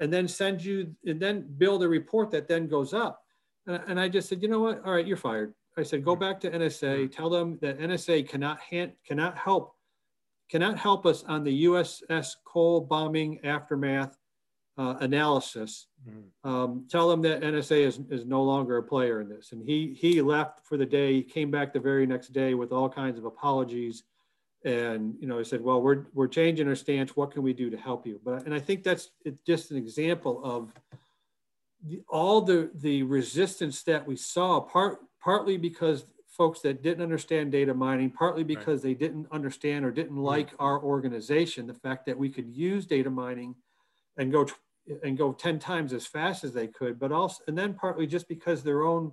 and 0.00 0.12
then 0.12 0.26
send 0.26 0.64
you 0.64 0.94
and 1.06 1.20
then 1.20 1.46
build 1.58 1.82
a 1.82 1.88
report 1.88 2.30
that 2.32 2.48
then 2.48 2.66
goes 2.66 2.92
up. 2.92 3.22
And, 3.66 3.82
and 3.86 4.00
I 4.00 4.08
just 4.08 4.28
said, 4.28 4.42
you 4.42 4.48
know 4.48 4.60
what? 4.60 4.84
All 4.84 4.92
right, 4.92 5.06
you're 5.06 5.16
fired. 5.16 5.54
I 5.78 5.82
said, 5.82 6.04
go 6.04 6.16
back 6.16 6.40
to 6.40 6.50
NSA, 6.50 6.82
mm-hmm. 6.82 7.06
tell 7.08 7.30
them 7.30 7.58
that 7.62 7.78
NSA 7.78 8.28
cannot 8.28 8.60
hand, 8.60 8.92
cannot 9.06 9.38
help 9.38 9.74
cannot 10.50 10.76
help 10.76 11.06
us 11.06 11.22
on 11.24 11.44
the 11.44 11.64
USS 11.64 12.34
Cole 12.44 12.80
bombing 12.80 13.38
aftermath 13.44 14.16
uh, 14.80 14.96
analysis. 15.00 15.88
Mm-hmm. 16.08 16.50
Um, 16.50 16.86
tell 16.90 17.06
them 17.10 17.20
that 17.22 17.42
NSA 17.42 17.86
is, 17.86 18.00
is 18.08 18.24
no 18.24 18.42
longer 18.42 18.78
a 18.78 18.82
player 18.82 19.20
in 19.20 19.28
this. 19.28 19.52
And 19.52 19.62
he, 19.62 19.94
he 19.98 20.22
left 20.22 20.64
for 20.64 20.78
the 20.78 20.86
day, 20.86 21.12
he 21.12 21.22
came 21.22 21.50
back 21.50 21.74
the 21.74 21.80
very 21.80 22.06
next 22.06 22.28
day 22.28 22.54
with 22.54 22.72
all 22.72 22.88
kinds 22.88 23.18
of 23.18 23.26
apologies. 23.26 24.04
And, 24.64 25.16
you 25.20 25.26
know, 25.26 25.36
he 25.36 25.44
said, 25.44 25.60
well, 25.60 25.82
we're, 25.82 26.06
we're 26.14 26.28
changing 26.28 26.66
our 26.66 26.74
stance. 26.74 27.14
What 27.14 27.30
can 27.30 27.42
we 27.42 27.52
do 27.52 27.68
to 27.68 27.76
help 27.76 28.06
you? 28.06 28.20
But, 28.24 28.46
and 28.46 28.54
I 28.54 28.58
think 28.58 28.82
that's 28.82 29.10
just 29.46 29.70
an 29.70 29.76
example 29.76 30.40
of 30.42 30.72
the, 31.86 32.02
all 32.08 32.40
the, 32.40 32.70
the 32.76 33.02
resistance 33.02 33.82
that 33.82 34.06
we 34.06 34.16
saw, 34.16 34.60
part, 34.60 35.00
partly 35.22 35.58
because 35.58 36.06
folks 36.26 36.60
that 36.60 36.82
didn't 36.82 37.02
understand 37.02 37.52
data 37.52 37.74
mining, 37.74 38.10
partly 38.10 38.44
because 38.44 38.82
right. 38.82 38.84
they 38.84 38.94
didn't 38.94 39.26
understand 39.30 39.84
or 39.84 39.90
didn't 39.90 40.16
like 40.16 40.52
our 40.58 40.82
organization, 40.82 41.66
the 41.66 41.74
fact 41.74 42.06
that 42.06 42.16
we 42.16 42.30
could 42.30 42.48
use 42.48 42.86
data 42.86 43.10
mining 43.10 43.54
and 44.16 44.32
go 44.32 44.46
and 45.02 45.16
go 45.16 45.32
10 45.32 45.58
times 45.58 45.92
as 45.92 46.06
fast 46.06 46.44
as 46.44 46.52
they 46.52 46.66
could, 46.66 46.98
but 46.98 47.12
also, 47.12 47.42
and 47.46 47.56
then 47.56 47.74
partly 47.74 48.06
just 48.06 48.28
because 48.28 48.62
their 48.62 48.82
own 48.82 49.12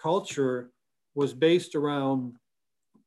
culture 0.00 0.70
was 1.14 1.32
based 1.32 1.74
around 1.74 2.34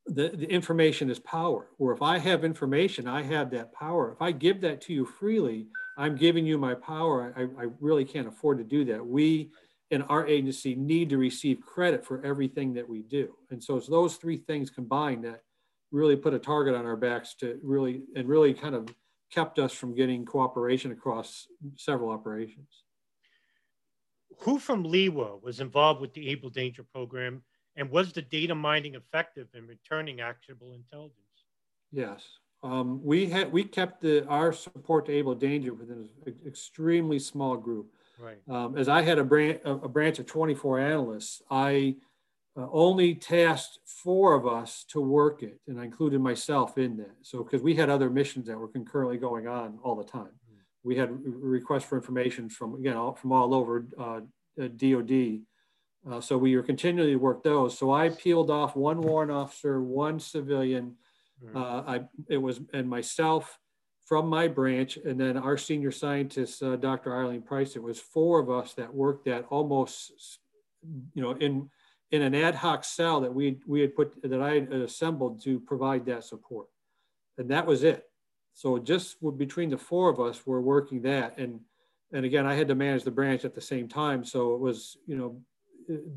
the, 0.06 0.30
the 0.30 0.50
information 0.50 1.10
is 1.10 1.20
power. 1.20 1.68
Or 1.78 1.94
if 1.94 2.02
I 2.02 2.18
have 2.18 2.44
information, 2.44 3.08
I 3.08 3.22
have 3.24 3.52
that 3.52 3.72
power. 3.74 4.12
If 4.12 4.22
I 4.22 4.32
give 4.32 4.62
that 4.62 4.82
to 4.82 4.94
you 4.94 5.06
freely, 5.06 5.68
I'm 5.98 6.16
giving 6.16 6.46
you 6.46 6.58
my 6.58 6.74
power. 6.74 7.34
I, 7.38 7.64
I 7.64 7.68
really 7.80 8.06
can't 8.06 8.28
afford 8.28 8.58
to 8.58 8.64
do 8.64 8.86
that. 8.86 9.06
We 9.06 9.52
in 9.92 10.02
our 10.04 10.28
agency 10.28 10.76
need 10.76 11.10
to 11.10 11.18
receive 11.18 11.62
credit 11.62 12.06
for 12.06 12.24
everything 12.24 12.74
that 12.74 12.88
we 12.88 13.02
do. 13.02 13.36
And 13.50 13.64
so 13.64 13.76
it's 13.78 13.88
those 13.88 14.16
three 14.16 14.38
things 14.38 14.70
combined 14.70 15.24
that 15.26 15.42
really 15.92 16.16
put 16.16 16.34
a 16.34 16.40
target 16.40 16.76
on 16.76 16.86
our 16.86 16.96
backs 16.96 17.34
to 17.36 17.60
really 17.64 18.04
and 18.16 18.28
really 18.28 18.54
kind 18.54 18.76
of 18.76 18.88
kept 19.32 19.60
us 19.60 19.74
from 19.74 19.96
getting 19.96 20.26
cooperation 20.26 20.92
across 20.92 21.48
several 21.76 22.10
operations. 22.10 22.84
Who 24.42 24.60
from 24.60 24.84
LIWA 24.84 25.42
was 25.42 25.60
involved 25.60 26.02
with 26.02 26.14
the 26.14 26.30
Able 26.30 26.50
Danger 26.50 26.84
program, 26.84 27.44
and 27.76 27.90
was 27.90 28.14
the 28.14 28.22
data 28.22 28.56
mining 28.56 28.96
effective 28.96 29.48
in 29.54 29.68
returning 29.68 30.22
actionable 30.22 30.74
intelligence? 30.74 31.16
Yes, 31.92 32.24
um, 32.62 33.02
we 33.04 33.26
had 33.28 33.52
we 33.52 33.64
kept 33.64 34.02
the, 34.02 34.26
our 34.28 34.52
support 34.52 35.06
to 35.06 35.14
Able 35.14 35.36
Danger 35.36 35.74
within 35.74 36.10
an 36.26 36.36
extremely 36.46 37.20
small 37.20 37.56
group. 37.56 37.94
Right. 38.20 38.38
Um, 38.50 38.78
as 38.78 38.90
I 38.90 39.02
had 39.02 39.18
a 39.18 39.24
branch 39.24 39.62
a, 39.64 39.76
branch 39.88 40.20
of 40.20 40.26
24 40.26 40.80
analysts, 40.80 41.42
I 41.50 41.96
uh, 42.58 42.68
only 42.72 43.16
tasked 43.16 43.80
four 43.86 44.34
of 44.34 44.48
us 44.48 44.86
to 44.90 45.00
work 45.00 45.44
it, 45.44 45.60
and 45.68 45.80
I 45.80 45.86
included 45.86 46.22
myself 46.22 46.78
in 46.78 46.98
that. 46.98 47.16
So 47.22 47.44
because 47.44 47.62
we 47.62 47.76
had 47.76 47.90
other 47.90 48.10
missions 48.10 48.48
that 48.48 48.58
were 48.58 48.68
concurrently 48.68 49.18
going 49.18 49.48
on 49.48 49.80
all 49.84 49.96
the 49.96 50.04
time, 50.04 50.32
mm. 50.52 50.58
we 50.84 50.96
had 50.96 51.10
requests 51.24 51.84
for 51.84 51.96
information 51.96 52.50
from 52.50 52.76
again 52.76 52.98
all, 52.98 53.14
from 53.14 53.32
all 53.32 53.54
over 53.54 53.88
uh, 53.98 54.22
DoD. 54.78 55.42
Uh, 56.10 56.22
so 56.22 56.38
we 56.38 56.56
were 56.56 56.64
continually 56.64 57.18
work 57.18 57.44
those. 57.44 57.78
So 57.78 57.94
I 57.94 58.10
peeled 58.10 58.50
off 58.50 58.76
one 58.76 59.02
warrant 59.02 59.32
officer, 59.32 59.82
one 59.82 60.20
civilian 60.20 60.96
Mm-hmm. 61.44 61.58
Uh, 61.58 61.82
I 61.88 62.02
it 62.28 62.38
was 62.38 62.60
and 62.74 62.90
myself 62.90 63.58
from 64.06 64.28
my 64.28 64.48
branch, 64.48 64.98
and 64.98 65.20
then 65.20 65.38
our 65.38 65.58
senior 65.58 65.92
scientist, 65.92 66.64
uh, 66.64 66.76
Dr. 66.76 67.16
Eileen 67.16 67.42
Price. 67.42 67.76
It 67.76 67.84
was 67.84 68.00
four 68.00 68.40
of 68.40 68.50
us 68.50 68.74
that 68.74 68.94
worked 68.94 69.26
that 69.26 69.46
almost, 69.50 70.40
you 71.14 71.22
know, 71.22 71.32
in 71.32 71.70
in 72.12 72.22
an 72.22 72.34
ad 72.34 72.56
hoc 72.56 72.84
cell 72.84 73.22
that 73.22 73.34
we 73.34 73.60
we 73.68 73.82
had 73.82 73.96
put 73.96 74.22
that 74.24 74.42
I 74.42 74.56
had 74.56 74.72
assembled 74.72 75.44
to 75.44 75.60
provide 75.60 76.06
that 76.06 76.24
support, 76.24 76.68
and 77.38 77.50
that 77.52 77.66
was 77.66 77.84
it. 77.84 78.06
So 78.54 78.78
just 78.78 79.18
between 79.38 79.70
the 79.70 79.78
four 79.78 80.10
of 80.10 80.20
us, 80.20 80.46
we're 80.46 80.62
working 80.62 81.02
that, 81.04 81.38
and 81.38 81.60
and 82.12 82.26
again, 82.26 82.46
I 82.46 82.56
had 82.56 82.68
to 82.70 82.76
manage 82.76 83.04
the 83.04 83.12
branch 83.12 83.46
at 83.46 83.54
the 83.54 83.62
same 83.62 83.88
time. 83.88 84.24
So 84.24 84.56
it 84.56 84.60
was, 84.60 84.98
you 85.06 85.16
know, 85.16 85.42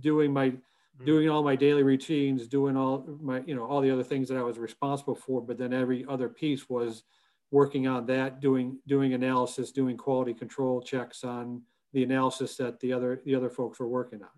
doing 0.00 0.33
my 0.33 0.55
Mm-hmm. 0.96 1.05
doing 1.07 1.31
all 1.31 1.42
my 1.42 1.57
daily 1.57 1.83
routines, 1.83 2.46
doing 2.46 2.76
all 2.76 3.07
my, 3.20 3.42
you 3.46 3.55
know, 3.55 3.64
all 3.64 3.81
the 3.81 3.90
other 3.90 4.05
things 4.05 4.28
that 4.28 4.37
I 4.37 4.42
was 4.42 4.59
responsible 4.59 5.14
for. 5.14 5.40
But 5.40 5.57
then 5.57 5.72
every 5.72 6.05
other 6.07 6.28
piece 6.28 6.68
was 6.68 7.05
working 7.50 7.87
on 7.87 8.05
that, 8.07 8.40
doing 8.40 8.78
doing 8.87 9.14
analysis, 9.14 9.72
doing 9.72 9.96
quality 9.96 10.35
control 10.35 10.83
checks 10.83 11.24
on 11.24 11.62
the 11.94 12.02
analysis 12.02 12.57
that 12.57 12.78
the 12.81 12.92
other 12.92 13.22
the 13.24 13.35
other 13.35 13.48
folks 13.48 13.81
were 13.81 13.88
working 13.88 14.22
on. 14.22 14.28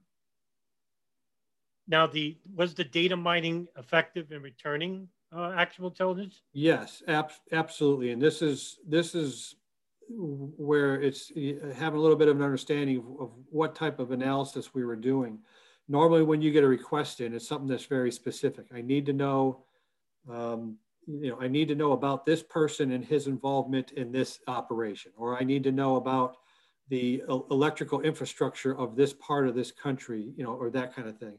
Now, 1.87 2.07
the 2.07 2.39
was 2.55 2.75
the 2.75 2.85
data 2.85 3.17
mining 3.17 3.67
effective 3.77 4.33
in 4.33 4.43
returning 4.43 5.09
uh, 5.35 5.53
actionable 5.57 5.91
intelligence? 5.91 6.43
Yes, 6.53 7.03
ab- 7.09 7.33
absolutely. 7.53 8.11
And 8.13 8.21
this 8.21 8.43
is 8.43 8.79
this 8.87 9.15
is 9.15 9.57
where 10.09 11.01
it's 11.01 11.33
having 11.77 11.99
a 11.99 12.03
little 12.03 12.17
bit 12.17 12.29
of 12.29 12.37
an 12.37 12.43
understanding 12.43 12.99
of, 12.99 13.21
of 13.21 13.31
what 13.51 13.75
type 13.75 13.99
of 13.99 14.11
analysis 14.11 14.75
we 14.75 14.85
were 14.85 14.97
doing 14.97 15.39
normally 15.89 16.23
when 16.23 16.41
you 16.41 16.51
get 16.51 16.65
a 16.65 16.69
request 16.69 17.21
in, 17.21 17.35
it's 17.35 17.47
something 17.47 17.69
that's 17.69 17.85
very 17.85 18.11
specific. 18.11 18.67
I 18.75 18.81
need 18.81 19.07
to 19.07 19.13
know, 19.13 19.65
um, 20.31 20.79
you 21.07 21.31
know, 21.31 21.41
I 21.41 21.49
need 21.49 21.69
to 21.69 21.75
know 21.75 21.93
about 21.93 22.25
this 22.25 22.43
person 22.43 22.93
and 22.93 23.05
his 23.05 23.27
involvement 23.27 23.93
in 23.93 24.11
this 24.11 24.41
operation, 24.47 25.13
or 25.17 25.39
I 25.39 25.45
need 25.45 25.63
to 25.65 25.73
know 25.73 25.97
about 25.97 26.37
the 26.89 27.23
electrical 27.29 28.01
infrastructure 28.01 28.77
of 28.77 28.97
this 28.97 29.13
part 29.15 29.49
of 29.49 29.55
this 29.55 29.71
country, 29.71 30.33
you 30.37 30.45
know, 30.45 30.53
or 30.53 30.71
that 30.71 30.95
kind 30.95 31.09
of 31.09 31.19
thing. 31.19 31.39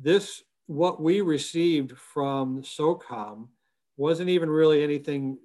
This, 0.00 0.42
what 0.66 1.00
we 1.00 1.20
received 1.20 1.96
from 1.96 2.62
SOCOM 2.62 3.48
wasn't 3.96 4.28
even 4.28 4.50
really 4.50 4.82
anything, 4.82 5.38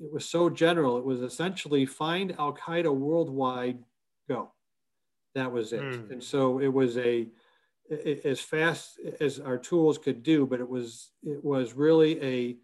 it 0.00 0.12
was 0.12 0.24
so 0.24 0.50
general. 0.50 0.98
It 0.98 1.04
was 1.04 1.20
essentially 1.20 1.86
find 1.86 2.34
Al 2.38 2.54
Qaeda 2.54 2.92
worldwide, 2.92 3.78
go. 4.28 4.52
That 5.34 5.52
was 5.52 5.72
it. 5.72 5.82
Mm. 5.82 6.10
And 6.10 6.22
so 6.22 6.58
it 6.58 6.72
was 6.72 6.96
a, 6.98 7.28
as 8.24 8.40
fast 8.40 8.98
as 9.20 9.38
our 9.38 9.58
tools 9.58 9.98
could 9.98 10.22
do, 10.22 10.46
but 10.46 10.60
it 10.60 10.68
was 10.68 11.10
it 11.22 11.42
was 11.44 11.74
really 11.74 12.22
a 12.22 12.56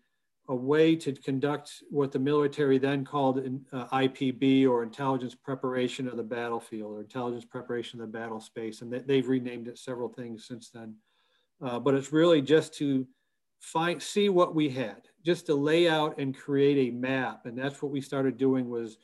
a 0.50 0.54
way 0.54 0.96
to 0.96 1.12
conduct 1.12 1.82
what 1.90 2.10
the 2.10 2.18
military 2.18 2.78
then 2.78 3.04
called 3.04 3.38
uh, 3.70 3.86
IPB 3.88 4.66
or 4.66 4.82
intelligence 4.82 5.34
preparation 5.34 6.08
of 6.08 6.16
the 6.16 6.22
battlefield 6.22 6.90
or 6.90 7.00
intelligence 7.00 7.44
preparation 7.44 8.00
of 8.00 8.10
the 8.10 8.18
battle 8.18 8.40
space, 8.40 8.80
and 8.80 8.90
they've 8.90 9.28
renamed 9.28 9.68
it 9.68 9.78
several 9.78 10.08
things 10.08 10.46
since 10.46 10.70
then. 10.70 10.94
Uh, 11.60 11.78
but 11.78 11.94
it's 11.94 12.12
really 12.12 12.40
just 12.40 12.74
to 12.74 13.06
find 13.60 14.02
see 14.02 14.28
what 14.28 14.54
we 14.54 14.68
had, 14.68 15.02
just 15.24 15.46
to 15.46 15.54
lay 15.54 15.88
out 15.88 16.18
and 16.18 16.36
create 16.36 16.88
a 16.88 16.96
map, 16.96 17.46
and 17.46 17.58
that's 17.58 17.82
what 17.82 17.92
we 17.92 18.00
started 18.00 18.36
doing 18.36 18.68
was 18.68 18.98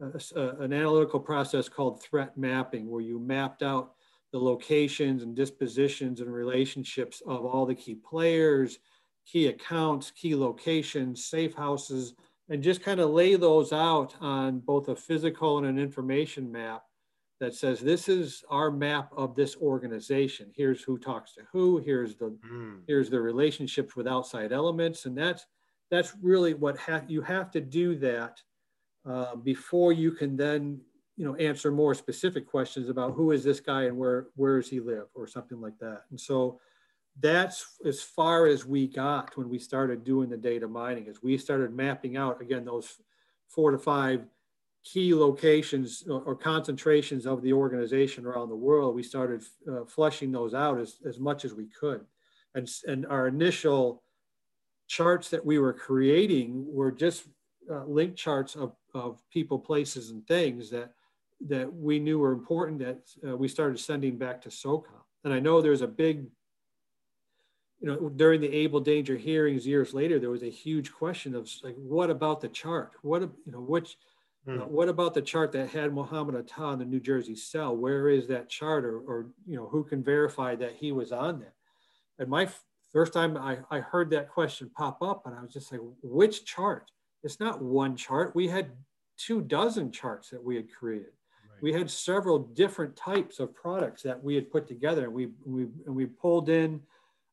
a, 0.00 0.20
a, 0.40 0.48
an 0.60 0.72
analytical 0.72 1.20
process 1.20 1.68
called 1.68 2.02
threat 2.02 2.36
mapping, 2.36 2.88
where 2.88 3.02
you 3.02 3.18
mapped 3.18 3.62
out 3.62 3.92
the 4.32 4.38
locations 4.38 5.22
and 5.22 5.34
dispositions 5.34 6.20
and 6.20 6.32
relationships 6.32 7.22
of 7.26 7.44
all 7.44 7.66
the 7.66 7.74
key 7.74 7.94
players, 7.94 8.78
key 9.26 9.48
accounts, 9.48 10.10
key 10.10 10.34
locations, 10.34 11.24
safe 11.24 11.54
houses, 11.54 12.14
and 12.48 12.62
just 12.62 12.82
kind 12.82 13.00
of 13.00 13.10
lay 13.10 13.36
those 13.36 13.72
out 13.72 14.14
on 14.20 14.58
both 14.60 14.88
a 14.88 14.96
physical 14.96 15.58
and 15.58 15.66
an 15.66 15.78
information 15.78 16.50
map 16.50 16.84
that 17.40 17.54
says 17.54 17.80
this 17.80 18.08
is 18.08 18.44
our 18.50 18.70
map 18.70 19.10
of 19.16 19.34
this 19.34 19.56
organization. 19.56 20.50
Here's 20.54 20.82
who 20.82 20.98
talks 20.98 21.34
to 21.34 21.42
who. 21.52 21.78
Here's 21.78 22.16
the 22.16 22.36
mm. 22.46 22.80
here's 22.86 23.10
the 23.10 23.20
relationships 23.20 23.96
with 23.96 24.06
outside 24.06 24.52
elements, 24.52 25.06
and 25.06 25.16
that's 25.16 25.46
that's 25.90 26.14
really 26.20 26.54
what 26.54 26.76
ha- 26.76 27.04
you 27.08 27.22
have 27.22 27.50
to 27.52 27.60
do 27.60 27.96
that 27.96 28.42
uh, 29.08 29.36
before 29.36 29.92
you 29.92 30.12
can 30.12 30.36
then 30.36 30.80
you 31.16 31.24
know 31.24 31.34
answer 31.36 31.70
more 31.70 31.94
specific 31.94 32.46
questions 32.46 32.88
about 32.88 33.14
who 33.14 33.32
is 33.32 33.42
this 33.42 33.60
guy 33.60 33.84
and 33.84 33.96
where 33.96 34.28
where 34.36 34.60
does 34.60 34.70
he 34.70 34.80
live 34.80 35.06
or 35.14 35.26
something 35.26 35.60
like 35.60 35.76
that 35.80 36.02
and 36.10 36.20
so 36.20 36.60
that's 37.20 37.78
as 37.84 38.00
far 38.00 38.46
as 38.46 38.64
we 38.64 38.86
got 38.86 39.36
when 39.36 39.48
we 39.48 39.58
started 39.58 40.04
doing 40.04 40.28
the 40.28 40.36
data 40.36 40.68
mining 40.68 41.08
as 41.08 41.20
we 41.22 41.36
started 41.36 41.74
mapping 41.74 42.16
out 42.16 42.40
again 42.40 42.64
those 42.64 42.98
four 43.48 43.72
to 43.72 43.78
five 43.78 44.24
key 44.84 45.14
locations 45.14 46.04
or, 46.08 46.34
concentrations 46.34 47.26
of 47.26 47.42
the 47.42 47.52
organization 47.52 48.24
around 48.24 48.48
the 48.48 48.56
world 48.56 48.94
we 48.94 49.02
started 49.02 49.42
uh, 49.70 49.84
fleshing 49.84 50.32
those 50.32 50.54
out 50.54 50.78
as, 50.78 50.96
as 51.06 51.18
much 51.18 51.44
as 51.44 51.52
we 51.52 51.66
could 51.66 52.04
and, 52.54 52.68
and 52.86 53.06
our 53.06 53.28
initial 53.28 54.02
charts 54.86 55.28
that 55.28 55.44
we 55.44 55.58
were 55.58 55.72
creating 55.72 56.64
were 56.68 56.90
just 56.90 57.24
uh, 57.70 57.84
link 57.84 58.16
charts 58.16 58.54
of, 58.56 58.72
of 58.94 59.20
people 59.30 59.58
places 59.58 60.10
and 60.10 60.26
things 60.26 60.70
that 60.70 60.92
that 61.46 61.72
we 61.72 61.98
knew 61.98 62.18
were 62.18 62.32
important 62.32 62.78
that 62.80 62.98
uh, 63.26 63.36
we 63.36 63.48
started 63.48 63.78
sending 63.78 64.18
back 64.18 64.42
to 64.42 64.48
SOCOM. 64.48 64.84
And 65.24 65.32
I 65.32 65.40
know 65.40 65.60
there's 65.60 65.82
a 65.82 65.86
big, 65.86 66.26
you 67.80 67.86
know, 67.86 68.08
during 68.08 68.40
the 68.40 68.52
Able 68.52 68.80
Danger 68.80 69.16
hearings 69.16 69.66
years 69.66 69.94
later, 69.94 70.18
there 70.18 70.30
was 70.30 70.42
a 70.42 70.50
huge 70.50 70.92
question 70.92 71.34
of 71.34 71.48
like, 71.62 71.76
what 71.76 72.10
about 72.10 72.40
the 72.40 72.48
chart? 72.48 72.92
What, 73.02 73.22
you 73.22 73.52
know, 73.52 73.60
which, 73.60 73.96
uh, 74.46 74.52
what 74.66 74.88
about 74.88 75.14
the 75.14 75.22
chart 75.22 75.52
that 75.52 75.70
had 75.70 75.92
Muhammad 75.92 76.34
Atta 76.34 76.68
in 76.72 76.78
the 76.78 76.84
New 76.84 77.00
Jersey 77.00 77.36
cell? 77.36 77.76
Where 77.76 78.08
is 78.08 78.26
that 78.28 78.48
chart 78.48 78.84
or, 78.84 78.98
or, 79.00 79.26
you 79.46 79.56
know, 79.56 79.66
who 79.66 79.84
can 79.84 80.02
verify 80.02 80.54
that 80.56 80.76
he 80.76 80.92
was 80.92 81.12
on 81.12 81.38
there? 81.38 81.54
And 82.18 82.28
my 82.28 82.48
first 82.92 83.12
time 83.12 83.36
I, 83.36 83.58
I 83.70 83.80
heard 83.80 84.10
that 84.10 84.30
question 84.30 84.70
pop 84.74 85.02
up 85.02 85.26
and 85.26 85.34
I 85.34 85.42
was 85.42 85.52
just 85.52 85.70
like, 85.70 85.80
which 86.02 86.44
chart? 86.44 86.90
It's 87.22 87.40
not 87.40 87.60
one 87.60 87.96
chart. 87.96 88.34
We 88.34 88.48
had 88.48 88.70
two 89.18 89.42
dozen 89.42 89.90
charts 89.90 90.30
that 90.30 90.42
we 90.42 90.56
had 90.56 90.72
created 90.72 91.12
we 91.60 91.72
had 91.72 91.90
several 91.90 92.38
different 92.38 92.96
types 92.96 93.40
of 93.40 93.54
products 93.54 94.02
that 94.02 94.22
we 94.22 94.34
had 94.34 94.50
put 94.50 94.68
together. 94.68 95.04
And 95.04 95.12
we, 95.12 95.28
we, 95.44 95.62
and 95.86 95.94
we 95.94 96.06
pulled 96.06 96.48
in 96.48 96.80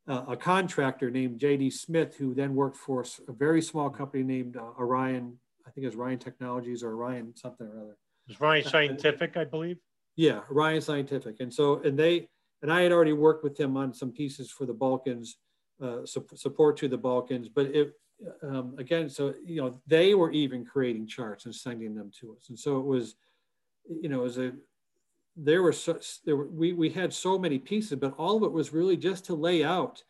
uh, 0.07 0.25
a 0.29 0.37
contractor 0.37 1.09
named 1.09 1.39
JD 1.39 1.73
Smith, 1.73 2.15
who 2.15 2.33
then 2.33 2.55
worked 2.55 2.77
for 2.77 3.05
a 3.27 3.31
very 3.31 3.61
small 3.61 3.89
company 3.89 4.23
named 4.23 4.57
uh, 4.57 4.71
Orion, 4.79 5.37
I 5.67 5.71
think 5.71 5.83
it 5.83 5.87
was 5.87 5.95
Orion 5.95 6.19
Technologies 6.19 6.83
or 6.83 6.95
Ryan 6.95 7.35
something 7.35 7.67
or 7.67 7.79
other. 7.81 7.97
It 8.27 8.29
was 8.29 8.41
Ryan 8.41 8.63
Scientific, 8.69 9.37
I 9.37 9.43
believe. 9.43 9.77
Yeah, 10.15 10.41
Ryan 10.49 10.81
Scientific. 10.81 11.37
And 11.39 11.53
so, 11.53 11.81
and 11.83 11.97
they, 11.97 12.27
and 12.61 12.71
I 12.71 12.81
had 12.81 12.91
already 12.91 13.13
worked 13.13 13.43
with 13.43 13.59
him 13.59 13.75
on 13.77 13.93
some 13.93 14.11
pieces 14.11 14.51
for 14.51 14.65
the 14.65 14.73
Balkans, 14.73 15.37
uh, 15.81 16.05
su 16.05 16.25
support 16.35 16.77
to 16.77 16.87
the 16.87 16.97
Balkans, 16.97 17.49
but 17.49 17.67
it, 17.67 17.93
um, 18.43 18.75
again, 18.77 19.09
so, 19.09 19.33
you 19.45 19.61
know, 19.61 19.79
they 19.87 20.13
were 20.13 20.31
even 20.31 20.63
creating 20.63 21.07
charts 21.07 21.45
and 21.45 21.53
sending 21.53 21.93
them 21.93 22.11
to 22.21 22.35
us. 22.35 22.49
And 22.49 22.57
so 22.57 22.79
it 22.79 22.85
was, 22.85 23.15
you 23.87 24.07
know, 24.07 24.23
as 24.23 24.37
a 24.37 24.53
there 25.35 25.61
were 25.61 25.73
so, 25.73 25.99
there 26.23 26.37
were, 26.37 26.47
we 26.47 26.71
we 26.71 26.89
had 26.89 27.13
so 27.13 27.37
many 27.37 27.59
pieces, 27.59 27.99
but 27.99 28.13
all 28.17 28.37
of 28.37 28.43
it 28.43 28.51
was 28.51 28.71
really 28.71 28.95
just 28.95 29.25
to 29.25 29.35
lay 29.35 29.63
out 29.63 30.01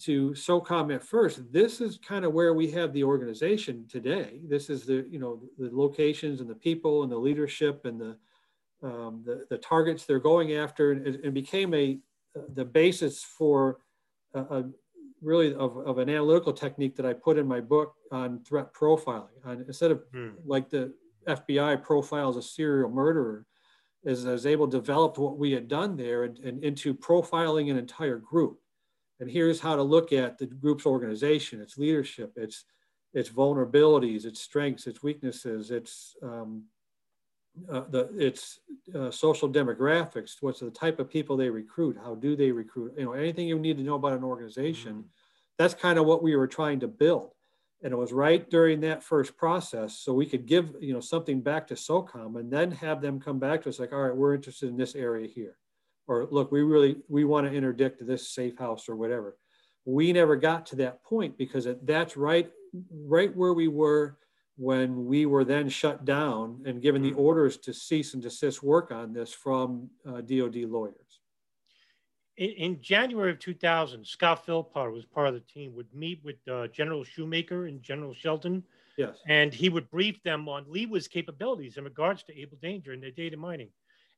to 0.00 0.30
SOCOM 0.30 0.94
at 0.94 1.02
first, 1.02 1.52
this 1.52 1.80
is 1.80 1.98
kind 1.98 2.24
of 2.24 2.32
where 2.32 2.54
we 2.54 2.70
have 2.70 2.92
the 2.92 3.04
organization 3.04 3.86
today. 3.88 4.40
This 4.48 4.70
is 4.70 4.84
the, 4.84 5.06
you 5.10 5.18
know, 5.18 5.40
the 5.58 5.70
locations 5.72 6.40
and 6.40 6.48
the 6.48 6.54
people 6.54 7.02
and 7.02 7.12
the 7.12 7.18
leadership 7.18 7.84
and 7.84 8.00
the, 8.00 8.16
um, 8.82 9.22
the, 9.24 9.44
the, 9.50 9.58
targets 9.58 10.04
they're 10.04 10.20
going 10.20 10.54
after 10.54 10.92
and, 10.92 11.06
and 11.06 11.34
became 11.34 11.74
a, 11.74 11.98
the 12.54 12.64
basis 12.64 13.24
for 13.24 13.78
a, 14.34 14.40
a 14.40 14.70
really 15.20 15.54
of, 15.54 15.76
of, 15.78 15.98
an 15.98 16.08
analytical 16.08 16.52
technique 16.52 16.94
that 16.96 17.06
I 17.06 17.12
put 17.12 17.38
in 17.38 17.46
my 17.46 17.60
book 17.60 17.94
on 18.12 18.40
threat 18.44 18.72
profiling. 18.72 19.28
On, 19.44 19.64
instead 19.66 19.90
of 19.90 20.02
hmm. 20.12 20.30
like 20.44 20.70
the 20.70 20.92
FBI 21.26 21.82
profiles 21.82 22.36
a 22.36 22.42
serial 22.42 22.90
murderer, 22.90 23.46
is 24.04 24.26
I 24.26 24.32
was 24.32 24.46
able 24.46 24.68
to 24.68 24.76
develop 24.76 25.18
what 25.18 25.38
we 25.38 25.50
had 25.52 25.68
done 25.68 25.96
there 25.96 26.24
and, 26.24 26.38
and 26.38 26.62
into 26.62 26.94
profiling 26.94 27.70
an 27.70 27.76
entire 27.76 28.18
group. 28.18 28.60
And 29.20 29.30
here's 29.30 29.60
how 29.60 29.76
to 29.76 29.82
look 29.82 30.12
at 30.12 30.38
the 30.38 30.46
group's 30.46 30.86
organization, 30.86 31.60
its 31.60 31.76
leadership, 31.76 32.32
its 32.36 32.64
its 33.14 33.30
vulnerabilities, 33.30 34.26
its 34.26 34.40
strengths, 34.40 34.86
its 34.86 35.02
weaknesses, 35.02 35.70
its 35.70 36.14
um, 36.22 36.64
uh, 37.70 37.84
the 37.88 38.08
its 38.16 38.60
uh, 38.94 39.10
social 39.10 39.48
demographics. 39.48 40.36
What's 40.40 40.60
the 40.60 40.70
type 40.70 41.00
of 41.00 41.10
people 41.10 41.36
they 41.36 41.50
recruit? 41.50 41.96
How 42.02 42.14
do 42.14 42.36
they 42.36 42.52
recruit? 42.52 42.92
You 42.96 43.06
know, 43.06 43.12
anything 43.12 43.48
you 43.48 43.58
need 43.58 43.78
to 43.78 43.82
know 43.82 43.96
about 43.96 44.12
an 44.12 44.24
organization. 44.24 44.92
Mm-hmm. 44.92 45.08
That's 45.58 45.74
kind 45.74 45.98
of 45.98 46.06
what 46.06 46.22
we 46.22 46.36
were 46.36 46.46
trying 46.46 46.78
to 46.80 46.88
build, 46.88 47.32
and 47.82 47.92
it 47.92 47.96
was 47.96 48.12
right 48.12 48.48
during 48.48 48.80
that 48.82 49.02
first 49.02 49.36
process, 49.36 49.98
so 49.98 50.12
we 50.12 50.26
could 50.26 50.46
give 50.46 50.72
you 50.80 50.92
know 50.92 51.00
something 51.00 51.40
back 51.40 51.66
to 51.68 51.74
SOCOM, 51.74 52.38
and 52.38 52.52
then 52.52 52.70
have 52.70 53.00
them 53.00 53.18
come 53.18 53.40
back 53.40 53.62
to 53.62 53.68
us 53.68 53.80
like, 53.80 53.92
all 53.92 54.02
right, 54.02 54.14
we're 54.14 54.34
interested 54.34 54.68
in 54.68 54.76
this 54.76 54.94
area 54.94 55.26
here 55.26 55.56
or 56.08 56.26
look, 56.30 56.50
we 56.50 56.62
really, 56.62 56.96
we 57.08 57.24
want 57.24 57.46
to 57.46 57.52
interdict 57.52 58.04
this 58.04 58.30
safe 58.30 58.58
house 58.58 58.88
or 58.88 58.96
whatever. 58.96 59.36
We 59.84 60.12
never 60.12 60.36
got 60.36 60.66
to 60.66 60.76
that 60.76 61.04
point 61.04 61.38
because 61.38 61.68
that's 61.82 62.16
right, 62.16 62.50
right 62.90 63.34
where 63.36 63.52
we 63.52 63.68
were 63.68 64.18
when 64.56 65.06
we 65.06 65.24
were 65.24 65.44
then 65.44 65.68
shut 65.68 66.04
down 66.04 66.60
and 66.66 66.82
given 66.82 67.00
the 67.00 67.10
mm-hmm. 67.10 67.20
orders 67.20 67.56
to 67.58 67.72
cease 67.72 68.14
and 68.14 68.22
desist 68.22 68.60
work 68.60 68.90
on 68.90 69.12
this 69.12 69.32
from 69.32 69.88
uh, 70.04 70.20
DOD 70.20 70.56
lawyers. 70.66 71.20
In, 72.36 72.50
in, 72.50 72.80
January 72.82 73.30
of 73.30 73.38
2000, 73.38 74.04
Scott 74.04 74.44
Phillpott 74.44 74.92
was 74.92 75.04
part 75.04 75.28
of 75.28 75.34
the 75.34 75.40
team, 75.40 75.76
would 75.76 75.92
meet 75.94 76.20
with 76.24 76.36
uh, 76.50 76.66
General 76.68 77.04
Schoomaker 77.04 77.68
and 77.68 77.80
General 77.80 78.12
Shelton. 78.14 78.64
Yes. 78.96 79.18
And 79.28 79.54
he 79.54 79.68
would 79.68 79.88
brief 79.90 80.20
them 80.24 80.48
on 80.48 80.64
LIWA's 80.64 81.06
capabilities 81.06 81.76
in 81.76 81.84
regards 81.84 82.24
to 82.24 82.36
Able 82.36 82.58
Danger 82.60 82.92
and 82.92 83.02
their 83.02 83.12
data 83.12 83.36
mining. 83.36 83.68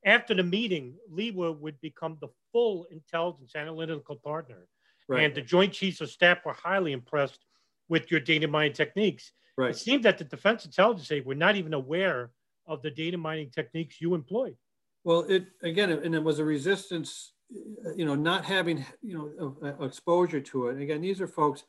After 0.05 0.35
the 0.35 0.43
meeting, 0.43 0.95
LIWA 1.13 1.59
would 1.59 1.81
become 1.81 2.17
the 2.21 2.29
full 2.53 2.87
intelligence 2.91 3.53
analytical 3.55 4.17
partner. 4.17 4.67
Right. 5.09 5.25
And 5.25 5.35
the 5.35 5.43
Joint 5.43 5.73
Chiefs 5.73 6.01
of 6.01 6.11
Staff 6.11 6.39
were 6.45 6.55
highly 6.55 6.93
impressed 6.93 7.45
with 7.89 8.11
your 8.11 8.21
data 8.21 8.49
mining 8.49 8.73
techniques. 8.73 9.33
Right. 9.59 9.71
It 9.71 9.77
seemed 9.77 10.05
that 10.05 10.19
the 10.19 10.25
Defense 10.25 10.65
Intelligence 10.65 11.11
Agency 11.11 11.27
were 11.27 11.35
not 11.35 11.57
even 11.57 11.75
aware 11.75 12.31
of 12.67 12.81
the 12.83 12.91
data 12.91 13.19
mining 13.19 13.51
techniques 13.51 14.01
you 14.01 14.15
employed. 14.15 14.57
Well, 15.05 15.23
it 15.23 15.47
again, 15.63 15.91
and 15.91 16.15
it 16.15 16.23
was 16.23 16.39
a 16.39 16.45
resistance, 16.45 17.33
you 17.97 18.05
know, 18.05 18.15
not 18.15 18.45
having, 18.45 18.85
you 19.03 19.35
know, 19.61 19.75
exposure 19.85 20.41
to 20.41 20.69
it. 20.69 20.81
again, 20.81 21.01
these 21.01 21.21
are 21.21 21.27
folks 21.27 21.65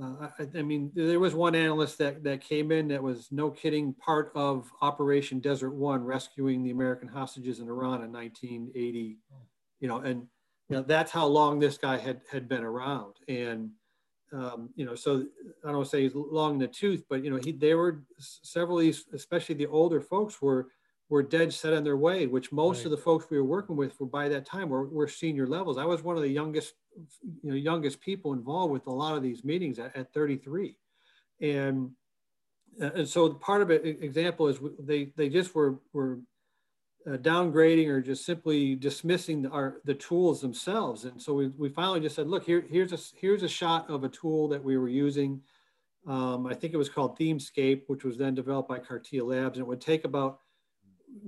uh, 0.00 0.28
I, 0.38 0.58
I, 0.58 0.62
mean, 0.62 0.90
there 0.94 1.20
was 1.20 1.34
one 1.34 1.54
analyst 1.54 1.96
that, 1.98 2.22
that 2.24 2.42
came 2.42 2.70
in 2.70 2.88
that 2.88 3.02
was 3.02 3.28
no 3.30 3.50
kidding 3.50 3.94
part 3.94 4.30
of 4.34 4.70
Operation 4.82 5.40
Desert 5.40 5.72
One, 5.72 6.04
rescuing 6.04 6.62
the 6.62 6.70
American 6.70 7.08
hostages 7.08 7.60
in 7.60 7.68
Iran 7.68 8.02
in 8.02 8.12
1980. 8.12 9.16
You 9.80 9.88
know, 9.88 9.98
and 9.98 10.26
you 10.68 10.76
know 10.76 10.82
that's 10.82 11.12
how 11.12 11.26
long 11.26 11.58
this 11.58 11.78
guy 11.78 11.96
had 11.96 12.20
had 12.30 12.48
been 12.48 12.62
around. 12.62 13.14
And 13.28 13.70
um, 14.32 14.70
you 14.74 14.84
know, 14.84 14.94
so 14.94 15.24
I 15.64 15.72
don't 15.72 15.86
say 15.86 16.02
he's 16.02 16.14
long 16.14 16.54
in 16.54 16.58
the 16.58 16.68
tooth, 16.68 17.04
but 17.08 17.24
you 17.24 17.30
know, 17.30 17.36
he 17.36 17.52
they 17.52 17.74
were 17.74 18.02
several 18.18 18.78
of 18.78 18.84
these, 18.84 19.04
especially 19.14 19.54
the 19.54 19.66
older 19.66 20.00
folks, 20.00 20.42
were 20.42 20.68
were 21.08 21.22
dead 21.22 21.52
set 21.52 21.72
on 21.72 21.84
their 21.84 21.96
way. 21.96 22.26
Which 22.26 22.52
most 22.52 22.78
right. 22.78 22.86
of 22.86 22.90
the 22.90 22.96
folks 22.96 23.26
we 23.30 23.38
were 23.38 23.44
working 23.44 23.76
with 23.76 23.98
were 24.00 24.06
by 24.06 24.28
that 24.28 24.46
time 24.46 24.68
were, 24.68 24.88
were 24.88 25.08
senior 25.08 25.46
levels. 25.46 25.78
I 25.78 25.84
was 25.84 26.02
one 26.02 26.16
of 26.16 26.22
the 26.22 26.28
youngest 26.28 26.74
you 27.42 27.50
know 27.50 27.56
youngest 27.56 28.00
people 28.00 28.32
involved 28.32 28.72
with 28.72 28.86
a 28.86 28.92
lot 28.92 29.16
of 29.16 29.22
these 29.22 29.44
meetings 29.44 29.78
at, 29.78 29.94
at 29.96 30.12
33 30.12 30.76
and 31.40 31.90
uh, 32.80 32.90
and 32.94 33.08
so 33.08 33.32
part 33.34 33.62
of 33.62 33.70
it 33.70 33.84
example 33.84 34.48
is 34.48 34.58
they 34.78 35.12
they 35.16 35.28
just 35.28 35.54
were 35.54 35.78
were 35.92 36.20
uh, 37.06 37.16
downgrading 37.16 37.88
or 37.88 38.00
just 38.00 38.24
simply 38.24 38.74
dismissing 38.74 39.42
the, 39.42 39.50
our 39.50 39.80
the 39.84 39.94
tools 39.94 40.40
themselves 40.40 41.04
and 41.04 41.20
so 41.20 41.34
we, 41.34 41.48
we 41.48 41.68
finally 41.68 42.00
just 42.00 42.16
said 42.16 42.28
look 42.28 42.44
here 42.44 42.64
here's 42.68 42.92
a 42.92 42.98
here's 43.18 43.42
a 43.42 43.48
shot 43.48 43.88
of 43.90 44.04
a 44.04 44.08
tool 44.08 44.48
that 44.48 44.62
we 44.62 44.76
were 44.76 44.88
using 44.88 45.40
um, 46.06 46.46
I 46.46 46.54
think 46.54 46.72
it 46.72 46.76
was 46.76 46.88
called 46.88 47.18
Themescape, 47.18 47.82
which 47.88 48.04
was 48.04 48.16
then 48.16 48.32
developed 48.32 48.68
by 48.68 48.78
Cartia 48.78 49.24
Labs, 49.24 49.58
and 49.58 49.64
it 49.64 49.68
would 49.68 49.80
take 49.80 50.04
about 50.04 50.38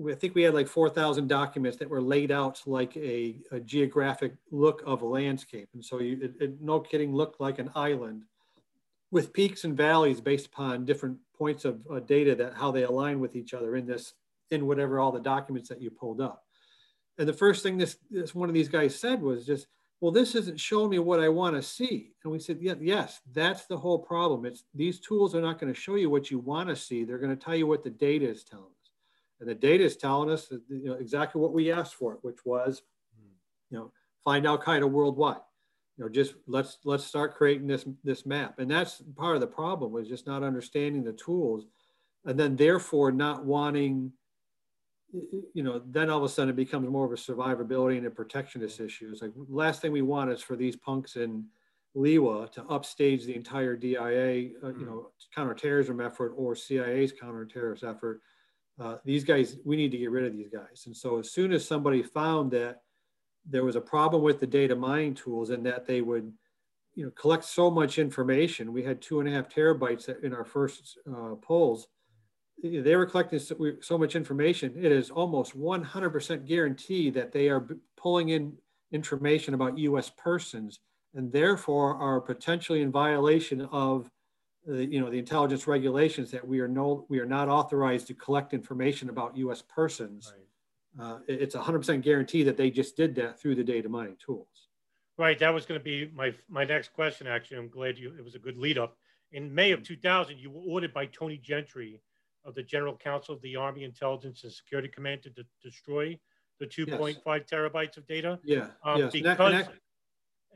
I 0.09 0.15
think 0.15 0.35
we 0.35 0.43
had 0.43 0.55
like 0.55 0.69
4,000 0.69 1.29
documents 1.29 1.79
that 1.79 1.89
were 1.89 2.01
laid 2.01 2.31
out 2.31 2.63
like 2.67 2.97
a, 2.97 3.37
a 3.51 3.61
geographic 3.61 4.35
look 4.51 4.83
of 4.87 5.03
a 5.03 5.07
landscape. 5.07 5.69
And 5.75 5.85
so 5.85 6.01
you, 6.01 6.19
it, 6.23 6.35
it, 6.41 6.61
no 6.61 6.81
kidding, 6.81 7.15
looked 7.15 7.41
like 7.41 7.59
an 7.59 7.71
island 7.75 8.23
with 9.11 9.33
peaks 9.33 9.65
and 9.65 9.77
valleys 9.77 10.21
based 10.21 10.47
upon 10.47 10.85
different 10.85 11.19
points 11.37 11.65
of 11.65 11.81
uh, 11.91 12.01
data 12.01 12.35
that 12.35 12.55
how 12.55 12.71
they 12.71 12.83
align 12.83 13.21
with 13.21 13.37
each 13.37 13.55
other 13.55 13.77
in 13.77 13.87
this, 13.87 14.15
in 14.51 14.67
whatever 14.67 15.01
all 15.01 15.13
the 15.13 15.21
documents 15.21 15.69
that 15.69 15.81
you 15.81 15.91
pulled 15.91 16.21
up. 16.21 16.45
And 17.19 17.29
the 17.29 17.33
first 17.33 17.63
thing 17.63 17.79
this, 17.79 17.97
this 18.11 18.35
one 18.35 18.49
of 18.49 18.55
these 18.55 18.69
guys 18.69 18.99
said 18.99 19.21
was 19.21 19.47
just, 19.47 19.67
well, 20.01 20.13
this 20.13 20.35
isn't 20.37 20.61
showing 20.61 20.91
me 20.91 21.01
what 21.01 21.19
I 21.19 21.29
want 21.29 21.57
to 21.57 21.63
see. 21.63 22.13
And 22.23 22.33
we 22.33 22.39
said, 22.39 22.59
yeah, 22.61 22.75
yes, 22.81 23.21
that's 23.33 23.67
the 23.67 23.77
whole 23.77 23.99
problem. 23.99 24.47
It's 24.47 24.63
these 24.75 25.01
tools 25.01 25.35
are 25.35 25.41
not 25.41 25.59
going 25.59 25.73
to 25.73 25.81
show 25.81 25.97
you 25.97 26.09
what 26.09 26.31
you 26.31 26.39
want 26.39 26.69
to 26.69 26.77
see. 26.77 27.03
They're 27.03 27.19
going 27.19 27.37
to 27.37 27.45
tell 27.45 27.57
you 27.57 27.67
what 27.67 27.83
the 27.83 27.91
data 27.91 28.29
is 28.29 28.45
telling. 28.45 28.67
And 29.41 29.49
the 29.49 29.55
data 29.55 29.85
is 29.85 29.97
telling 29.97 30.31
us 30.31 30.51
you 30.51 30.83
know, 30.85 30.95
exactly 30.95 31.41
what 31.41 31.53
we 31.53 31.71
asked 31.71 31.95
for, 31.95 32.19
which 32.23 32.45
was, 32.45 32.83
you 33.71 33.79
know, 33.79 33.93
find 34.25 34.47
Al 34.47 34.59
Qaeda 34.59 34.89
worldwide. 34.91 35.41
You 35.97 36.05
know, 36.05 36.11
just 36.11 36.35
let's 36.47 36.79
let's 36.85 37.05
start 37.05 37.35
creating 37.35 37.67
this 37.67 37.85
this 38.05 38.25
map. 38.25 38.59
And 38.59 38.71
that's 38.71 39.03
part 39.17 39.35
of 39.35 39.41
the 39.41 39.47
problem 39.47 39.93
was 39.93 40.09
just 40.09 40.27
not 40.27 40.43
understanding 40.43 41.03
the 41.03 41.13
tools, 41.13 41.67
and 42.25 42.39
then 42.39 42.57
therefore 42.57 43.11
not 43.13 43.45
wanting. 43.45 44.13
You 45.55 45.63
know, 45.63 45.81
then 45.87 46.11
all 46.11 46.19
of 46.19 46.25
a 46.25 46.29
sudden 46.29 46.51
it 46.51 46.57
becomes 46.57 46.87
more 46.89 47.07
of 47.07 47.13
a 47.13 47.15
survivability 47.15 47.97
and 47.97 48.07
a 48.07 48.11
protectionist 48.11 48.79
issue. 48.79 49.09
It's 49.11 49.23
like 49.23 49.33
last 49.49 49.81
thing 49.81 49.91
we 49.91 50.03
want 50.03 50.31
is 50.31 50.43
for 50.43 50.55
these 50.55 50.77
punks 50.77 51.17
in 51.17 51.47
LIWA 51.97 52.53
to 52.53 52.63
upstage 52.65 53.25
the 53.25 53.35
entire 53.35 53.75
DIA, 53.75 54.51
uh, 54.63 54.69
you 54.69 54.85
know, 54.85 55.11
counterterrorism 55.35 56.01
effort 56.01 56.35
or 56.37 56.55
CIA's 56.55 57.13
counterterrorist 57.13 57.89
effort 57.89 58.21
uh, 58.81 58.97
these 59.05 59.25
guys, 59.25 59.57
we 59.65 59.77
need 59.77 59.91
to 59.91 59.99
get 59.99 60.11
rid 60.11 60.25
of 60.25 60.33
these 60.33 60.49
guys. 60.49 60.85
And 60.87 60.97
so 60.97 61.19
as 61.19 61.33
soon 61.33 61.53
as 61.53 61.67
somebody 61.67 62.03
found 62.03 62.51
that 62.53 62.83
there 63.49 63.65
was 63.65 63.77
a 63.77 63.81
problem 63.81 64.23
with 64.23 64.41
the 64.41 64.47
data 64.47 64.77
mining 64.77 65.15
tools 65.15 65.51
and 65.51 65.65
that 65.67 65.87
they 65.87 66.01
would, 66.01 66.33
you 66.95 67.05
know, 67.05 67.11
collect 67.13 67.45
so 67.45 67.71
much 67.71 67.99
information, 67.99 68.73
we 68.73 68.83
had 68.83 69.01
two 69.01 69.21
and 69.21 69.29
a 69.29 69.33
half 69.33 69.49
terabytes 69.49 70.09
in 70.23 70.33
our 70.33 70.45
first 70.45 70.99
uh, 71.11 71.35
polls. 71.43 71.89
They 72.63 72.97
were 72.97 73.07
collecting 73.07 73.39
so, 73.39 73.57
so 73.81 73.99
much 73.99 74.17
information. 74.17 74.75
It 74.77 74.93
is 74.93 75.11
almost 75.11 75.57
100% 75.57 76.47
guarantee 76.47 77.11
that 77.11 77.33
they 77.33 77.49
are 77.49 77.67
pulling 77.97 78.31
in 78.31 78.53
information 78.93 79.55
about 79.55 79.79
U.S. 79.79 80.11
persons 80.17 80.81
and 81.15 81.33
therefore 81.33 81.97
are 81.97 82.21
potentially 82.21 82.83
in 82.83 82.91
violation 82.91 83.63
of 83.73 84.11
the, 84.69 84.85
you 84.85 85.01
know, 85.01 85.11
the 85.11 85.19
intelligence 85.19 85.67
regulations 85.67 86.31
that 86.31 86.47
we 86.47 86.61
are 86.61 86.69
no, 86.69 87.07
we 87.09 87.19
are 87.19 87.27
not 87.27 87.49
authorized 87.49 88.07
to 88.09 88.15
collect 88.15 88.53
information 88.53 89.09
about 89.09 89.37
U.S. 89.39 89.63
persons. 89.63 90.33
Right. 90.99 91.07
Uh, 91.07 91.19
it's 91.27 91.55
a 91.55 91.61
hundred 91.61 91.79
percent 91.79 92.05
guarantee 92.05 92.43
that 92.43 92.57
they 92.57 92.71
just 92.71 92.97
did 92.97 93.15
that 93.15 93.41
through 93.41 93.55
the 93.55 93.65
data 93.65 93.89
mining 93.89 94.17
tools. 94.25 94.69
Right. 95.17 95.39
That 95.39 95.55
was 95.55 95.65
going 95.65 95.81
to 95.81 95.85
be 95.85 96.11
my 96.15 96.35
my 96.49 96.65
next 96.65 96.93
question. 96.93 97.27
Actually, 97.27 97.59
I'm 97.59 97.69
glad 97.69 97.99
you. 97.99 98.15
It 98.19 98.25
was 98.25 98.35
a 98.35 98.39
good 98.39 98.59
lead 98.59 98.79
up. 98.79 98.97
In 99.33 99.55
May 99.55 99.73
of 99.73 99.83
2000, 99.83 100.39
you 100.39 100.51
were 100.51 100.63
ordered 100.67 100.93
by 100.93 101.07
Tony 101.07 101.39
Gentry 101.39 102.01
of 102.45 102.55
the 102.55 102.63
General 102.63 102.97
Counsel 102.97 103.35
of 103.35 103.43
the 103.43 103.57
Army 103.57 103.85
Intelligence 103.85 104.45
and 104.45 104.53
Security 104.53 104.89
Command 104.89 105.23
to 105.23 105.31
de- 105.31 105.45
destroy 105.63 106.19
the 106.61 106.67
2.5 106.67 107.17
yes. 107.27 107.45
terabytes 107.51 107.97
of 107.97 108.07
data. 108.07 108.39
Yeah. 108.43 108.69
Um, 108.83 109.01
yes. 109.01 109.13
Because, 109.13 109.53
and, 109.53 109.61
that, 109.61 109.73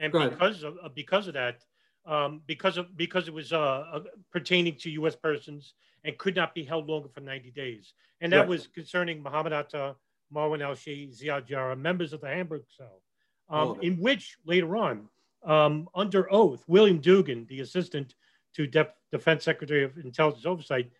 and, 0.00 0.14
and 0.14 0.30
because 0.30 0.62
of 0.62 0.76
because 0.94 1.28
of 1.28 1.34
that, 1.34 1.62
um, 2.06 2.42
because 2.46 2.78
of 2.78 2.96
because 2.96 3.28
it 3.28 3.34
was 3.34 3.52
uh, 3.52 3.58
uh, 3.58 4.00
pertaining 4.30 4.76
to 4.76 4.90
U.S. 4.90 5.16
persons 5.16 5.74
and 6.04 6.18
could 6.18 6.34
not 6.34 6.54
be 6.54 6.64
held 6.64 6.88
longer 6.88 7.08
for 7.08 7.20
90 7.20 7.50
days, 7.52 7.94
and 8.20 8.32
that 8.32 8.40
right. 8.40 8.48
was 8.48 8.66
concerning 8.66 9.22
Muhammad 9.22 9.52
Atta, 9.52 9.94
Marwan 10.34 10.62
al 10.62 10.72
Shehhi, 10.72 11.10
Ziad 11.10 11.46
Jarrah, 11.46 11.76
members 11.76 12.12
of 12.12 12.20
the 12.20 12.28
Hamburg 12.28 12.64
cell, 12.76 13.02
um, 13.48 13.78
in 13.82 13.96
which 13.98 14.36
later 14.44 14.76
on, 14.76 15.08
um, 15.44 15.88
under 15.94 16.32
oath, 16.32 16.64
William 16.66 16.98
Dugan, 16.98 17.46
the 17.48 17.60
assistant 17.60 18.14
to 18.54 18.66
Def- 18.66 18.94
Defense 19.10 19.44
Secretary 19.44 19.84
of 19.84 19.96
Intelligence 19.98 20.44
Oversight, 20.44 20.90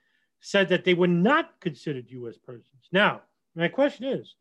said 0.41 0.69
that 0.69 0.85
they 0.85 0.95
were 0.95 1.09
not 1.09 1.61
considered 1.61 2.11
U.S. 2.11 2.39
persons. 2.39 2.89
Now, 2.93 3.23
my 3.55 3.69
question 3.69 4.05
is. 4.07 4.35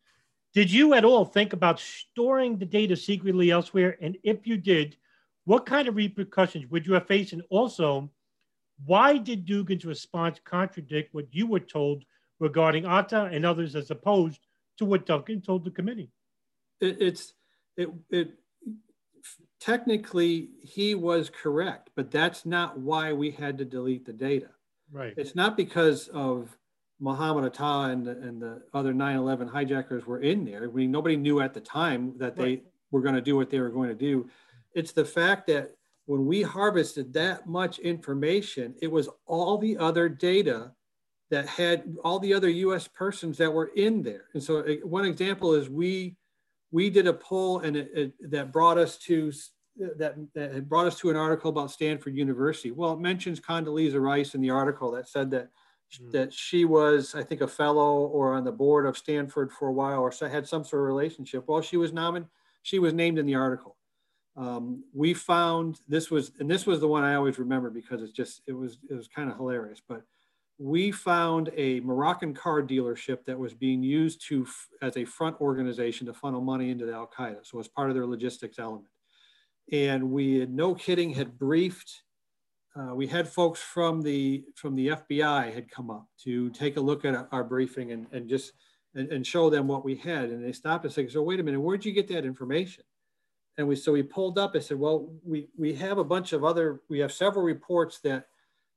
Did 0.53 0.69
you 0.69 0.93
at 0.95 1.05
all 1.05 1.23
think 1.23 1.53
about 1.53 1.79
storing 1.79 2.57
the 2.57 2.65
data 2.65 2.97
secretly 2.97 3.51
elsewhere? 3.51 3.97
And 4.01 4.17
if 4.23 4.45
you 4.45 4.57
did, 4.57 4.97
what 5.45 5.65
kind 5.65 5.87
of 5.87 5.95
repercussions 5.95 6.69
would 6.69 6.85
you 6.85 6.93
have 6.93 7.07
faced? 7.07 7.33
And 7.33 7.43
also, 7.49 8.09
why 8.85 9.17
did 9.17 9.45
Dugan's 9.45 9.85
response 9.85 10.39
contradict 10.43 11.13
what 11.13 11.27
you 11.31 11.47
were 11.47 11.59
told 11.59 12.03
regarding 12.39 12.85
Atta 12.85 13.25
and 13.25 13.45
others 13.45 13.75
as 13.75 13.91
opposed 13.91 14.39
to 14.77 14.85
what 14.85 15.05
Duncan 15.05 15.41
told 15.41 15.65
the 15.65 15.71
committee? 15.71 16.11
It, 16.79 17.01
it's 17.01 17.33
it, 17.77 17.89
it 18.09 18.31
technically 19.59 20.49
he 20.61 20.95
was 20.95 21.29
correct, 21.29 21.89
but 21.95 22.11
that's 22.11 22.45
not 22.45 22.79
why 22.79 23.13
we 23.13 23.31
had 23.31 23.57
to 23.59 23.65
delete 23.65 24.05
the 24.05 24.13
data. 24.13 24.49
Right. 24.91 25.13
It's 25.15 25.35
not 25.35 25.55
because 25.55 26.07
of 26.09 26.49
Muhammad 26.99 27.45
Atta 27.45 27.91
and 27.91 28.05
the, 28.05 28.11
and 28.11 28.41
the 28.41 28.61
other 28.73 28.93
9/11 28.93 29.49
hijackers 29.49 30.05
were 30.05 30.19
in 30.19 30.45
there. 30.45 30.63
I 30.63 30.67
mean, 30.67 30.91
nobody 30.91 31.17
knew 31.17 31.41
at 31.41 31.53
the 31.53 31.61
time 31.61 32.17
that 32.17 32.35
they 32.35 32.43
Right. 32.43 32.65
were 32.91 33.01
going 33.01 33.15
to 33.15 33.21
do 33.21 33.35
what 33.35 33.49
they 33.49 33.59
were 33.59 33.69
going 33.69 33.89
to 33.89 33.95
do. 33.95 34.29
It's 34.73 34.91
the 34.91 35.05
fact 35.05 35.47
that 35.47 35.71
when 36.05 36.25
we 36.25 36.41
harvested 36.41 37.13
that 37.13 37.47
much 37.47 37.79
information, 37.79 38.75
it 38.81 38.91
was 38.91 39.09
all 39.25 39.57
the 39.57 39.77
other 39.77 40.09
data 40.09 40.71
that 41.29 41.47
had 41.47 41.95
all 42.03 42.19
the 42.19 42.33
other 42.33 42.49
U.S. 42.49 42.87
persons 42.87 43.37
that 43.37 43.51
were 43.53 43.71
in 43.75 44.01
there. 44.03 44.25
And 44.33 44.43
so, 44.43 44.63
one 44.83 45.05
example 45.05 45.53
is 45.53 45.69
we 45.69 46.15
we 46.71 46.89
did 46.89 47.07
a 47.07 47.13
poll 47.13 47.59
and 47.59 47.75
it, 47.75 47.91
it, 47.93 48.31
that 48.31 48.51
brought 48.51 48.77
us 48.77 48.97
to 48.97 49.31
that, 49.97 50.15
that 50.33 50.67
brought 50.69 50.87
us 50.87 50.97
to 50.99 51.09
an 51.09 51.15
article 51.15 51.49
about 51.49 51.71
Stanford 51.71 52.15
University. 52.15 52.71
Well, 52.71 52.93
it 52.93 52.99
mentions 52.99 53.39
Condoleezza 53.39 53.99
Rice 54.01 54.35
in 54.35 54.41
the 54.41 54.49
article 54.49 54.91
that 54.91 55.07
said 55.07 55.31
that 55.31 55.49
Mm. 55.99 56.11
that 56.13 56.33
she 56.33 56.63
was, 56.63 57.15
I 57.15 57.21
think, 57.23 57.41
a 57.41 57.47
fellow 57.47 58.05
or 58.05 58.33
on 58.35 58.45
the 58.45 58.51
board 58.53 58.85
of 58.85 58.97
Stanford 58.97 59.51
for 59.51 59.67
a 59.67 59.73
while, 59.73 59.99
or 59.99 60.09
so- 60.09 60.29
had 60.29 60.47
some 60.47 60.63
sort 60.63 60.83
of 60.83 60.87
relationship. 60.87 61.43
Well, 61.47 61.61
she 61.61 61.75
was 61.75 61.91
nominated. 61.91 62.29
She 62.61 62.79
was 62.79 62.93
named 62.93 63.17
in 63.19 63.25
the 63.25 63.35
article. 63.35 63.75
Um, 64.37 64.83
we 64.93 65.13
found 65.13 65.79
this 65.87 66.09
was, 66.09 66.31
and 66.39 66.49
this 66.49 66.65
was 66.65 66.79
the 66.79 66.87
one 66.87 67.03
I 67.03 67.15
always 67.15 67.37
remember 67.37 67.69
because 67.69 68.01
it's 68.01 68.13
just 68.13 68.41
it 68.47 68.53
was 68.53 68.77
it 68.89 68.93
was 68.93 69.07
kind 69.07 69.29
of 69.29 69.37
hilarious. 69.37 69.81
But 69.87 70.03
we 70.57 70.91
found 70.91 71.49
a 71.57 71.79
Moroccan 71.79 72.33
car 72.33 72.61
dealership 72.61 73.25
that 73.25 73.37
was 73.37 73.53
being 73.53 73.81
used 73.81 74.25
to 74.27 74.47
as 74.81 74.95
a 74.95 75.05
front 75.05 75.39
organization 75.41 76.05
to 76.05 76.13
funnel 76.13 76.41
money 76.41 76.69
into 76.69 76.85
the 76.85 76.93
Al 76.93 77.07
Qaeda. 77.07 77.39
So 77.43 77.59
as 77.59 77.67
part 77.67 77.89
of 77.89 77.95
their 77.95 78.05
logistics 78.05 78.59
element. 78.59 78.87
And 79.71 80.11
we 80.11 80.39
had 80.39 80.53
no 80.53 80.75
kidding 80.75 81.13
had 81.13 81.39
briefed. 81.39 82.03
Uh, 82.75 82.93
we 82.93 83.07
had 83.07 83.27
folks 83.27 83.59
from 83.59 84.01
the 84.01 84.45
from 84.55 84.75
the 84.75 84.89
FBI 84.89 85.53
had 85.53 85.69
come 85.69 85.89
up 85.89 86.07
to 86.23 86.49
take 86.51 86.77
a 86.77 86.81
look 86.81 87.05
at 87.05 87.27
our 87.31 87.43
briefing 87.43 87.91
and, 87.91 88.07
and 88.11 88.29
just 88.29 88.53
and, 88.95 89.11
and 89.11 89.25
show 89.25 89.49
them 89.49 89.67
what 89.67 89.83
we 89.83 89.95
had. 89.95 90.29
And 90.29 90.45
they 90.45 90.53
stopped 90.53 90.85
and 90.85 90.93
said, 90.93 91.11
"So 91.11 91.21
wait 91.21 91.39
a 91.39 91.43
minute, 91.43 91.59
where'd 91.59 91.83
you 91.83 91.91
get 91.91 92.07
that 92.09 92.23
information?" 92.23 92.83
And 93.57 93.67
we 93.67 93.75
so 93.75 93.91
we 93.91 94.03
pulled 94.03 94.37
up. 94.37 94.55
I 94.55 94.59
said, 94.59 94.79
"Well, 94.79 95.13
we 95.23 95.49
we 95.57 95.73
have 95.75 95.97
a 95.97 96.03
bunch 96.03 96.33
of 96.33 96.43
other. 96.43 96.81
We 96.89 96.99
have 96.99 97.11
several 97.11 97.43
reports 97.43 97.99
that 97.99 98.27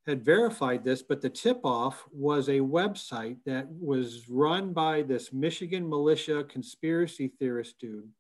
had 0.07 0.25
verified 0.25 0.85
this, 0.85 1.03
but 1.03 1.23
the 1.23 1.31
tip-off 1.31 2.05
was 2.13 2.49
a 2.49 2.61
website 2.61 3.39
that 3.47 3.67
was 3.71 4.29
run 4.29 4.73
by 4.73 5.01
this 5.03 5.33
Michigan 5.33 5.89
militia 5.89 6.45
conspiracy 6.45 7.29
theorist 7.39 7.79
dude. 7.79 8.11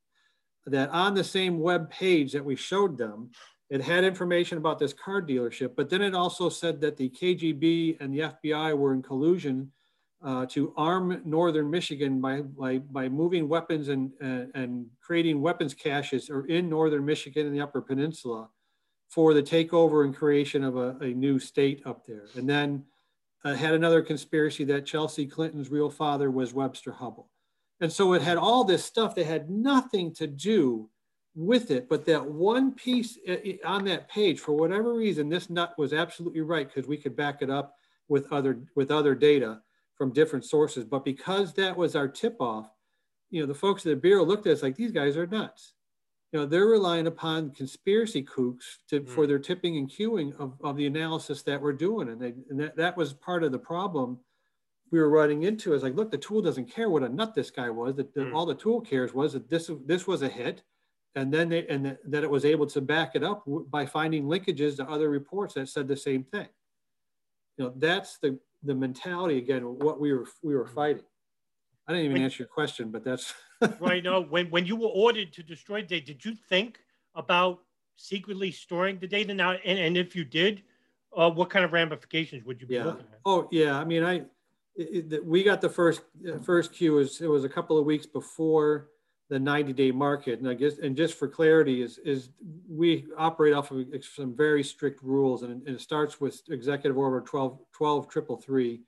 That 0.67 0.89
on 0.91 1.13
the 1.13 1.25
same 1.25 1.61
web 1.61 1.91
page 1.91 2.33
that 2.33 2.45
we 2.45 2.57
showed 2.57 2.97
them, 2.97 3.33
it 3.69 3.83
had 3.83 4.05
information 4.05 4.57
about 4.57 4.79
this 4.79 4.95
car 4.95 5.21
dealership, 5.21 5.75
but 5.77 5.91
then 5.91 6.01
it 6.01 6.15
also 6.15 6.49
said 6.49 6.81
that 6.81 6.97
the 6.97 7.11
KGB 7.11 7.99
and 8.01 8.15
the 8.15 8.21
FBI 8.21 8.77
were 8.77 8.95
in 8.95 9.03
collusion 9.03 9.71
uh, 10.25 10.47
to 10.47 10.73
arm 10.77 11.21
northern 11.25 11.71
Michigan 11.71 12.21
by, 12.21 12.41
by, 12.41 12.79
by 12.79 13.09
moving 13.09 13.47
weapons 13.49 13.89
and, 13.89 14.11
and, 14.21 14.51
and 14.55 14.87
creating 15.03 15.41
weapons 15.41 15.75
caches 15.75 16.31
or 16.31 16.47
in 16.47 16.69
northern 16.69 17.05
Michigan 17.05 17.47
and 17.47 17.55
the 17.55 17.61
Upper 17.61 17.83
Peninsula 17.83 18.49
for 19.11 19.35
the 19.35 19.43
takeover 19.43 20.05
and 20.05 20.17
creation 20.17 20.65
of 20.65 20.77
a, 20.77 20.97
a 21.03 21.09
new 21.09 21.39
state 21.39 21.83
up 21.85 22.07
there. 22.07 22.25
And 22.37 22.49
then 22.49 22.85
uh, 23.45 23.55
had 23.55 23.75
another 23.75 24.01
conspiracy 24.01 24.65
that 24.65 24.87
Chelsea 24.87 25.27
Clinton's 25.27 25.71
real 25.71 25.91
father 25.91 26.31
was 26.31 26.55
Webster 26.55 26.93
Hubbell. 26.93 27.27
And 27.81 27.93
so 27.93 28.15
it 28.15 28.23
had 28.23 28.39
all 28.39 28.65
this 28.65 28.83
stuff 28.85 29.15
that 29.17 29.27
had 29.27 29.51
nothing 29.51 30.15
to 30.15 30.27
do 30.27 30.89
with 31.35 31.71
it, 31.71 31.89
but 31.89 32.07
that 32.07 32.25
one 32.25 32.73
piece 32.73 33.19
i- 33.29 33.59
on 33.67 33.85
that 33.85 34.09
page, 34.09 34.41
for 34.41 34.53
whatever 34.53 34.95
reason, 34.95 35.29
this 35.29 35.51
nut 35.51 35.75
was 35.77 35.93
absolutely 35.93 36.41
right 36.41 36.67
because 36.73 36.89
we 36.89 36.97
could 36.97 37.15
back 37.15 37.43
it 37.43 37.51
up 37.51 37.75
with 38.09 38.33
other 38.33 38.61
with 38.77 38.91
other 38.91 39.15
data 39.15 39.61
from 39.97 40.13
different 40.13 40.45
sources. 40.45 40.85
But 40.85 41.05
because 41.05 41.55
that 41.55 41.77
was 41.77 41.97
our 41.97 42.09
tip 42.09 42.37
off, 42.41 42.69
you 43.31 43.41
know, 43.41 43.47
the 43.47 43.55
folks 43.55 43.85
at 43.87 43.91
the 43.91 43.97
bureau 43.97 44.25
looked 44.25 44.47
at 44.47 44.55
us 44.55 44.63
like 44.63 44.77
these 44.77 44.93
guys 44.93 45.17
are 45.17 45.27
nuts. 45.27 45.75
You 46.33 46.41
know, 46.41 46.47
they're 46.47 46.67
relying 46.67 47.07
upon 47.07 47.51
conspiracy 47.51 48.23
kooks 48.23 48.79
to, 48.91 49.01
hmm. 49.01 49.07
for 49.07 49.27
their 49.27 49.39
tipping 49.39 49.77
and 49.77 49.91
queuing 49.91 50.39
of, 50.41 50.55
of 50.63 50.77
the 50.77 50.87
analysis 50.87 51.43
that 51.43 51.61
we're 51.61 51.73
doing. 51.73 52.09
And, 52.09 52.21
they, 52.21 52.35
and 52.51 52.59
that, 52.61 52.77
that 52.77 52.97
was 52.97 53.13
part 53.13 53.45
of 53.45 53.53
the 53.53 53.59
problem 53.59 54.19
we 54.91 55.01
were 55.01 55.11
running 55.11 55.43
into 55.43 55.75
is 55.75 55.83
like, 55.83 55.97
look, 55.97 56.11
the 56.11 56.19
tool 56.19 56.43
doesn't 56.43 56.71
care 56.71 56.89
what 56.89 57.03
a 57.03 57.09
nut 57.09 57.35
this 57.35 57.51
guy 57.51 57.71
was. 57.71 57.97
That 57.97 58.15
that 58.15 58.29
hmm. 58.29 58.35
all 58.35 58.47
the 58.47 58.55
tool 58.55 58.81
cares 58.81 59.13
was 59.13 59.33
that 59.33 59.49
this 59.49 59.71
this 59.87 60.07
was 60.07 60.23
a 60.23 60.29
hit, 60.29 60.63
and 61.15 61.33
then 61.33 61.49
they, 61.49 61.67
and 61.67 61.99
that 62.05 62.23
it 62.23 62.31
was 62.31 62.45
able 62.45 62.67
to 62.67 62.81
back 62.81 63.13
it 63.15 63.25
up 63.25 63.45
by 63.71 63.87
finding 63.87 64.25
linkages 64.25 64.77
to 64.77 64.89
other 64.89 65.11
reports 65.11 65.55
that 65.55 65.69
said 65.69 65.89
the 65.89 65.97
same 65.97 66.23
thing. 66.25 66.49
You 67.57 67.65
know, 67.65 67.73
that's 67.77 68.19
the 68.19 68.39
the 68.65 68.75
mentality 68.75 69.39
again. 69.39 69.63
What 69.63 70.01
we 70.01 70.13
were 70.13 70.27
we 70.43 70.55
were 70.55 70.67
fighting. 70.67 71.03
I 71.87 71.93
didn't 71.93 72.07
even 72.07 72.15
When- 72.15 72.23
answer 72.23 72.43
your 72.43 72.49
question, 72.49 72.91
but 72.91 73.05
that's 73.05 73.35
right 73.81 74.03
now, 74.03 74.21
when, 74.21 74.51
when 74.51 74.67
you 74.67 74.77
were 74.77 74.89
ordered 74.89 75.33
to 75.35 75.43
destroy 75.43 75.83
data, 75.83 76.07
did 76.07 76.25
you 76.25 76.35
think 76.49 76.79
about 77.15 77.61
secretly 77.97 78.51
storing 78.51 78.99
the 78.99 79.07
data 79.07 79.35
now? 79.35 79.53
And, 79.53 79.79
and 79.79 79.97
if 79.97 80.17
you 80.17 80.25
did, 80.25 80.63
uh, 81.17 81.31
what 81.31 81.51
kind 81.51 81.65
of 81.65 81.73
ramifications 81.73 82.45
would 82.45 82.61
you 82.61 82.67
be 82.67 82.75
yeah. 82.75 82.85
looking 82.85 83.07
at? 83.13 83.21
Oh 83.25 83.49
yeah. 83.53 83.79
I 83.79 83.85
mean, 83.85 84.03
I 84.03 84.23
it, 84.77 85.13
it, 85.13 85.25
we 85.25 85.45
got 85.45 85.61
the 85.61 85.69
first 85.69 86.03
uh, 86.29 86.39
first 86.39 86.73
cue 86.73 86.95
was 86.95 87.21
it 87.21 87.29
was 87.29 87.45
a 87.45 87.49
couple 87.49 87.79
of 87.79 87.85
weeks 87.85 88.07
before 88.07 88.89
the 89.31 89.39
90 89.39 89.73
day 89.73 89.91
market, 89.91 90.39
and 90.41 90.49
I 90.49 90.55
guess 90.55 90.79
and 90.79 90.97
just 90.97 91.15
for 91.15 91.29
clarity 91.29 91.83
is 91.83 91.99
is 91.99 92.31
we 92.69 93.07
operate 93.17 93.55
off 93.55 93.71
of 93.71 93.87
some 94.03 94.37
very 94.37 94.63
strict 94.63 95.03
rules, 95.03 95.43
and, 95.43 95.67
and 95.67 95.77
it 95.77 95.81
starts 95.81 96.21
with 96.21 96.43
Executive 96.51 96.99
Order 96.99 97.21
12 97.21 97.59
12 97.73 98.09
triple 98.09 98.37
three. 98.37 98.83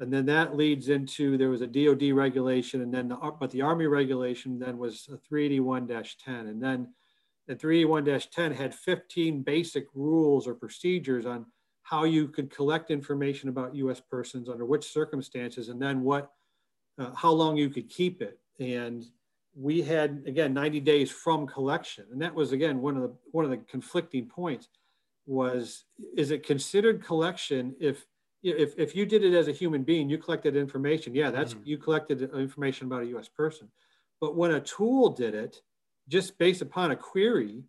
And 0.00 0.12
then 0.12 0.26
that 0.26 0.56
leads 0.56 0.88
into 0.88 1.36
there 1.38 1.50
was 1.50 1.60
a 1.60 1.68
DoD 1.68 2.12
regulation, 2.12 2.82
and 2.82 2.92
then 2.92 3.08
the 3.08 3.16
but 3.38 3.50
the 3.50 3.62
Army 3.62 3.86
regulation 3.86 4.58
then 4.58 4.76
was 4.76 5.08
a 5.12 5.16
381-10, 5.32 6.16
and 6.26 6.60
then 6.60 6.88
the 7.46 7.54
381-10 7.54 8.54
had 8.54 8.74
15 8.74 9.42
basic 9.42 9.86
rules 9.94 10.48
or 10.48 10.54
procedures 10.54 11.26
on 11.26 11.46
how 11.82 12.04
you 12.04 12.26
could 12.26 12.50
collect 12.50 12.90
information 12.90 13.50
about 13.50 13.74
U.S. 13.76 14.00
persons 14.00 14.48
under 14.48 14.64
which 14.64 14.90
circumstances, 14.90 15.68
and 15.68 15.80
then 15.80 16.02
what, 16.02 16.32
uh, 16.98 17.14
how 17.14 17.30
long 17.30 17.56
you 17.56 17.68
could 17.68 17.88
keep 17.88 18.20
it. 18.20 18.40
And 18.58 19.04
we 19.56 19.82
had 19.82 20.22
again 20.26 20.52
90 20.52 20.80
days 20.80 21.10
from 21.10 21.46
collection, 21.46 22.06
and 22.12 22.20
that 22.20 22.34
was 22.34 22.52
again 22.52 22.80
one 22.80 22.96
of 22.96 23.02
the 23.02 23.12
one 23.30 23.44
of 23.44 23.50
the 23.50 23.58
conflicting 23.58 24.26
points 24.26 24.68
was 25.26 25.84
is 26.16 26.30
it 26.30 26.44
considered 26.44 27.02
collection 27.02 27.74
if 27.80 28.04
if, 28.44 28.74
if 28.76 28.94
you 28.94 29.06
did 29.06 29.24
it 29.24 29.34
as 29.34 29.48
a 29.48 29.52
human 29.52 29.82
being, 29.82 30.10
you 30.10 30.18
collected 30.18 30.54
information. 30.54 31.14
Yeah, 31.14 31.30
that's 31.30 31.54
mm-hmm. 31.54 31.66
you 31.66 31.78
collected 31.78 32.30
information 32.34 32.86
about 32.86 33.02
a 33.02 33.06
U.S. 33.06 33.26
person. 33.26 33.68
But 34.20 34.36
when 34.36 34.52
a 34.52 34.60
tool 34.60 35.10
did 35.10 35.34
it, 35.34 35.62
just 36.08 36.36
based 36.36 36.60
upon 36.60 36.90
a 36.90 36.96
query, 36.96 37.64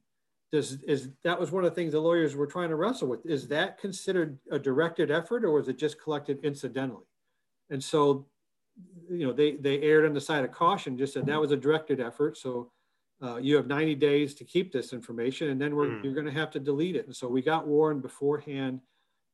does 0.51 0.83
is 0.83 1.09
that 1.23 1.39
was 1.39 1.51
one 1.51 1.63
of 1.63 1.71
the 1.71 1.75
things 1.75 1.93
the 1.93 1.99
lawyers 1.99 2.35
were 2.35 2.45
trying 2.45 2.69
to 2.69 2.75
wrestle 2.75 3.07
with. 3.07 3.25
Is 3.25 3.47
that 3.47 3.79
considered 3.79 4.37
a 4.51 4.59
directed 4.59 5.11
effort, 5.11 5.45
or 5.45 5.51
was 5.51 5.69
it 5.69 5.77
just 5.77 6.01
collected 6.01 6.39
incidentally? 6.43 7.05
And 7.69 7.81
so, 7.81 8.25
you 9.09 9.25
know, 9.25 9.33
they 9.33 9.55
they 9.55 9.81
erred 9.81 10.05
on 10.05 10.13
the 10.13 10.21
side 10.21 10.43
of 10.43 10.51
caution, 10.51 10.97
just 10.97 11.13
said 11.13 11.25
that 11.25 11.39
was 11.39 11.51
a 11.51 11.57
directed 11.57 11.99
effort. 11.99 12.37
So. 12.37 12.71
Uh, 13.23 13.37
you 13.37 13.55
have 13.55 13.65
90 13.65 13.95
days 13.95 14.35
to 14.35 14.43
keep 14.43 14.73
this 14.73 14.91
information, 14.91 15.49
and 15.49 15.59
then 15.59 15.73
we're, 15.73 15.87
Mm. 15.87 16.03
you're 16.03 16.13
going 16.13 16.25
to 16.25 16.33
have 16.33 16.51
to 16.51 16.59
delete 16.59 16.97
it. 16.97 17.05
And 17.05 17.15
so 17.15 17.29
we 17.29 17.41
got 17.41 17.65
warned 17.65 18.01
beforehand 18.01 18.81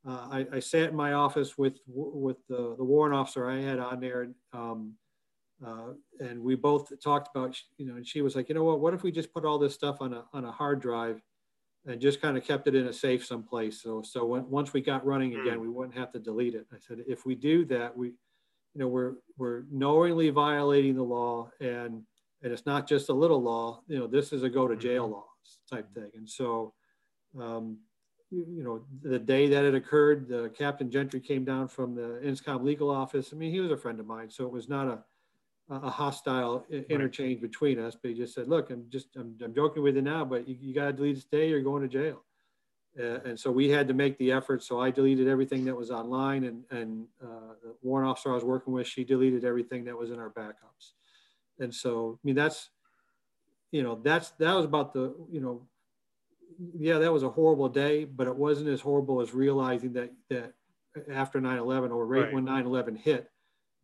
uh, 0.08 0.28
I, 0.32 0.48
I, 0.54 0.60
sat 0.60 0.90
in 0.90 0.96
my 0.96 1.14
office 1.14 1.58
with 1.58 1.80
with 1.88 2.38
the, 2.48 2.76
the 2.78 2.84
warrant 2.84 3.16
officer 3.16 3.48
I 3.48 3.62
had 3.62 3.78
on 3.78 4.00
there, 4.00 4.30
um, 4.52 4.96
uh, 5.66 5.94
and 6.20 6.42
we 6.42 6.56
both 6.56 6.92
talked 7.04 7.30
about 7.36 7.56
you 7.78 7.86
know, 7.86 7.98
and 7.98 8.08
she 8.08 8.22
was 8.22 8.36
like, 8.36 8.50
you 8.50 8.56
know 8.56 8.64
what, 8.64 8.80
what 8.80 8.96
if 8.96 9.04
we 9.04 9.12
just 9.12 9.32
put 9.32 9.46
all 9.46 9.60
this 9.60 9.76
stuff 9.76 9.98
on 10.02 10.14
a 10.14 10.26
on 10.34 10.46
a 10.46 10.52
hard 10.52 10.82
drive, 10.82 11.22
and 11.86 12.02
just 12.02 12.20
kind 12.20 12.36
of 12.36 12.44
kept 12.44 12.68
it 12.68 12.74
in 12.74 12.88
a 12.88 12.94
safe 12.94 13.24
someplace. 13.24 13.80
So 13.82 14.02
so 14.02 14.26
when, 14.26 14.50
once 14.50 14.74
we 14.74 14.82
got 14.82 15.06
running 15.06 15.36
again, 15.40 15.62
we 15.62 15.70
wouldn't 15.70 15.98
have 15.98 16.12
to 16.14 16.20
delete 16.20 16.56
it. 16.56 16.66
I 16.74 16.78
said 16.80 17.04
if 17.08 17.26
we 17.28 17.36
do 17.36 17.64
that, 17.66 17.96
we, 17.96 18.14
you 18.74 18.80
know, 18.82 18.88
we're 18.88 19.14
we're 19.38 19.64
knowingly 19.72 20.30
violating 20.30 20.96
the 20.96 21.04
law, 21.04 21.50
and 21.60 22.04
and 22.44 22.52
it's 22.52 22.66
not 22.66 22.88
just 22.88 23.10
a 23.10 23.14
little 23.14 23.42
law. 23.42 23.82
You 23.88 24.00
know, 24.00 24.08
this 24.08 24.34
is 24.34 24.44
a 24.44 24.50
go 24.50 24.68
to 24.68 24.76
jail 24.76 25.08
law 25.08 25.26
type 25.70 25.94
thing, 25.94 26.12
and 26.16 26.30
so. 26.30 26.74
Um, 27.40 27.78
you 28.32 28.46
you 28.50 28.64
know, 28.64 28.82
the 29.04 29.20
day 29.20 29.48
that 29.50 29.66
it 29.66 29.76
occurred, 29.76 30.28
the 30.28 30.52
Captain 30.58 30.90
Gentry 30.90 31.20
came 31.20 31.44
down 31.44 31.68
from 31.68 31.94
the 31.94 32.20
INSCOM 32.24 32.64
legal 32.64 32.90
office. 32.90 33.30
I 33.32 33.36
mean, 33.36 33.52
he 33.52 33.60
was 33.60 33.72
a 33.72 33.78
friend 33.78 34.00
of 34.00 34.08
mine, 34.08 34.30
so 34.30 34.46
it 34.46 34.52
was 34.52 34.70
not 34.70 34.88
a, 34.88 35.76
a 35.76 35.90
hostile 35.90 36.66
interchange 36.90 37.42
right. 37.42 37.42
between 37.42 37.78
us, 37.80 37.96
but 38.02 38.10
he 38.10 38.16
just 38.16 38.34
said, 38.34 38.48
"Look, 38.48 38.70
I'm 38.72 38.86
just 38.90 39.08
I'm, 39.18 39.36
I'm 39.44 39.54
joking 39.54 39.84
with 39.84 39.96
you 39.96 40.02
now, 40.02 40.26
but 40.26 40.48
you, 40.48 40.58
you 40.60 40.74
got 40.74 40.88
to 40.88 40.94
delete 40.94 41.18
it 41.18 41.30
today. 41.30 41.50
You're 41.50 41.62
going 41.62 41.84
to 41.84 41.90
jail." 41.90 42.24
Uh, 43.00 43.20
and 43.24 43.40
so 43.40 43.50
we 43.50 43.70
had 43.70 43.88
to 43.88 43.94
make 43.94 44.18
the 44.18 44.32
effort. 44.32 44.64
So 44.64 44.82
I 44.82 44.92
deleted 44.92 45.28
everything 45.28 45.64
that 45.66 45.76
was 45.76 45.92
online, 45.92 46.44
and 46.44 46.64
and 46.72 47.08
uh, 47.24 47.54
the 47.64 47.76
warrant 47.82 48.10
officer 48.10 48.32
I 48.32 48.36
was 48.36 48.44
working 48.44 48.74
with, 48.74 48.88
she 48.88 49.04
deleted 49.04 49.46
everything 49.46 49.86
that 49.86 49.98
was 49.98 50.12
in 50.12 50.20
our 50.20 50.30
backups. 50.30 50.94
And 51.60 51.74
so, 51.74 52.20
I 52.22 52.22
mean, 52.26 52.36
that's, 52.36 52.70
you 53.72 53.84
know, 53.84 54.00
that's 54.04 54.32
that 54.32 54.54
was 54.54 54.66
about 54.66 54.94
the, 54.94 55.16
you 55.32 55.40
know, 55.40 55.68
yeah, 56.78 56.98
that 56.98 57.14
was 57.14 57.24
a 57.24 57.30
horrible 57.30 57.70
day, 57.70 58.04
but 58.04 58.28
it 58.28 58.36
wasn't 58.36 58.70
as 58.70 58.82
horrible 58.82 59.22
as 59.22 59.34
realizing 59.34 59.94
that 59.94 60.12
that 60.30 60.54
after 61.10 61.40
9/11 61.40 61.92
or 61.92 62.06
right, 62.06 62.26
right. 62.26 62.34
when 62.34 62.46
9/11 62.46 62.98
hit, 62.98 63.32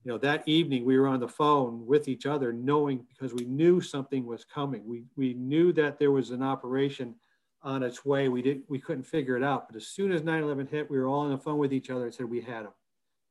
you 0.04 0.12
know, 0.12 0.18
that 0.18 0.46
evening 0.48 0.84
we 0.84 1.00
were 1.00 1.08
on 1.08 1.22
the 1.22 1.28
phone 1.28 1.86
with 1.86 2.10
each 2.10 2.26
other, 2.26 2.52
knowing 2.52 3.06
because 3.10 3.34
we 3.34 3.46
knew 3.46 3.80
something 3.80 4.26
was 4.26 4.44
coming. 4.44 4.86
We 4.86 5.06
we 5.16 5.34
knew 5.34 5.72
that 5.74 5.98
there 5.98 6.12
was 6.12 6.32
an 6.32 6.44
operation 6.44 7.16
on 7.64 7.84
its 7.84 8.06
way. 8.06 8.30
We 8.30 8.42
didn't. 8.42 8.66
we 8.70 8.80
couldn't 8.80 9.04
figure 9.04 9.36
it 9.38 9.44
out, 9.44 9.68
but 9.68 9.76
as 9.76 9.88
soon 9.88 10.12
as 10.12 10.22
9/11 10.22 10.70
hit, 10.70 10.90
we 10.90 10.98
were 10.98 11.08
all 11.08 11.22
on 11.22 11.32
the 11.32 11.38
phone 11.38 11.58
with 11.58 11.74
each 11.74 11.90
other 11.90 12.06
and 12.06 12.14
said 12.14 12.30
we 12.30 12.42
had 12.42 12.66
them. 12.66 12.74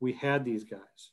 We 0.01 0.13
had 0.13 0.45
these 0.45 0.65
guys. 0.65 1.13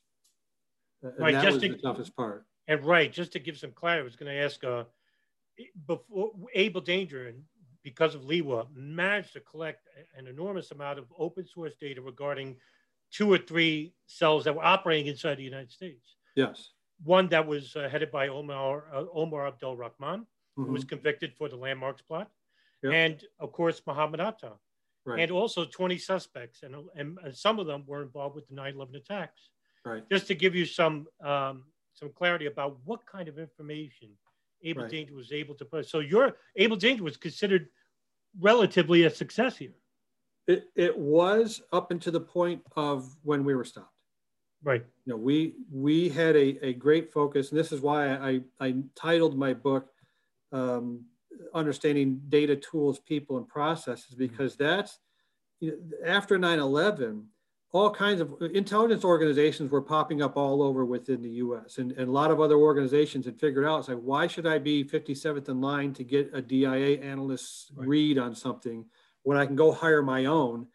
And 1.01 1.13
right, 1.19 1.33
that 1.33 1.53
was 1.53 1.61
to, 1.61 1.69
the 1.69 1.77
toughest 1.77 2.15
part. 2.15 2.45
And 2.67 2.83
right, 2.83 3.11
just 3.11 3.33
to 3.33 3.39
give 3.39 3.57
some 3.57 3.71
clarity, 3.71 4.01
I 4.01 4.03
was 4.03 4.15
going 4.15 4.31
to 4.31 4.41
ask 4.41 4.63
uh, 4.63 4.83
before 5.87 6.31
Able 6.53 6.81
Danger 6.81 7.27
and 7.27 7.43
because 7.83 8.15
of 8.15 8.21
LIWA 8.21 8.67
managed 8.73 9.33
to 9.33 9.41
collect 9.41 9.87
an 10.17 10.27
enormous 10.27 10.71
amount 10.71 10.99
of 10.99 11.05
open 11.17 11.45
source 11.45 11.73
data 11.79 12.01
regarding 12.01 12.55
two 13.11 13.31
or 13.31 13.37
three 13.37 13.93
cells 14.07 14.45
that 14.45 14.55
were 14.55 14.63
operating 14.63 15.07
inside 15.07 15.35
the 15.35 15.43
United 15.43 15.71
States. 15.71 16.15
Yes. 16.35 16.69
One 17.03 17.27
that 17.29 17.45
was 17.45 17.75
uh, 17.75 17.89
headed 17.89 18.09
by 18.09 18.29
Omar 18.29 18.85
uh, 18.93 19.03
Omar 19.13 19.47
Abdul 19.47 19.75
Rahman, 19.75 20.21
mm-hmm. 20.21 20.63
who 20.63 20.71
was 20.71 20.85
convicted 20.85 21.33
for 21.37 21.49
the 21.49 21.57
landmarks 21.57 22.01
plot 22.01 22.31
yep. 22.83 22.93
and 22.93 23.23
of 23.39 23.51
course 23.51 23.81
Muhammad 23.87 24.19
Atta, 24.19 24.53
right. 25.05 25.19
and 25.19 25.31
also 25.31 25.65
20 25.65 25.97
suspects, 25.97 26.63
and, 26.63 26.75
and 26.95 27.17
some 27.35 27.59
of 27.59 27.67
them 27.67 27.83
were 27.87 28.01
involved 28.01 28.35
with 28.35 28.47
the 28.47 28.55
9/11 28.55 28.95
attacks. 28.95 29.49
Right. 29.85 30.03
Just 30.09 30.27
to 30.27 30.35
give 30.35 30.55
you 30.55 30.65
some 30.65 31.07
um, 31.23 31.65
some 31.93 32.09
clarity 32.15 32.45
about 32.45 32.77
what 32.85 33.05
kind 33.05 33.27
of 33.27 33.37
information 33.37 34.09
Able 34.63 34.83
right. 34.83 34.91
Danger 34.91 35.13
was 35.13 35.31
able 35.31 35.55
to 35.55 35.65
put. 35.65 35.87
So 35.87 35.99
your 35.99 36.37
Able 36.55 36.77
Danger 36.77 37.03
was 37.03 37.17
considered 37.17 37.67
relatively 38.39 39.03
a 39.03 39.09
success 39.09 39.57
here. 39.57 39.73
It, 40.47 40.65
it 40.75 40.97
was 40.97 41.61
up 41.71 41.91
until 41.91 42.13
the 42.13 42.21
point 42.21 42.61
of 42.75 43.13
when 43.23 43.43
we 43.43 43.55
were 43.55 43.65
stopped. 43.65 43.89
Right. 44.63 44.85
You 45.05 45.13
know, 45.13 45.17
we 45.17 45.55
we 45.71 46.07
had 46.07 46.35
a, 46.37 46.65
a 46.65 46.73
great 46.73 47.11
focus, 47.11 47.51
and 47.51 47.59
this 47.59 47.73
is 47.73 47.81
why 47.81 48.13
I, 48.13 48.41
I 48.61 48.75
titled 48.95 49.37
my 49.37 49.53
book 49.53 49.89
um, 50.53 51.05
understanding 51.53 52.21
data 52.29 52.55
tools, 52.55 52.99
people, 52.99 53.37
and 53.37 53.47
processes, 53.47 54.11
mm-hmm. 54.11 54.25
because 54.25 54.55
that's 54.55 54.99
you 55.59 55.71
know, 55.71 56.07
after 56.07 56.37
9 56.37 56.59
11, 56.59 57.27
all 57.73 57.89
kinds 57.89 58.21
of 58.21 58.35
intelligence 58.53 59.03
organizations 59.03 59.71
were 59.71 59.81
popping 59.81 60.21
up 60.21 60.37
all 60.37 60.61
over 60.61 60.85
within 60.85 61.21
the 61.23 61.29
US. 61.29 61.79
And, 61.79 61.91
and 61.93 62.07
a 62.07 62.11
lot 62.11 62.29
of 62.29 62.39
other 62.39 62.55
organizations 62.55 63.25
had 63.25 63.39
figured 63.39 63.65
out, 63.65 63.79
it's 63.79 63.87
like, 63.87 63.97
why 63.97 64.27
should 64.27 64.45
I 64.45 64.59
be 64.59 64.83
57th 64.83 65.49
in 65.49 65.59
line 65.59 65.91
to 65.93 66.03
get 66.03 66.29
a 66.33 66.41
DIA 66.41 66.99
analyst's 67.01 67.71
right. 67.75 67.87
read 67.87 68.19
on 68.19 68.35
something 68.35 68.85
when 69.23 69.37
I 69.37 69.47
can 69.47 69.55
go 69.55 69.71
hire 69.71 70.03
my 70.03 70.25
own? 70.25 70.67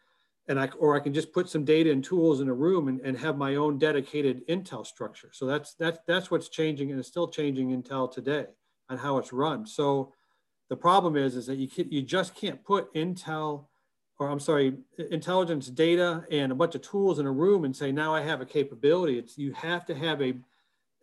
And 0.49 0.59
I, 0.59 0.67
or 0.79 0.95
I 0.95 0.99
can 0.99 1.13
just 1.13 1.31
put 1.31 1.47
some 1.47 1.63
data 1.63 1.91
and 1.91 2.03
tools 2.03 2.41
in 2.41 2.49
a 2.49 2.53
room 2.53 2.87
and, 2.87 2.99
and 3.01 3.17
have 3.17 3.37
my 3.37 3.55
own 3.55 3.77
dedicated 3.77 4.45
Intel 4.47 4.85
structure. 4.85 5.29
So 5.31 5.45
that's, 5.45 5.75
that's, 5.75 5.99
that's 6.05 6.31
what's 6.31 6.49
changing 6.49 6.91
and 6.91 6.99
is 6.99 7.07
still 7.07 7.27
changing 7.27 7.69
Intel 7.69 8.11
today 8.11 8.47
on 8.89 8.97
how 8.97 9.19
it's 9.19 9.31
run. 9.31 9.65
So 9.65 10.11
the 10.69 10.75
problem 10.75 11.15
is, 11.15 11.35
is 11.35 11.47
that 11.47 11.55
you, 11.55 11.67
can, 11.67 11.91
you 11.91 12.01
just 12.01 12.35
can't 12.35 12.63
put 12.63 12.93
Intel, 12.93 13.65
or 14.19 14.29
I'm 14.29 14.39
sorry, 14.39 14.77
intelligence 15.11 15.67
data 15.67 16.23
and 16.29 16.51
a 16.51 16.55
bunch 16.55 16.75
of 16.75 16.81
tools 16.81 17.19
in 17.19 17.25
a 17.25 17.31
room 17.31 17.65
and 17.65 17.75
say, 17.75 17.91
now 17.91 18.13
I 18.13 18.21
have 18.21 18.41
a 18.41 18.45
capability. 18.45 19.17
It's, 19.17 19.37
you 19.37 19.51
have 19.53 19.85
to 19.87 19.95
have 19.95 20.21
a, 20.21 20.35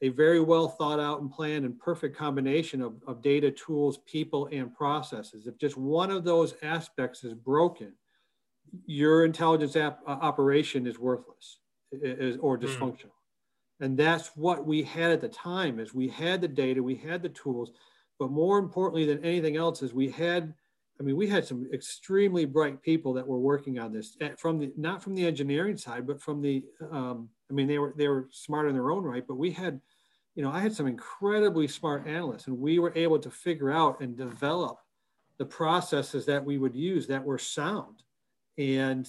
a 0.03 0.11
very 0.11 0.41
well 0.41 0.69
thought 0.69 1.01
out 1.01 1.21
and 1.21 1.31
planned 1.31 1.65
and 1.65 1.79
perfect 1.79 2.17
combination 2.17 2.81
of, 2.81 2.95
of 3.07 3.23
data, 3.23 3.51
tools, 3.51 3.99
people, 4.07 4.49
and 4.53 4.73
processes. 4.73 5.47
If 5.47 5.59
just 5.59 5.77
one 5.77 6.11
of 6.11 6.23
those 6.23 6.55
aspects 6.63 7.25
is 7.25 7.35
broken, 7.35 7.93
your 8.85 9.25
intelligence 9.25 9.75
app, 9.75 10.01
uh, 10.07 10.11
operation 10.11 10.87
is 10.87 10.99
worthless 10.99 11.59
is, 11.93 12.37
or 12.39 12.57
hmm. 12.57 12.67
dysfunctional. 12.67 13.07
Mm. 13.07 13.11
And 13.81 13.99
that's 13.99 14.29
what 14.37 14.67
we 14.67 14.83
had 14.83 15.11
at 15.11 15.21
the 15.21 15.29
time 15.29 15.79
is 15.79 15.93
we 15.93 16.09
had 16.09 16.41
the 16.41 16.49
data, 16.49 16.83
we 16.83 16.95
had 16.95 17.23
the 17.23 17.29
tools, 17.29 17.73
but 18.19 18.31
more 18.31 18.59
importantly 18.59 19.05
than 19.05 19.25
anything 19.25 19.57
else 19.57 19.83
is 19.83 19.93
we 19.93 20.11
had, 20.11 20.55
I 20.99 21.03
mean, 21.03 21.17
we 21.17 21.27
had 21.27 21.45
some 21.45 21.69
extremely 21.73 22.45
bright 22.45 22.83
people 22.83 23.13
that 23.15 23.27
were 23.27 23.39
working 23.39 23.79
on 23.79 23.93
this 23.93 24.17
eh, 24.21 24.31
from 24.39 24.59
the, 24.59 24.73
not 24.77 25.03
from 25.03 25.15
the 25.15 25.27
engineering 25.27 25.77
side, 25.77 26.07
but 26.07 26.21
from 26.21 26.41
the, 26.41 26.65
um, 26.91 27.29
I 27.51 27.55
mean, 27.55 27.67
they 27.67 27.79
were, 27.79 27.95
they 27.97 28.09
were 28.09 28.29
smart 28.31 28.69
in 28.69 28.75
their 28.75 28.91
own 28.91 29.05
right, 29.05 29.27
but 29.27 29.37
we 29.37 29.51
had, 29.51 29.81
you 30.35 30.43
know, 30.43 30.51
I 30.51 30.61
had 30.61 30.75
some 30.75 30.87
incredibly 30.87 31.69
smart 31.69 32.07
analysts 32.07 32.47
and 32.47 32.59
we 32.59 32.79
were 32.79 32.93
able 32.95 33.19
to 33.19 33.31
figure 33.31 33.71
out 33.71 34.01
and 34.01 34.17
develop 34.17 34.79
the 35.39 35.47
processes 35.47 36.27
that 36.27 36.45
we 36.45 36.59
would 36.59 36.75
use 36.75 37.07
that 37.07 37.25
were 37.25 37.39
sound. 37.39 38.03
And 38.59 39.07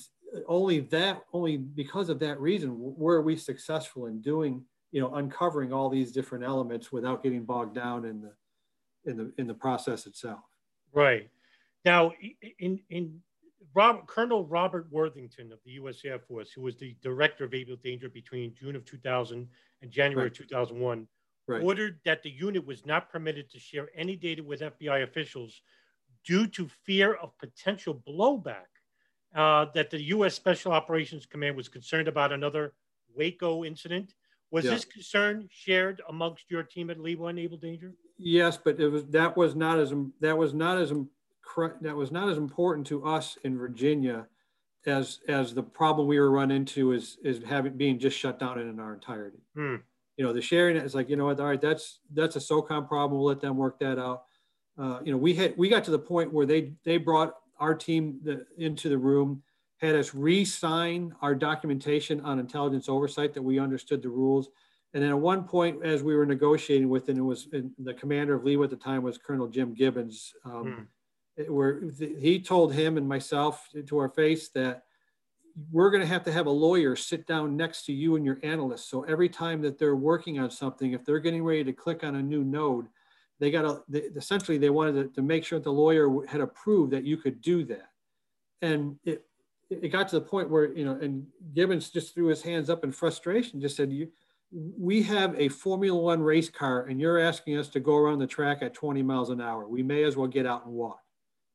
only 0.48 0.82
that, 0.82 1.22
only 1.34 1.58
because 1.58 2.10
of 2.10 2.20
that 2.20 2.40
reason, 2.40 2.76
were 2.78 3.22
we 3.22 3.38
successful 3.38 4.08
in 4.08 4.22
doing, 4.22 4.64
you 4.92 5.02
know, 5.02 5.16
uncovering 5.16 5.72
all 5.72 5.90
these 5.90 6.12
different 6.12 6.44
elements 6.44 6.92
without 6.92 7.24
getting 7.24 7.44
bogged 7.44 7.76
down 7.76 8.06
in 8.06 8.22
the, 8.22 8.32
in 9.08 9.18
the 9.18 9.32
in 9.38 9.48
the 9.48 9.54
process 9.54 10.06
itself. 10.06 10.42
Right. 10.94 11.30
Now, 11.86 12.12
in 12.60 12.80
in 12.90 13.22
Robert, 13.74 14.08
Colonel 14.08 14.46
Robert 14.46 14.88
Worthington 14.92 15.52
of 15.52 15.60
the 15.66 15.72
U.S. 15.72 16.02
Air 16.06 16.20
Force, 16.20 16.52
who 16.52 16.62
was 16.62 16.78
the 16.78 16.96
director 17.02 17.46
of 17.46 17.54
Able 17.54 17.76
Danger 17.76 18.10
between 18.10 18.54
June 18.56 18.76
of 18.76 18.86
2000 18.86 19.48
and 19.82 19.92
January 19.92 20.30
right. 20.30 20.34
2001, 20.36 21.08
right. 21.48 21.64
ordered 21.64 22.00
that 22.06 22.24
the 22.24 22.30
unit 22.30 22.66
was 22.66 22.86
not 22.86 23.12
permitted 23.12 23.50
to 23.52 23.60
share 23.60 23.90
any 23.96 24.16
data 24.16 24.44
with 24.44 24.62
FBI 24.62 25.04
officials 25.04 25.62
due 26.26 26.48
to 26.48 26.68
fear 26.86 27.14
of 27.16 27.38
potential 27.38 28.02
blowback. 28.08 28.66
Uh, 29.36 29.68
that 29.76 29.92
the 29.92 30.02
U.S. 30.04 30.34
Special 30.34 30.72
Operations 30.72 31.26
Command 31.26 31.56
was 31.56 31.68
concerned 31.68 32.08
about 32.08 32.32
another 32.32 32.74
Waco 33.14 33.64
incident. 33.64 34.14
Was 34.52 34.66
yeah. 34.66 34.72
this 34.72 34.86
concern 34.86 35.48
shared 35.52 36.02
amongst 36.10 36.50
your 36.50 36.64
team 36.64 36.90
at 36.90 36.98
LIWA 36.98 37.30
and 37.30 37.40
Able 37.40 37.58
Danger? 37.58 37.94
Yes, 38.18 38.58
but 38.58 38.80
it 38.80 38.88
was 38.88 39.06
that 39.08 39.38
was 39.38 39.56
not 39.56 39.80
as 39.80 39.94
that 40.22 40.38
was 40.38 40.54
not 40.54 40.78
as 40.78 40.94
that 41.82 41.96
was 41.96 42.12
not 42.12 42.30
as 42.30 42.38
important 42.38 42.88
to 42.88 43.06
us 43.06 43.38
in 43.44 43.58
Virginia 43.58 44.28
as 44.86 45.20
as 45.28 45.54
the 45.54 45.64
problem 45.64 46.08
we 46.08 46.20
were 46.20 46.32
run 46.32 46.52
into 46.52 46.94
is 46.94 47.18
is 47.24 47.44
having 47.44 47.78
being 47.78 48.00
just 48.00 48.18
shut 48.18 48.40
down 48.40 48.60
in 48.60 48.80
our 48.80 48.94
entirety. 48.94 49.40
Hmm. 49.56 49.76
You 50.16 50.26
know, 50.26 50.34
the 50.34 50.42
sharing 50.42 50.78
is 50.78 50.96
like 50.96 51.10
you 51.10 51.16
know 51.16 51.26
what, 51.26 51.40
all 51.40 51.48
right, 51.48 51.62
that's 51.62 52.00
that's 52.14 52.36
a 52.36 52.40
SOCOM 52.40 52.88
problem. 52.88 53.20
We'll 53.20 53.28
let 53.28 53.42
them 53.42 53.58
work 53.58 53.80
that 53.80 54.00
out. 54.00 54.24
Uh, 54.78 55.00
you 55.04 55.12
know, 55.12 55.18
we 55.18 55.34
had 55.34 55.56
we 55.58 55.70
got 55.70 55.84
to 55.86 55.92
the 55.92 56.00
point 56.00 56.34
where 56.34 56.46
they 56.46 56.74
they 56.84 56.98
brought 56.98 57.36
our 57.60 57.76
team 57.76 58.20
the, 58.24 58.46
into 58.58 58.90
the 58.90 58.98
room, 58.98 59.44
had 59.78 59.96
us 59.96 60.14
re-sign 60.14 61.14
our 61.22 61.36
documentation 61.36 62.22
on 62.22 62.40
intelligence 62.40 62.88
oversight 62.88 63.34
that 63.34 63.42
we 63.42 63.60
understood 63.60 64.02
the 64.02 64.10
rules 64.10 64.50
and 64.94 65.04
then 65.04 65.12
at 65.12 65.20
one 65.20 65.44
point, 65.44 65.84
as 65.84 66.02
we 66.02 66.16
were 66.16 66.26
negotiating 66.26 66.90
with, 66.90 67.10
and 67.10 67.18
it 67.18 67.22
was 67.22 67.48
and 67.52 67.72
the 67.80 67.94
commander 67.94 68.36
of 68.36 68.44
LIWA 68.44 68.66
at 68.66 68.70
the 68.70 68.76
time 68.76 69.04
was 69.04 69.18
Colonel 69.18 69.48
Jim 69.48 69.74
Gibbons, 69.74 70.34
um, 70.46 70.88
hmm. 71.38 71.54
where 71.54 71.82
he 71.98 72.40
told 72.40 72.74
him 72.74 72.98
and 72.98 73.08
myself 73.08 73.68
to 73.86 73.98
our 73.98 74.10
face 74.10 74.50
that 74.50 74.84
we're 75.72 75.90
going 75.90 76.02
to 76.02 76.08
have 76.08 76.24
to 76.24 76.32
have 76.32 76.46
a 76.46 76.52
lawyer 76.52 76.96
sit 76.96 77.26
down 77.26 77.58
next 77.58 77.86
to 77.86 77.94
you 77.94 78.16
and 78.16 78.24
your 78.24 78.40
analyst. 78.44 78.90
So 78.90 79.04
every 79.04 79.28
time 79.28 79.62
that 79.64 79.78
they're 79.78 79.96
working 79.96 80.40
on 80.40 80.52
something, 80.52 80.94
if 80.94 81.04
they're 81.04 81.20
getting 81.20 81.44
ready 81.44 81.64
to 81.64 81.74
click 81.74 82.04
on 82.04 82.16
a 82.16 82.22
new 82.22 82.44
node, 82.44 82.88
they 83.40 83.52
got 83.52 83.64
to 83.64 83.82
they, 83.90 84.02
essentially 84.16 84.58
they 84.58 84.70
wanted 84.70 84.94
to, 84.94 85.16
to 85.16 85.22
make 85.22 85.44
sure 85.44 85.60
that 85.60 85.64
the 85.64 85.72
lawyer 85.72 86.26
had 86.28 86.42
approved 86.42 86.92
that 86.94 87.04
you 87.04 87.18
could 87.18 87.42
do 87.42 87.66
that. 87.66 87.90
And 88.62 88.98
it 89.04 89.26
it 89.70 89.90
got 89.90 90.08
to 90.10 90.20
the 90.20 90.26
point 90.26 90.50
where 90.50 90.72
you 90.74 90.86
know, 90.86 90.94
and 90.94 91.28
Gibbons 91.54 91.90
just 91.90 92.14
threw 92.14 92.28
his 92.28 92.42
hands 92.42 92.70
up 92.70 92.84
in 92.84 92.92
frustration, 92.92 93.60
just 93.60 93.76
said, 93.76 93.92
"You." 93.92 94.10
We 94.52 95.04
have 95.04 95.36
a 95.40 95.50
Formula 95.50 96.00
One 96.00 96.22
race 96.22 96.50
car 96.50 96.86
and 96.86 97.00
you're 97.00 97.20
asking 97.20 97.58
us 97.58 97.68
to 97.70 97.80
go 97.80 97.96
around 97.96 98.20
the 98.20 98.28
track 98.28 98.60
at 98.62 98.74
20 98.74 99.04
miles 99.04 99.30
an 99.30 99.42
hour. 99.42 99.68
We 99.68 99.84
may 99.84 100.04
as 100.04 100.16
well 100.16 100.28
get 100.28 100.46
out 100.46 100.66
and 100.66 100.74
walk. 100.74 101.02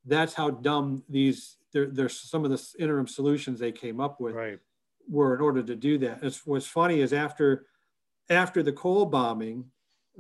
That's 0.05 0.35
how 0.35 0.51
dumb 0.51 1.03
these, 1.09 1.57
there, 1.73 1.87
there's 1.87 2.19
some 2.19 2.45
of 2.45 2.51
the 2.51 2.63
interim 2.79 3.07
solutions 3.07 3.59
they 3.59 3.73
came 3.73 4.01
up 4.01 4.21
with 4.21 4.35
right. 4.35 4.59
were 5.09 5.35
in 5.35 5.41
order 5.41 5.63
to 5.63 5.75
do 5.75 5.99
that. 5.99 6.21
It's, 6.23 6.45
what's 6.45 6.67
funny 6.67 7.01
is 7.01 7.13
after, 7.13 7.67
after 8.29 8.63
the 8.63 8.73
Cole 8.73 9.07
bombing, 9.07 9.65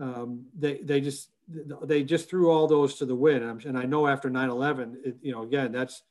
um, 0.01 0.47
they, 0.59 0.79
they 0.79 1.01
just, 1.01 1.31
they 1.83 2.03
just 2.03 2.31
threw 2.31 2.51
all 2.51 2.67
those 2.67 2.95
to 2.95 3.05
the 3.05 3.15
wind. 3.15 3.65
And 3.67 3.77
I 3.77 3.85
know 3.85 4.07
after 4.07 4.31
9 4.31 4.49
11, 4.49 5.19
you 5.21 5.33
know, 5.33 5.43
again, 5.43 5.73
that's, 5.73 6.03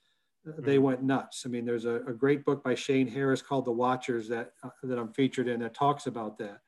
they 0.46 0.76
mm-hmm. 0.76 0.84
went 0.84 1.04
nuts. 1.04 1.44
I 1.46 1.50
mean, 1.50 1.66
there's 1.66 1.86
a, 1.86 2.02
a, 2.08 2.14
great 2.14 2.44
book 2.46 2.64
by 2.64 2.74
Shane 2.74 3.08
Harris 3.08 3.42
called 3.42 3.66
The 3.66 3.72
Watchers 3.72 4.28
that 4.30 4.54
uh, 4.64 4.70
that 4.84 4.98
I'm 4.98 5.14
featured 5.14 5.48
in 5.48 5.60
that 5.60 5.74
talks 5.74 6.08
about 6.08 6.38
that. 6.40 6.62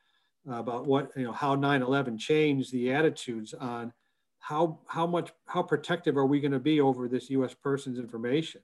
uh, 0.50 0.56
about 0.56 0.86
what 0.86 1.12
you 1.16 1.24
know 1.24 1.32
how 1.32 1.56
9/11 1.56 2.20
changed 2.20 2.72
the 2.72 2.92
attitudes 2.92 3.54
on 3.54 3.92
how 4.40 4.80
how 4.88 5.08
much 5.08 5.32
how 5.48 5.64
protective 5.64 6.18
are 6.18 6.26
we 6.26 6.40
going 6.40 6.52
to 6.52 6.60
be 6.60 6.82
over 6.82 7.08
this 7.08 7.30
U.S. 7.32 7.54
person's 7.54 7.98
information 7.98 8.62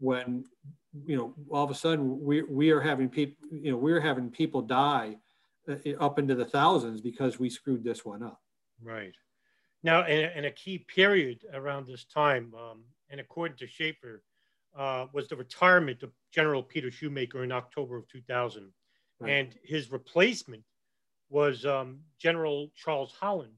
when 0.00 0.44
you 1.04 1.16
know 1.16 1.34
all 1.50 1.64
of 1.64 1.70
a 1.70 1.74
sudden 1.74 2.20
we 2.24 2.42
we 2.42 2.70
are 2.70 2.80
having 2.80 3.08
people 3.08 3.36
you 3.50 3.70
know 3.70 3.76
we're 3.76 4.00
having 4.00 4.30
people 4.30 4.62
die 4.62 5.16
uh, 5.68 5.76
up 6.00 6.18
into 6.18 6.34
the 6.34 6.44
thousands 6.44 7.00
because 7.00 7.38
we 7.38 7.50
screwed 7.50 7.84
this 7.84 8.04
one 8.04 8.22
up. 8.22 8.40
Right. 8.82 9.14
Now, 9.82 10.06
in, 10.06 10.30
in 10.36 10.44
a 10.46 10.50
key 10.50 10.78
period 10.78 11.44
around 11.54 11.86
this 11.86 12.04
time, 12.04 12.52
um, 12.58 12.82
and 13.10 13.20
according 13.20 13.58
to 13.58 13.66
Shaffer, 13.66 14.22
uh, 14.78 15.06
was 15.12 15.28
the 15.28 15.36
retirement 15.36 16.02
of 16.02 16.12
General 16.32 16.62
Peter 16.62 16.88
Schoomaker 16.88 17.42
in 17.42 17.52
October 17.52 17.96
of 17.96 18.08
2000. 18.08 18.70
Right. 19.20 19.30
And 19.30 19.54
his 19.64 19.90
replacement 19.90 20.62
was 21.28 21.66
um, 21.66 21.98
General 22.18 22.70
Charles 22.76 23.12
Holland. 23.20 23.52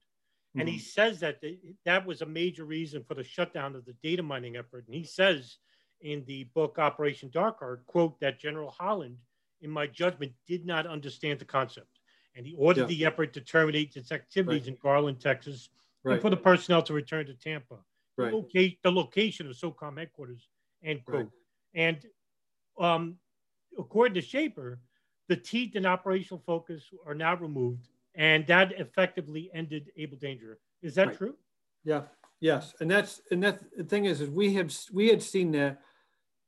And 0.54 0.62
mm-hmm. 0.62 0.72
he 0.72 0.78
says 0.78 1.20
that 1.20 1.40
the, 1.40 1.58
that 1.84 2.04
was 2.04 2.22
a 2.22 2.26
major 2.26 2.64
reason 2.64 3.04
for 3.06 3.14
the 3.14 3.22
shutdown 3.22 3.76
of 3.76 3.84
the 3.84 3.94
data 4.02 4.22
mining 4.22 4.56
effort. 4.56 4.86
And 4.86 4.94
he 4.96 5.04
says 5.04 5.58
in 6.00 6.24
the 6.26 6.44
book 6.54 6.78
Operation 6.78 7.30
Dark 7.32 7.60
Heart, 7.60 7.86
quote, 7.86 8.18
that 8.20 8.40
General 8.40 8.70
Holland, 8.70 9.16
in 9.60 9.70
my 9.70 9.86
judgment, 9.86 10.32
did 10.48 10.66
not 10.66 10.86
understand 10.86 11.38
the 11.38 11.44
concept. 11.44 12.00
And 12.34 12.46
he 12.46 12.54
ordered 12.56 12.82
yeah. 12.82 12.86
the 12.86 13.04
effort 13.04 13.32
to 13.34 13.40
terminate 13.40 13.96
its 13.96 14.10
activities 14.10 14.62
right. 14.62 14.68
in 14.68 14.78
Garland, 14.82 15.20
Texas, 15.20 15.68
right. 16.02 16.14
and 16.14 16.22
for 16.22 16.30
the 16.30 16.36
personnel 16.36 16.82
to 16.82 16.94
return 16.94 17.26
to 17.26 17.34
Tampa. 17.34 17.76
Right. 18.16 18.30
The, 18.30 18.36
loca- 18.36 18.76
the 18.82 18.92
location 18.92 19.46
of 19.46 19.56
SOCOM 19.56 19.98
headquarters, 19.98 20.48
end 20.84 21.04
quote. 21.04 21.16
Right. 21.16 21.28
And 21.74 22.06
um, 22.78 23.16
according 23.78 24.14
to 24.14 24.20
Shaffer, 24.20 24.80
the 25.28 25.36
teeth 25.36 25.76
and 25.76 25.86
operational 25.86 26.42
focus 26.44 26.82
are 27.06 27.14
now 27.14 27.36
removed, 27.36 27.88
and 28.14 28.46
that 28.46 28.72
effectively 28.78 29.50
ended 29.54 29.90
Able 29.96 30.16
Danger. 30.16 30.58
Is 30.82 30.94
that 30.96 31.08
right. 31.08 31.16
true? 31.16 31.36
Yeah. 31.84 32.02
Yes. 32.40 32.74
And 32.80 32.90
that's 32.90 33.20
and 33.30 33.42
that 33.42 33.60
the 33.76 33.84
thing 33.84 34.06
is, 34.06 34.20
is 34.20 34.30
we 34.30 34.54
have 34.54 34.74
we 34.92 35.08
had 35.08 35.22
seen 35.22 35.52
that 35.52 35.80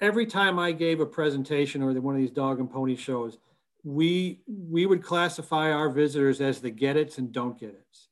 every 0.00 0.26
time 0.26 0.58
I 0.58 0.72
gave 0.72 1.00
a 1.00 1.06
presentation 1.06 1.82
or 1.82 1.92
one 2.00 2.14
of 2.14 2.20
these 2.20 2.30
dog 2.30 2.60
and 2.60 2.70
pony 2.70 2.96
shows, 2.96 3.38
we 3.84 4.40
we 4.46 4.86
would 4.86 5.02
classify 5.02 5.70
our 5.70 5.90
visitors 5.90 6.40
as 6.40 6.60
the 6.60 6.70
get 6.70 6.96
its 6.96 7.18
and 7.18 7.30
don't 7.30 7.58
get 7.58 7.70
its 7.70 8.08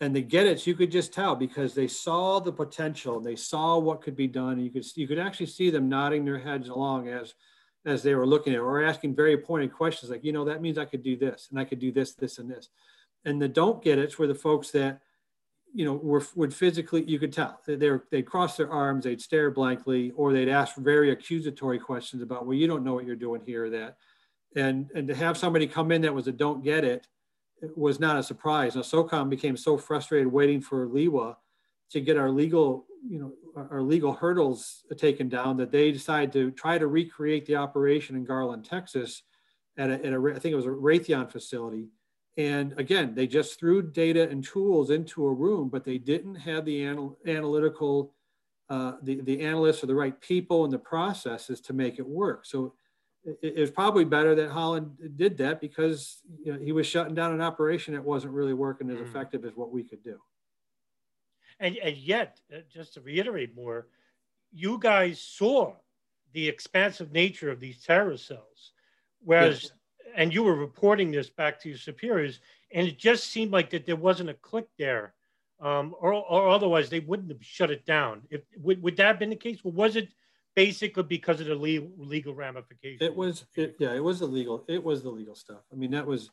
and 0.00 0.14
the 0.14 0.22
get 0.22 0.46
it, 0.46 0.66
you 0.66 0.74
could 0.74 0.92
just 0.92 1.12
tell 1.12 1.34
because 1.34 1.74
they 1.74 1.88
saw 1.88 2.38
the 2.38 2.52
potential, 2.52 3.20
they 3.20 3.36
saw 3.36 3.78
what 3.78 4.00
could 4.00 4.14
be 4.14 4.28
done. 4.28 4.52
And 4.54 4.64
you 4.64 4.70
could 4.70 4.84
you 4.96 5.08
could 5.08 5.18
actually 5.18 5.46
see 5.46 5.70
them 5.70 5.88
nodding 5.88 6.24
their 6.24 6.38
heads 6.38 6.68
along 6.68 7.08
as 7.08 7.34
as 7.84 8.02
they 8.02 8.14
were 8.14 8.26
looking 8.26 8.52
at 8.52 8.58
it, 8.58 8.62
or 8.62 8.84
asking 8.84 9.14
very 9.14 9.38
pointed 9.38 9.72
questions 9.72 10.10
like, 10.10 10.24
you 10.24 10.32
know, 10.32 10.44
that 10.44 10.60
means 10.60 10.78
I 10.78 10.84
could 10.84 11.02
do 11.02 11.16
this 11.16 11.48
and 11.50 11.58
I 11.58 11.64
could 11.64 11.78
do 11.78 11.90
this, 11.90 12.14
this, 12.14 12.38
and 12.38 12.50
this. 12.50 12.68
And 13.24 13.40
the 13.40 13.48
don't 13.48 13.82
get 13.82 13.98
it 13.98 14.18
were 14.18 14.26
the 14.26 14.34
folks 14.34 14.70
that, 14.72 15.00
you 15.72 15.84
know, 15.84 15.94
were 15.94 16.24
would 16.36 16.54
physically 16.54 17.04
you 17.04 17.18
could 17.18 17.32
tell 17.32 17.60
they 17.66 17.90
they'd 18.10 18.22
cross 18.26 18.56
their 18.56 18.70
arms, 18.70 19.04
they'd 19.04 19.20
stare 19.20 19.50
blankly, 19.50 20.12
or 20.16 20.32
they'd 20.32 20.48
ask 20.48 20.76
very 20.76 21.10
accusatory 21.10 21.78
questions 21.78 22.22
about, 22.22 22.46
well, 22.46 22.54
you 22.54 22.68
don't 22.68 22.84
know 22.84 22.94
what 22.94 23.04
you're 23.04 23.16
doing 23.16 23.42
here, 23.44 23.64
or 23.64 23.70
that. 23.70 23.96
And 24.54 24.90
and 24.94 25.08
to 25.08 25.14
have 25.14 25.36
somebody 25.36 25.66
come 25.66 25.90
in 25.90 26.02
that 26.02 26.14
was 26.14 26.28
a 26.28 26.32
don't 26.32 26.62
get 26.62 26.84
it 26.84 27.06
was 27.76 27.98
not 28.00 28.18
a 28.18 28.22
surprise. 28.22 28.76
Now, 28.76 28.82
SOCOM 28.82 29.28
became 29.28 29.56
so 29.56 29.76
frustrated 29.76 30.28
waiting 30.28 30.60
for 30.60 30.86
LIWA 30.88 31.36
to 31.90 32.00
get 32.00 32.16
our 32.16 32.30
legal, 32.30 32.86
you 33.08 33.18
know, 33.18 33.32
our 33.70 33.82
legal 33.82 34.12
hurdles 34.12 34.84
taken 34.96 35.28
down 35.28 35.56
that 35.56 35.72
they 35.72 35.90
decided 35.90 36.32
to 36.32 36.50
try 36.52 36.78
to 36.78 36.86
recreate 36.86 37.46
the 37.46 37.56
operation 37.56 38.14
in 38.16 38.24
Garland, 38.24 38.64
Texas, 38.64 39.22
at 39.76 39.90
a, 39.90 39.94
at 40.04 40.12
a 40.12 40.32
I 40.34 40.38
think 40.38 40.52
it 40.52 40.56
was 40.56 40.66
a 40.66 40.70
Raytheon 40.70 41.30
facility. 41.30 41.88
And 42.36 42.72
again, 42.78 43.14
they 43.14 43.26
just 43.26 43.58
threw 43.58 43.82
data 43.82 44.28
and 44.28 44.44
tools 44.44 44.90
into 44.90 45.26
a 45.26 45.32
room, 45.32 45.68
but 45.68 45.84
they 45.84 45.98
didn't 45.98 46.36
have 46.36 46.64
the 46.64 46.84
anal 46.84 47.18
analytical, 47.26 48.14
uh, 48.70 48.92
the, 49.02 49.20
the 49.22 49.40
analysts 49.40 49.82
or 49.82 49.86
the 49.86 49.94
right 49.94 50.18
people 50.20 50.64
and 50.64 50.72
the 50.72 50.78
processes 50.78 51.60
to 51.62 51.72
make 51.72 51.98
it 51.98 52.06
work. 52.06 52.46
So 52.46 52.74
it, 53.42 53.56
was 53.56 53.70
probably 53.70 54.04
better 54.04 54.34
that 54.34 54.50
Holland 54.50 54.96
did 55.16 55.36
that 55.38 55.60
because 55.60 56.18
you 56.44 56.52
know, 56.52 56.58
he 56.58 56.72
was 56.72 56.86
shutting 56.86 57.14
down 57.14 57.32
an 57.32 57.40
operation 57.40 57.94
that 57.94 58.04
wasn't 58.04 58.32
really 58.32 58.54
working 58.54 58.90
as 58.90 58.98
mm. 58.98 59.02
effective 59.02 59.44
as 59.44 59.52
what 59.54 59.70
we 59.70 59.82
could 59.82 60.02
do. 60.02 60.18
And, 61.60 61.76
and 61.78 61.96
yet, 61.96 62.40
uh, 62.52 62.58
just 62.72 62.94
to 62.94 63.00
reiterate 63.00 63.54
more, 63.56 63.88
you 64.52 64.78
guys 64.78 65.20
saw 65.20 65.74
the 66.32 66.48
expansive 66.48 67.12
nature 67.12 67.50
of 67.50 67.60
these 67.60 67.82
terror 67.82 68.16
cells, 68.16 68.72
whereas, 69.24 69.64
yes. 69.64 69.72
and 70.14 70.32
you 70.32 70.42
were 70.42 70.54
reporting 70.54 71.10
this 71.10 71.30
back 71.30 71.60
to 71.60 71.68
your 71.68 71.78
superiors, 71.78 72.40
and 72.72 72.86
it 72.86 72.98
just 72.98 73.24
seemed 73.24 73.50
like 73.50 73.70
that 73.70 73.86
there 73.86 73.96
wasn't 73.96 74.30
a 74.30 74.34
click 74.34 74.68
there, 74.78 75.14
um, 75.60 75.94
or, 75.98 76.12
or 76.12 76.48
otherwise 76.48 76.88
they 76.88 77.00
wouldn't 77.00 77.30
have 77.30 77.42
shut 77.42 77.70
it 77.70 77.84
down. 77.84 78.22
If 78.30 78.42
would, 78.58 78.80
would 78.82 78.96
that 78.98 79.06
have 79.06 79.18
been 79.18 79.30
the 79.30 79.36
case? 79.36 79.58
Or 79.64 79.72
was 79.72 79.96
it 79.96 80.08
basically 80.58 81.04
because 81.04 81.40
of 81.40 81.46
the 81.46 81.54
legal, 81.54 81.88
legal 81.96 82.34
ramifications. 82.34 83.00
It 83.00 83.14
was, 83.14 83.44
it, 83.54 83.76
yeah, 83.78 83.94
it 83.94 84.02
was 84.02 84.18
the 84.18 84.26
legal, 84.26 84.64
it 84.66 84.82
was 84.82 85.04
the 85.04 85.08
legal 85.08 85.36
stuff. 85.36 85.62
I 85.72 85.76
mean, 85.76 85.92
that 85.92 86.04
was, 86.04 86.30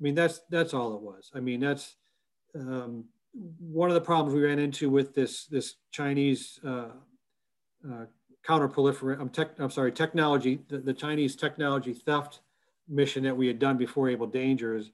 I 0.00 0.02
mean, 0.02 0.16
that's, 0.16 0.40
that's 0.50 0.74
all 0.74 0.96
it 0.96 1.00
was. 1.00 1.30
I 1.32 1.38
mean, 1.38 1.60
that's 1.60 1.94
um, 2.58 3.04
one 3.60 3.88
of 3.88 3.94
the 3.94 4.00
problems 4.00 4.34
we 4.34 4.42
ran 4.42 4.58
into 4.58 4.90
with 4.90 5.14
this, 5.14 5.46
this 5.46 5.76
Chinese 5.92 6.58
uh, 6.66 6.88
uh, 7.88 8.06
counter 8.44 8.68
proliferate, 8.68 9.20
I'm, 9.20 9.28
tech, 9.28 9.50
I'm 9.60 9.70
sorry, 9.70 9.92
technology, 9.92 10.58
the, 10.68 10.78
the 10.78 10.92
Chinese 10.92 11.36
technology 11.36 11.94
theft 11.94 12.40
mission 12.88 13.22
that 13.22 13.36
we 13.36 13.46
had 13.46 13.60
done 13.60 13.76
before 13.76 14.08
Able 14.08 14.26
Dangers, 14.26 14.90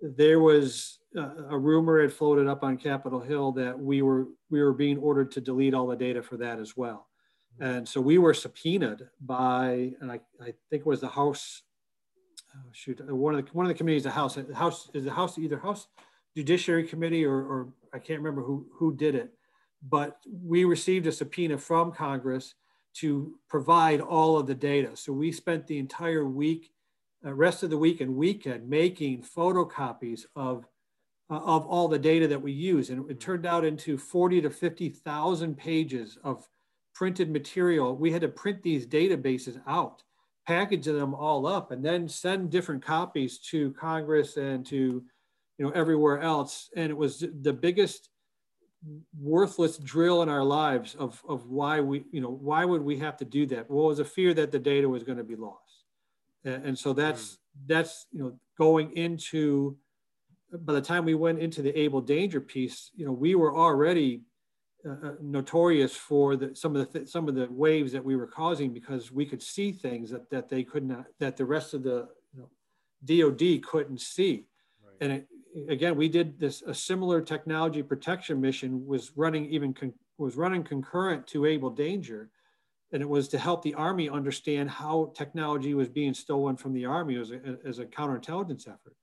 there 0.00 0.40
was 0.40 1.00
uh, 1.18 1.48
a 1.50 1.58
rumor 1.58 2.00
had 2.00 2.14
floated 2.14 2.46
up 2.46 2.64
on 2.64 2.78
Capitol 2.78 3.20
Hill 3.20 3.52
that 3.52 3.78
we 3.78 4.00
were 4.00 4.26
we 4.50 4.62
were 4.62 4.74
being 4.74 4.98
ordered 4.98 5.30
to 5.32 5.40
delete 5.40 5.74
all 5.74 5.86
the 5.86 5.96
data 5.96 6.22
for 6.22 6.36
that 6.36 6.58
as 6.58 6.76
well. 6.76 7.08
And 7.58 7.88
so 7.88 8.00
we 8.00 8.18
were 8.18 8.34
subpoenaed 8.34 9.08
by, 9.20 9.92
and 10.00 10.12
I, 10.12 10.20
I 10.40 10.52
think 10.68 10.80
it 10.80 10.86
was 10.86 11.00
the 11.00 11.08
House, 11.08 11.62
oh 12.54 12.68
shoot, 12.72 13.00
uh, 13.00 13.14
one 13.14 13.34
of 13.34 13.44
the 13.44 13.50
one 13.52 13.64
of 13.64 13.68
the 13.68 13.78
committees, 13.78 14.02
the 14.02 14.10
House, 14.10 14.34
the 14.34 14.54
House 14.54 14.90
is 14.92 15.04
the 15.04 15.10
House 15.10 15.38
either 15.38 15.58
House 15.58 15.88
Judiciary 16.36 16.84
Committee 16.84 17.24
or, 17.24 17.36
or 17.36 17.68
I 17.94 17.98
can't 17.98 18.20
remember 18.20 18.42
who 18.42 18.66
who 18.74 18.94
did 18.94 19.14
it, 19.14 19.32
but 19.88 20.18
we 20.30 20.64
received 20.64 21.06
a 21.06 21.12
subpoena 21.12 21.56
from 21.56 21.92
Congress 21.92 22.54
to 22.96 23.38
provide 23.48 24.00
all 24.00 24.38
of 24.38 24.46
the 24.46 24.54
data. 24.54 24.94
So 24.94 25.12
we 25.12 25.32
spent 25.32 25.66
the 25.66 25.78
entire 25.78 26.26
week, 26.26 26.72
uh, 27.24 27.32
rest 27.32 27.62
of 27.62 27.70
the 27.70 27.78
week 27.78 28.00
and 28.02 28.16
weekend 28.16 28.68
making 28.68 29.22
photocopies 29.22 30.26
of 30.34 30.66
uh, 31.30 31.40
of 31.40 31.66
all 31.66 31.88
the 31.88 31.98
data 31.98 32.28
that 32.28 32.42
we 32.42 32.52
use, 32.52 32.90
and 32.90 33.10
it 33.10 33.18
turned 33.18 33.46
out 33.46 33.64
into 33.64 33.96
forty 33.96 34.42
to 34.42 34.50
fifty 34.50 34.90
thousand 34.90 35.56
pages 35.56 36.18
of 36.22 36.46
printed 36.96 37.30
material, 37.30 37.94
we 37.94 38.10
had 38.10 38.22
to 38.22 38.28
print 38.28 38.62
these 38.62 38.86
databases 38.86 39.60
out, 39.66 40.02
package 40.46 40.86
them 40.86 41.14
all 41.14 41.46
up, 41.46 41.70
and 41.70 41.84
then 41.84 42.08
send 42.08 42.50
different 42.50 42.82
copies 42.82 43.38
to 43.38 43.72
Congress 43.72 44.36
and 44.38 44.64
to 44.66 45.04
you 45.58 45.64
know 45.64 45.70
everywhere 45.70 46.20
else. 46.20 46.70
And 46.74 46.90
it 46.90 46.96
was 46.96 47.22
the 47.42 47.52
biggest 47.52 48.08
worthless 49.18 49.78
drill 49.78 50.22
in 50.22 50.28
our 50.28 50.44
lives 50.44 50.94
of, 50.94 51.22
of 51.28 51.48
why 51.48 51.80
we, 51.80 52.04
you 52.12 52.20
know, 52.20 52.30
why 52.30 52.64
would 52.64 52.82
we 52.82 52.96
have 52.98 53.16
to 53.18 53.24
do 53.24 53.46
that? 53.46 53.68
Well, 53.70 53.86
it 53.86 53.88
was 53.88 53.98
a 53.98 54.04
fear 54.04 54.34
that 54.34 54.52
the 54.52 54.58
data 54.58 54.88
was 54.88 55.02
going 55.02 55.18
to 55.18 55.24
be 55.24 55.36
lost. 55.36 55.84
And, 56.44 56.64
and 56.66 56.78
so 56.78 56.92
that's, 56.92 57.32
mm. 57.32 57.36
that's, 57.66 58.06
you 58.12 58.20
know, 58.20 58.38
going 58.58 58.96
into, 58.96 59.76
by 60.52 60.74
the 60.74 60.80
time 60.80 61.04
we 61.04 61.14
went 61.14 61.40
into 61.40 61.62
the 61.62 61.76
able 61.78 62.00
danger 62.00 62.40
piece, 62.40 62.90
you 62.94 63.04
know, 63.04 63.12
we 63.12 63.34
were 63.34 63.54
already 63.56 64.22
uh, 64.86 65.08
uh, 65.08 65.12
notorious 65.20 65.96
for 65.96 66.36
the, 66.36 66.54
some 66.54 66.76
of 66.76 66.80
the 66.86 66.98
th- 66.98 67.08
some 67.08 67.28
of 67.28 67.34
the 67.34 67.48
waves 67.50 67.92
that 67.92 68.04
we 68.04 68.14
were 68.14 68.26
causing 68.26 68.72
because 68.72 69.10
we 69.10 69.26
could 69.26 69.42
see 69.42 69.72
things 69.72 70.10
that, 70.10 70.30
that 70.30 70.48
they 70.48 70.62
could 70.62 70.86
not 70.86 71.06
that 71.18 71.36
the 71.36 71.44
rest 71.44 71.74
of 71.74 71.82
the 71.82 72.08
you 72.34 72.40
know, 72.40 73.30
DoD 73.30 73.62
couldn't 73.64 74.00
see. 74.00 74.44
Right. 74.84 74.96
And 75.00 75.12
it, 75.12 75.26
again, 75.68 75.96
we 75.96 76.08
did 76.08 76.38
this 76.38 76.62
a 76.62 76.74
similar 76.74 77.20
technology 77.20 77.82
protection 77.82 78.40
mission 78.40 78.86
was 78.86 79.12
running 79.16 79.46
even 79.46 79.74
was 80.18 80.36
running 80.36 80.62
concurrent 80.62 81.26
to 81.28 81.46
Able 81.46 81.70
Danger, 81.70 82.30
and 82.92 83.02
it 83.02 83.08
was 83.08 83.28
to 83.28 83.38
help 83.38 83.62
the 83.62 83.74
Army 83.74 84.08
understand 84.08 84.70
how 84.70 85.12
technology 85.16 85.74
was 85.74 85.88
being 85.88 86.14
stolen 86.14 86.56
from 86.56 86.72
the 86.72 86.84
Army 86.84 87.16
as 87.16 87.32
a, 87.32 87.40
as 87.66 87.78
a 87.78 87.86
counterintelligence 87.86 88.68
effort. 88.68 88.94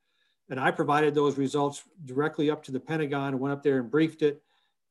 And 0.50 0.60
I 0.60 0.72
provided 0.72 1.14
those 1.14 1.38
results 1.38 1.84
directly 2.06 2.50
up 2.50 2.64
to 2.64 2.72
the 2.72 2.80
Pentagon 2.80 3.30
and 3.30 3.40
went 3.40 3.54
up 3.54 3.64
there 3.64 3.80
and 3.80 3.90
briefed 3.90 4.22
it 4.22 4.42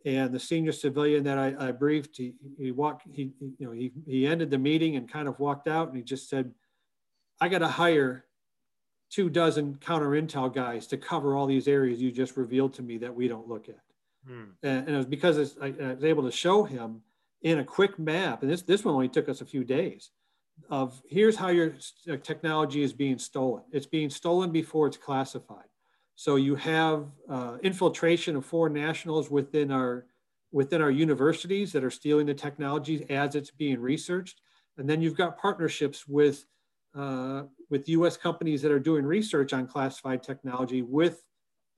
and 0.04 0.32
the 0.32 0.40
senior 0.40 0.72
civilian 0.72 1.24
that 1.24 1.38
I, 1.38 1.54
I 1.58 1.72
briefed, 1.72 2.16
he, 2.16 2.34
he 2.58 2.72
walked, 2.72 3.06
he, 3.12 3.32
you 3.58 3.66
know, 3.66 3.72
he, 3.72 3.92
he 4.06 4.26
ended 4.26 4.50
the 4.50 4.58
meeting 4.58 4.96
and 4.96 5.10
kind 5.10 5.28
of 5.28 5.38
walked 5.38 5.68
out 5.68 5.88
and 5.88 5.96
he 5.96 6.02
just 6.02 6.28
said, 6.28 6.52
I 7.40 7.48
got 7.48 7.58
to 7.58 7.68
hire 7.68 8.24
two 9.10 9.28
dozen 9.28 9.76
counter 9.76 10.10
intel 10.10 10.52
guys 10.52 10.86
to 10.88 10.96
cover 10.96 11.36
all 11.36 11.46
these 11.46 11.68
areas 11.68 12.00
you 12.00 12.10
just 12.10 12.36
revealed 12.36 12.74
to 12.74 12.82
me 12.82 12.98
that 12.98 13.14
we 13.14 13.28
don't 13.28 13.48
look 13.48 13.68
at. 13.68 13.80
Hmm. 14.26 14.44
And, 14.62 14.86
and, 14.86 14.90
it 14.90 14.96
was 14.96 15.06
because 15.06 15.56
I, 15.60 15.66
I, 15.66 15.94
was 15.94 16.04
able 16.04 16.22
to 16.24 16.30
show 16.30 16.64
him 16.64 17.02
in 17.42 17.58
a 17.58 17.64
quick 17.64 17.98
map, 17.98 18.42
and 18.42 18.50
this, 18.50 18.62
this 18.62 18.84
one 18.84 18.94
only 18.94 19.08
took 19.08 19.28
us 19.28 19.40
a 19.40 19.44
few 19.44 19.64
days, 19.64 20.10
of 20.70 21.02
here's 21.08 21.36
how 21.36 21.48
your 21.48 21.74
technology 22.22 22.82
is 22.82 22.92
being 22.92 23.18
stolen. 23.18 23.64
It's 23.72 23.86
being 23.86 24.10
stolen 24.10 24.52
before 24.52 24.86
it's 24.86 24.96
classified. 24.96 25.66
So 26.16 26.36
you 26.36 26.54
have 26.56 27.06
uh, 27.28 27.58
infiltration 27.62 28.36
of 28.36 28.44
foreign 28.44 28.72
nationals 28.72 29.30
within 29.30 29.70
our 29.70 30.06
within 30.52 30.82
our 30.82 30.90
universities 30.90 31.72
that 31.72 31.82
are 31.82 31.90
stealing 31.90 32.26
the 32.26 32.34
technologies 32.34 33.02
as 33.08 33.34
it's 33.34 33.50
being 33.50 33.80
researched, 33.80 34.42
and 34.76 34.88
then 34.88 35.00
you've 35.00 35.16
got 35.16 35.38
partnerships 35.38 36.06
with 36.06 36.44
uh, 36.94 37.44
with 37.70 37.88
U.S. 37.88 38.16
companies 38.16 38.60
that 38.62 38.70
are 38.70 38.78
doing 38.78 39.04
research 39.04 39.52
on 39.52 39.66
classified 39.66 40.22
technology 40.22 40.82
with 40.82 41.24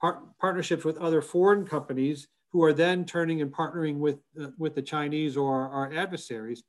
par 0.01 0.23
partnerships 0.41 0.85
with 0.85 0.99
other 0.99 1.23
foreign 1.23 1.65
companies 1.65 2.29
who 2.51 2.63
are 2.65 2.73
then 2.73 3.05
turning 3.05 3.41
and 3.43 3.53
partnering 3.53 3.99
with 3.99 4.19
uh, 4.41 4.49
with 4.59 4.75
the 4.75 4.83
Chinese 4.83 5.37
or 5.37 5.69
our 5.69 5.93
adversaries, 5.93 6.65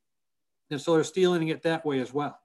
and 0.69 0.79
so 0.79 0.93
they're 0.93 1.03
stealing 1.03 1.47
it 1.47 1.63
that 1.63 1.85
way 1.85 1.99
as 1.99 2.13
well 2.13 2.39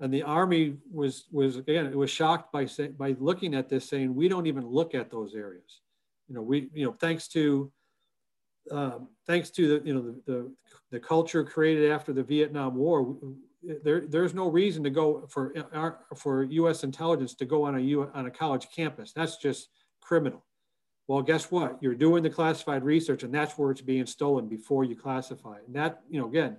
and 0.00 0.12
the 0.12 0.22
army 0.22 0.76
was 0.92 1.24
was 1.32 1.56
again 1.56 1.86
it 1.86 1.96
was 1.96 2.10
shocked 2.10 2.52
by 2.52 2.66
say, 2.66 2.88
by 2.88 3.16
looking 3.18 3.54
at 3.54 3.68
this 3.68 3.88
saying 3.88 4.14
we 4.14 4.28
don't 4.28 4.46
even 4.46 4.66
look 4.66 4.94
at 4.94 5.10
those 5.10 5.34
areas. 5.34 5.80
You 6.28 6.34
know 6.34 6.42
we 6.42 6.68
you 6.72 6.86
know 6.86 6.92
thanks 6.92 7.28
to 7.28 7.72
um, 8.70 9.08
thanks 9.26 9.50
to 9.50 9.78
the 9.80 9.86
you 9.86 9.94
know 9.94 10.02
the, 10.02 10.32
the, 10.32 10.52
the 10.92 11.00
culture 11.00 11.44
created 11.44 11.90
after 11.90 12.12
the 12.12 12.22
Vietnam 12.22 12.74
War 12.76 13.16
there 13.62 14.06
there's 14.06 14.34
no 14.34 14.48
reason 14.48 14.84
to 14.84 14.90
go 14.90 15.26
for 15.28 15.52
our, 15.72 16.00
for 16.16 16.44
U.S. 16.44 16.84
intelligence 16.84 17.34
to 17.34 17.44
go 17.44 17.64
on 17.64 17.76
a 17.76 17.80
U, 17.80 18.10
on 18.14 18.26
a 18.26 18.30
college 18.30 18.68
campus. 18.74 19.12
That's 19.12 19.36
just 19.38 19.68
criminal. 20.00 20.44
Well 21.08 21.22
guess 21.22 21.50
what? 21.50 21.78
You're 21.82 21.94
doing 21.94 22.22
the 22.22 22.30
classified 22.30 22.84
research 22.84 23.22
and 23.24 23.34
that's 23.34 23.58
where 23.58 23.70
it's 23.70 23.80
being 23.80 24.06
stolen 24.06 24.48
before 24.48 24.84
you 24.84 24.94
classify 24.94 25.56
and 25.66 25.74
that 25.74 26.02
you 26.08 26.20
know 26.20 26.28
again 26.28 26.58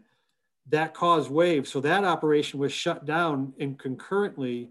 that 0.69 0.93
caused 0.93 1.29
waves. 1.29 1.69
So 1.69 1.81
that 1.81 2.03
operation 2.03 2.59
was 2.59 2.71
shut 2.71 3.05
down 3.05 3.53
and 3.59 3.77
concurrently 3.77 4.69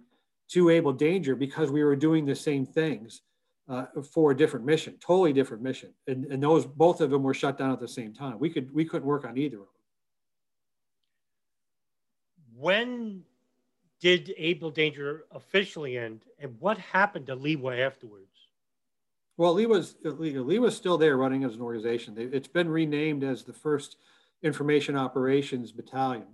to 0.48 0.70
Able 0.70 0.92
Danger 0.92 1.34
because 1.34 1.70
we 1.70 1.84
were 1.84 1.96
doing 1.96 2.24
the 2.24 2.34
same 2.34 2.64
things 2.64 3.22
uh, 3.68 3.86
for 4.12 4.30
a 4.30 4.36
different 4.36 4.64
mission, 4.64 4.94
totally 5.00 5.32
different 5.32 5.62
mission. 5.62 5.90
And, 6.06 6.24
and 6.26 6.42
those 6.42 6.64
both 6.64 7.00
of 7.00 7.10
them 7.10 7.22
were 7.22 7.34
shut 7.34 7.58
down 7.58 7.72
at 7.72 7.80
the 7.80 7.88
same 7.88 8.14
time. 8.14 8.38
We 8.38 8.50
could 8.50 8.72
we 8.72 8.84
couldn't 8.84 9.06
work 9.06 9.24
on 9.24 9.36
either 9.36 9.56
of 9.56 9.62
them. 9.62 9.68
When 12.56 13.24
did 14.00 14.32
Able 14.36 14.70
Danger 14.70 15.24
officially 15.32 15.98
end, 15.98 16.22
and 16.38 16.56
what 16.60 16.78
happened 16.78 17.26
to 17.26 17.36
LIWA 17.36 17.80
afterwards? 17.80 18.26
Well, 19.36 19.54
Lee 19.54 19.66
was 19.66 19.96
Lee, 20.02 20.38
Lee 20.38 20.58
was 20.58 20.76
still 20.76 20.96
there 20.96 21.16
running 21.16 21.44
as 21.44 21.54
an 21.54 21.60
organization. 21.60 22.14
It's 22.16 22.48
been 22.48 22.68
renamed 22.68 23.22
as 23.22 23.44
the 23.44 23.52
first 23.52 23.96
Information 24.42 24.96
Operations 24.96 25.72
Battalion. 25.72 26.26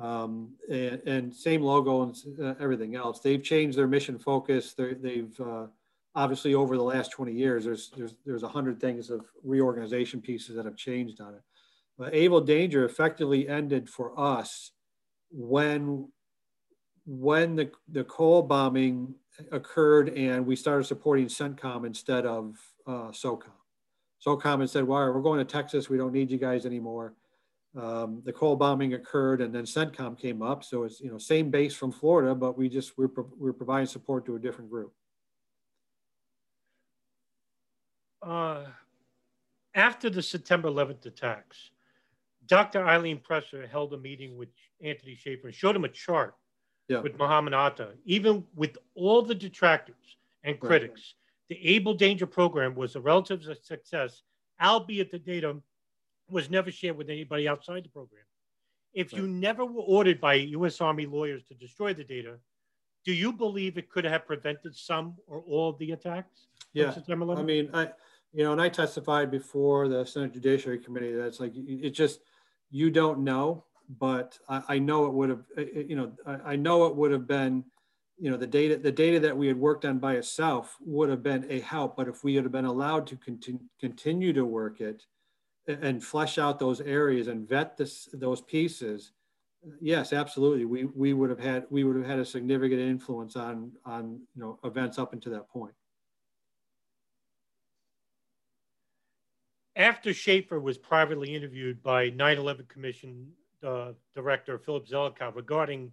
Um, 0.00 0.52
and, 0.70 1.00
and, 1.06 1.34
same 1.34 1.60
logo 1.60 2.02
and 2.02 2.16
uh, 2.40 2.54
everything 2.60 2.94
else. 2.94 3.18
They've 3.18 3.42
changed 3.42 3.76
their 3.76 3.88
mission 3.88 4.16
focus. 4.16 4.74
they 4.74 5.16
have 5.16 5.40
uh, 5.40 5.66
obviously 6.14 6.54
over 6.54 6.76
the 6.76 6.82
last 6.82 7.10
20 7.12 7.32
years, 7.32 7.64
there's 7.64 7.90
there's 7.96 8.14
there's 8.24 8.42
a 8.42 8.48
hundred 8.48 8.80
things 8.80 9.10
of 9.10 9.24
reorganization 9.42 10.20
pieces 10.20 10.56
that 10.56 10.64
have 10.64 10.76
changed 10.76 11.20
on 11.20 11.34
it. 11.34 11.42
But 11.96 12.14
Able 12.14 12.40
Danger 12.40 12.84
effectively 12.84 13.48
ended 13.48 13.88
for 13.88 14.18
us 14.18 14.72
when 15.30 16.08
when 17.06 17.56
the 17.56 17.70
the 17.88 18.04
Cole 18.04 18.42
bombing 18.42 19.14
occurred 19.52 20.10
and 20.10 20.46
we 20.46 20.56
started 20.56 20.84
supporting 20.84 21.26
CENTCOM 21.26 21.86
instead 21.86 22.26
of 22.26 22.56
uh, 22.86 23.10
SOCOM. 23.10 23.52
SOCOM 24.24 24.60
had 24.60 24.70
said, 24.70 24.84
"Well, 24.84 25.12
we're 25.12 25.22
going 25.22 25.38
to 25.38 25.44
Texas. 25.44 25.88
We 25.88 25.98
don't 25.98 26.12
need 26.12 26.30
you 26.30 26.38
guys 26.38 26.66
anymore." 26.66 27.14
Um, 27.78 28.22
the 28.24 28.32
Cole 28.32 28.56
bombing 28.56 28.94
occurred 28.94 29.40
and 29.40 29.54
then 29.54 29.64
CENTCOM 29.64 30.18
came 30.18 30.42
up. 30.42 30.64
So 30.64 30.82
it's, 30.82 31.00
you 31.00 31.10
know, 31.10 31.18
same 31.18 31.48
base 31.48 31.74
from 31.74 31.92
Florida, 31.92 32.34
but 32.34 32.58
we 32.58 32.68
just, 32.68 32.98
we're, 32.98 33.10
we're 33.38 33.52
providing 33.52 33.86
support 33.86 34.26
to 34.26 34.34
a 34.34 34.38
different 34.38 34.68
group. 34.68 34.92
Uh, 38.20 38.64
after 39.74 40.10
the 40.10 40.20
September 40.20 40.68
11th 40.68 41.06
attacks, 41.06 41.70
Dr. 42.46 42.84
Eileen 42.84 43.20
Preisser 43.20 43.68
held 43.68 43.94
a 43.94 43.98
meeting 43.98 44.36
with 44.36 44.48
Anthony 44.82 45.14
Shaffer 45.14 45.46
and 45.46 45.54
showed 45.54 45.76
him 45.76 45.84
a 45.84 45.88
chart 45.88 46.34
yeah. 46.88 47.00
with 47.00 47.16
Muhammad 47.16 47.54
Atta. 47.54 47.90
Even 48.04 48.44
with 48.56 48.76
all 48.96 49.22
the 49.22 49.34
detractors 49.34 50.16
and 50.42 50.58
critics, 50.58 51.14
right. 51.50 51.60
the 51.60 51.68
Able 51.74 51.94
Danger 51.94 52.26
program 52.26 52.74
was 52.74 52.96
a 52.96 53.00
relative 53.00 53.46
success, 53.62 54.22
albeit 54.60 55.12
the 55.12 55.18
data 55.18 55.56
was 56.30 56.50
never 56.50 56.70
shared 56.70 56.96
with 56.96 57.10
anybody 57.10 57.48
outside 57.48 57.84
the 57.84 57.88
program. 57.88 58.22
If 58.94 59.12
right. 59.12 59.22
you 59.22 59.28
never 59.28 59.64
were 59.64 59.82
ordered 59.82 60.20
by 60.20 60.34
U.S. 60.34 60.80
Army 60.80 61.06
lawyers 61.06 61.42
to 61.44 61.54
destroy 61.54 61.94
the 61.94 62.04
data, 62.04 62.38
do 63.04 63.12
you 63.12 63.32
believe 63.32 63.78
it 63.78 63.88
could 63.90 64.04
have 64.04 64.26
prevented 64.26 64.74
some 64.74 65.14
or 65.26 65.42
all 65.48 65.70
of 65.70 65.78
the 65.78 65.92
attacks? 65.92 66.48
Yeah, 66.72 66.94
I 67.08 67.42
mean, 67.42 67.70
I, 67.72 67.90
you 68.32 68.44
know, 68.44 68.52
and 68.52 68.60
I 68.60 68.68
testified 68.68 69.30
before 69.30 69.88
the 69.88 70.04
Senate 70.04 70.32
Judiciary 70.32 70.78
Committee. 70.78 71.12
that 71.12 71.26
it's 71.26 71.40
like 71.40 71.52
it 71.54 71.90
just 71.90 72.20
you 72.70 72.90
don't 72.90 73.20
know, 73.20 73.64
but 73.98 74.38
I, 74.48 74.62
I 74.68 74.78
know 74.78 75.06
it 75.06 75.12
would 75.12 75.30
have. 75.30 75.44
Eh, 75.56 75.64
eh, 75.74 75.82
you 75.88 75.96
know, 75.96 76.12
I, 76.26 76.52
I 76.52 76.56
know 76.56 76.86
it 76.86 76.94
would 76.94 77.10
have 77.10 77.26
been 77.26 77.64
you 78.18 78.30
know 78.30 78.36
the 78.36 78.46
data 78.46 78.76
the 78.76 78.92
data 78.92 79.20
that 79.20 79.36
we 79.36 79.46
had 79.46 79.56
worked 79.56 79.84
on 79.84 79.98
by 79.98 80.16
itself 80.16 80.76
would 80.84 81.08
have 81.08 81.22
been 81.22 81.46
a 81.48 81.60
help 81.60 81.96
but 81.96 82.08
if 82.08 82.24
we 82.24 82.34
had 82.34 82.50
been 82.50 82.64
allowed 82.64 83.06
to 83.06 83.16
continue 83.16 83.60
continue 83.80 84.32
to 84.32 84.44
work 84.44 84.80
it 84.80 85.04
and 85.68 86.02
flesh 86.02 86.38
out 86.38 86.58
those 86.58 86.80
areas 86.80 87.28
and 87.28 87.48
vet 87.48 87.76
this, 87.76 88.08
those 88.12 88.40
pieces, 88.40 89.12
yes, 89.80 90.12
absolutely, 90.12 90.64
we, 90.64 90.84
we 90.84 91.12
would 91.12 91.30
have 91.30 91.38
had 91.38 91.66
we 91.70 91.84
would 91.84 91.96
have 91.96 92.06
had 92.06 92.18
a 92.18 92.24
significant 92.24 92.80
influence 92.80 93.36
on 93.36 93.72
on 93.84 94.20
you 94.34 94.42
know 94.42 94.58
events 94.64 94.98
up 94.98 95.12
until 95.12 95.32
that 95.32 95.48
point. 95.48 95.72
After 99.76 100.12
Shaffer 100.12 100.58
was 100.58 100.76
privately 100.76 101.34
interviewed 101.34 101.82
by 101.82 102.10
9/11 102.10 102.68
Commission 102.68 103.28
uh, 103.62 103.92
Director 104.14 104.58
Philip 104.58 104.88
Zelikow 104.88 105.34
regarding 105.34 105.92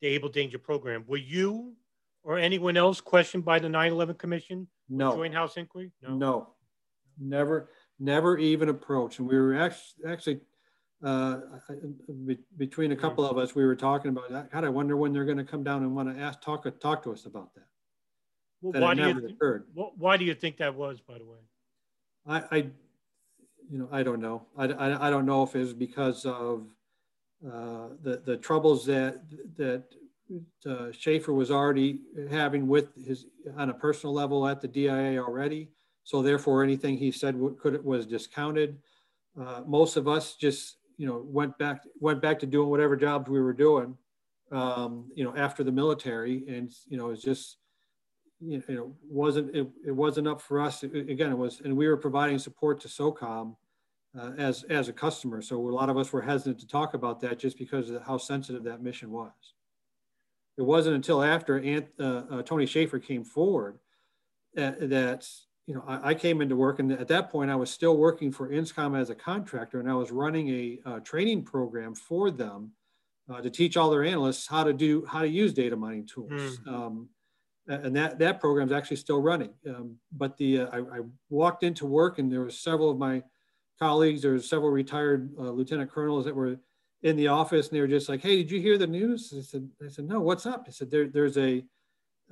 the 0.00 0.08
Able 0.08 0.30
Danger 0.30 0.58
program, 0.58 1.04
were 1.06 1.18
you 1.18 1.74
or 2.22 2.38
anyone 2.38 2.76
else 2.76 3.00
questioned 3.00 3.44
by 3.44 3.58
the 3.58 3.68
9/11 3.68 4.18
Commission? 4.18 4.66
No. 4.88 5.14
Joint 5.14 5.34
House 5.34 5.56
inquiry? 5.56 5.92
No. 6.02 6.16
No. 6.16 6.48
Never 7.18 7.68
never 8.00 8.38
even 8.38 8.68
approached. 8.68 9.18
And 9.18 9.28
we 9.28 9.38
were 9.38 9.54
actually, 9.54 10.10
actually 10.10 10.40
uh, 11.04 11.40
between 12.56 12.92
a 12.92 12.96
couple 12.96 13.24
of 13.24 13.38
us, 13.38 13.54
we 13.54 13.64
were 13.64 13.76
talking 13.76 14.10
about 14.10 14.30
that. 14.30 14.50
God, 14.50 14.64
I 14.64 14.68
wonder 14.68 14.96
when 14.96 15.12
they're 15.12 15.24
going 15.24 15.38
to 15.38 15.44
come 15.44 15.62
down 15.62 15.82
and 15.82 15.94
want 15.94 16.14
to 16.14 16.20
ask, 16.20 16.40
talk, 16.40 16.66
talk 16.80 17.02
to 17.04 17.12
us 17.12 17.26
about 17.26 17.54
that. 17.54 17.64
Well, 18.62 18.82
why 18.82 18.94
do 18.94 19.08
you 19.08 19.64
why 19.74 20.16
do 20.18 20.24
you 20.24 20.34
think 20.34 20.58
that 20.58 20.74
was, 20.74 21.00
by 21.00 21.16
the 21.18 21.24
way? 21.24 21.38
I, 22.26 22.42
I 22.50 22.56
you 23.70 23.78
know, 23.78 23.88
I 23.90 24.02
don't 24.02 24.20
know. 24.20 24.42
I, 24.56 24.64
I, 24.66 25.06
I 25.06 25.10
don't 25.10 25.24
know 25.24 25.42
if 25.44 25.54
it 25.54 25.60
was 25.60 25.72
because 25.72 26.26
of 26.26 26.66
uh, 27.46 27.88
the 28.02 28.20
the 28.24 28.36
troubles 28.36 28.84
that 28.86 29.22
that 29.56 29.84
uh, 30.66 30.92
Shaffer 30.92 31.32
was 31.32 31.50
already 31.50 32.00
having 32.30 32.68
with 32.68 32.94
his 33.02 33.26
on 33.56 33.70
a 33.70 33.74
personal 33.74 34.12
level 34.12 34.46
at 34.46 34.60
the 34.60 34.68
DIA 34.68 35.22
already, 35.22 35.70
so 36.04 36.22
therefore, 36.22 36.62
anything 36.62 36.96
he 36.96 37.10
said 37.10 37.40
could 37.60 37.84
was 37.84 38.06
discounted. 38.06 38.78
Uh, 39.40 39.62
most 39.66 39.96
of 39.96 40.08
us 40.08 40.34
just 40.34 40.76
you 40.96 41.06
know 41.06 41.22
went 41.26 41.56
back 41.58 41.82
went 42.00 42.20
back 42.20 42.38
to 42.40 42.46
doing 42.46 42.68
whatever 42.68 42.96
jobs 42.96 43.28
we 43.28 43.40
were 43.40 43.52
doing. 43.52 43.96
Um, 44.52 45.10
you 45.14 45.24
know, 45.24 45.34
after 45.36 45.62
the 45.62 45.72
military, 45.72 46.44
and 46.48 46.72
you 46.88 46.96
know, 46.96 47.10
it's 47.10 47.22
just 47.22 47.58
you 48.40 48.62
know 48.68 48.94
wasn't 49.08 49.54
it, 49.54 49.68
it 49.86 49.92
wasn't 49.92 50.28
up 50.28 50.40
for 50.40 50.60
us. 50.60 50.82
It, 50.82 50.94
again, 50.94 51.30
it 51.30 51.38
was, 51.38 51.60
and 51.60 51.76
we 51.76 51.88
were 51.88 51.96
providing 51.96 52.38
support 52.38 52.80
to 52.80 52.88
SOCOM. 52.88 53.56
Uh, 54.18 54.32
as 54.38 54.64
as 54.64 54.88
a 54.88 54.92
customer. 54.92 55.40
So 55.40 55.56
a 55.56 55.70
lot 55.70 55.88
of 55.88 55.96
us 55.96 56.12
were 56.12 56.20
hesitant 56.20 56.58
to 56.58 56.66
talk 56.66 56.94
about 56.94 57.20
that 57.20 57.38
just 57.38 57.56
because 57.56 57.90
of 57.90 58.02
how 58.02 58.18
sensitive 58.18 58.64
that 58.64 58.82
mission 58.82 59.12
was. 59.12 59.30
It 60.56 60.62
wasn't 60.62 60.96
until 60.96 61.22
after 61.22 61.60
Ant, 61.60 61.86
uh, 61.98 62.22
uh, 62.28 62.42
Tony 62.42 62.66
Shaffer 62.66 62.98
came 62.98 63.22
forward 63.22 63.78
uh, 64.58 64.72
that 64.80 65.28
you 65.70 65.76
know, 65.76 65.84
I, 65.86 66.10
I, 66.10 66.14
came 66.14 66.40
into 66.40 66.56
work, 66.56 66.80
and 66.80 66.90
at 66.90 67.06
that 67.06 67.30
point, 67.30 67.48
I 67.48 67.54
was 67.54 67.70
still 67.70 67.96
working 67.96 68.32
for 68.32 68.48
INSCOM 68.48 68.98
as 68.98 69.08
a 69.08 69.14
contractor, 69.14 69.78
and 69.78 69.88
I 69.88 69.94
was 69.94 70.10
running 70.10 70.48
a, 70.48 70.80
a 70.96 71.00
training 71.00 71.44
program 71.44 71.94
for 71.94 72.32
them 72.32 72.72
uh, 73.32 73.40
to 73.40 73.50
teach 73.50 73.76
all 73.76 73.88
their 73.88 74.02
analysts 74.02 74.48
how 74.48 74.64
to 74.64 74.72
do 74.72 75.06
how 75.06 75.20
to 75.20 75.28
use 75.28 75.54
data 75.54 75.76
mining 75.76 76.08
tools. 76.08 76.58
Mm. 76.58 76.68
Um, 76.68 77.08
and 77.68 77.94
that 77.94 78.18
that 78.18 78.40
program 78.40 78.66
is 78.66 78.72
actually 78.72 78.96
still 78.96 79.22
running. 79.22 79.50
Um, 79.68 79.94
but 80.10 80.36
the 80.38 80.62
uh, 80.62 80.66
I, 80.72 80.78
I, 80.78 81.00
walked 81.28 81.62
into 81.62 81.86
work, 81.86 82.18
and 82.18 82.32
there 82.32 82.40
were 82.40 82.50
several 82.50 82.90
of 82.90 82.98
my 82.98 83.22
colleagues. 83.78 84.22
There 84.22 84.32
was 84.32 84.48
several 84.48 84.72
retired 84.72 85.30
uh, 85.38 85.50
lieutenant 85.50 85.92
colonels 85.92 86.24
that 86.24 86.34
were 86.34 86.56
in 87.04 87.14
the 87.14 87.28
office, 87.28 87.68
and 87.68 87.76
they 87.76 87.80
were 87.80 87.86
just 87.86 88.08
like, 88.08 88.22
"Hey, 88.22 88.38
did 88.38 88.50
you 88.50 88.60
hear 88.60 88.76
the 88.76 88.88
news?" 88.88 89.32
I 89.38 89.42
said, 89.42 89.70
"I 89.86 89.88
said 89.88 90.08
no. 90.08 90.18
What's 90.18 90.46
up?" 90.46 90.64
I 90.66 90.72
said, 90.72 90.90
there, 90.90 91.06
"There's 91.06 91.38
a 91.38 91.62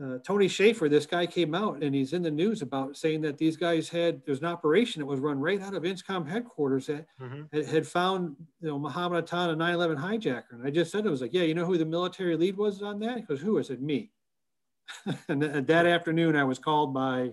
uh, 0.02 0.18
Tony 0.24 0.46
Shaffer, 0.46 0.88
this 0.88 1.06
guy 1.06 1.26
came 1.26 1.54
out 1.54 1.82
and 1.82 1.94
he's 1.94 2.12
in 2.12 2.22
the 2.22 2.30
news 2.30 2.62
about 2.62 2.96
saying 2.96 3.20
that 3.22 3.36
these 3.36 3.56
guys 3.56 3.88
had 3.88 4.22
there's 4.24 4.38
an 4.38 4.46
operation 4.46 5.00
that 5.00 5.06
was 5.06 5.18
run 5.18 5.40
right 5.40 5.60
out 5.60 5.74
of 5.74 5.82
INSCOM 5.82 6.28
headquarters 6.28 6.86
that 6.86 7.06
mm-hmm. 7.20 7.60
had, 7.60 7.86
found 7.86 8.36
you 8.60 8.68
know 8.68 8.78
Muhammad 8.78 9.24
Atta, 9.24 9.50
a 9.50 9.56
9/11 9.56 9.96
hijacker. 9.96 10.52
And 10.52 10.66
I 10.66 10.70
just 10.70 10.92
said 10.92 11.04
it 11.04 11.10
was 11.10 11.20
like, 11.20 11.34
yeah, 11.34 11.42
you 11.42 11.54
know 11.54 11.64
who 11.64 11.78
the 11.78 11.84
military 11.84 12.36
lead 12.36 12.56
was 12.56 12.80
on 12.82 13.00
that? 13.00 13.16
He 13.16 13.22
goes, 13.22 13.40
who? 13.40 13.58
I 13.58 13.62
said, 13.62 13.82
me. 13.82 14.10
and 15.28 15.42
that 15.42 15.86
afternoon, 15.86 16.36
I 16.36 16.44
was 16.44 16.58
called 16.58 16.94
by 16.94 17.32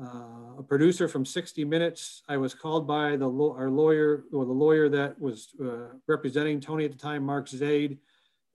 uh, 0.00 0.58
a 0.58 0.62
producer 0.62 1.06
from 1.06 1.24
60 1.24 1.64
Minutes. 1.64 2.22
I 2.28 2.36
was 2.36 2.54
called 2.54 2.86
by 2.86 3.16
the 3.16 3.26
our 3.28 3.70
lawyer, 3.70 4.24
or 4.32 4.44
the 4.44 4.52
lawyer 4.52 4.88
that 4.88 5.20
was 5.20 5.48
uh, 5.62 5.94
representing 6.06 6.60
Tony 6.60 6.84
at 6.84 6.92
the 6.92 6.98
time, 6.98 7.24
Mark 7.24 7.48
Zaid. 7.48 7.98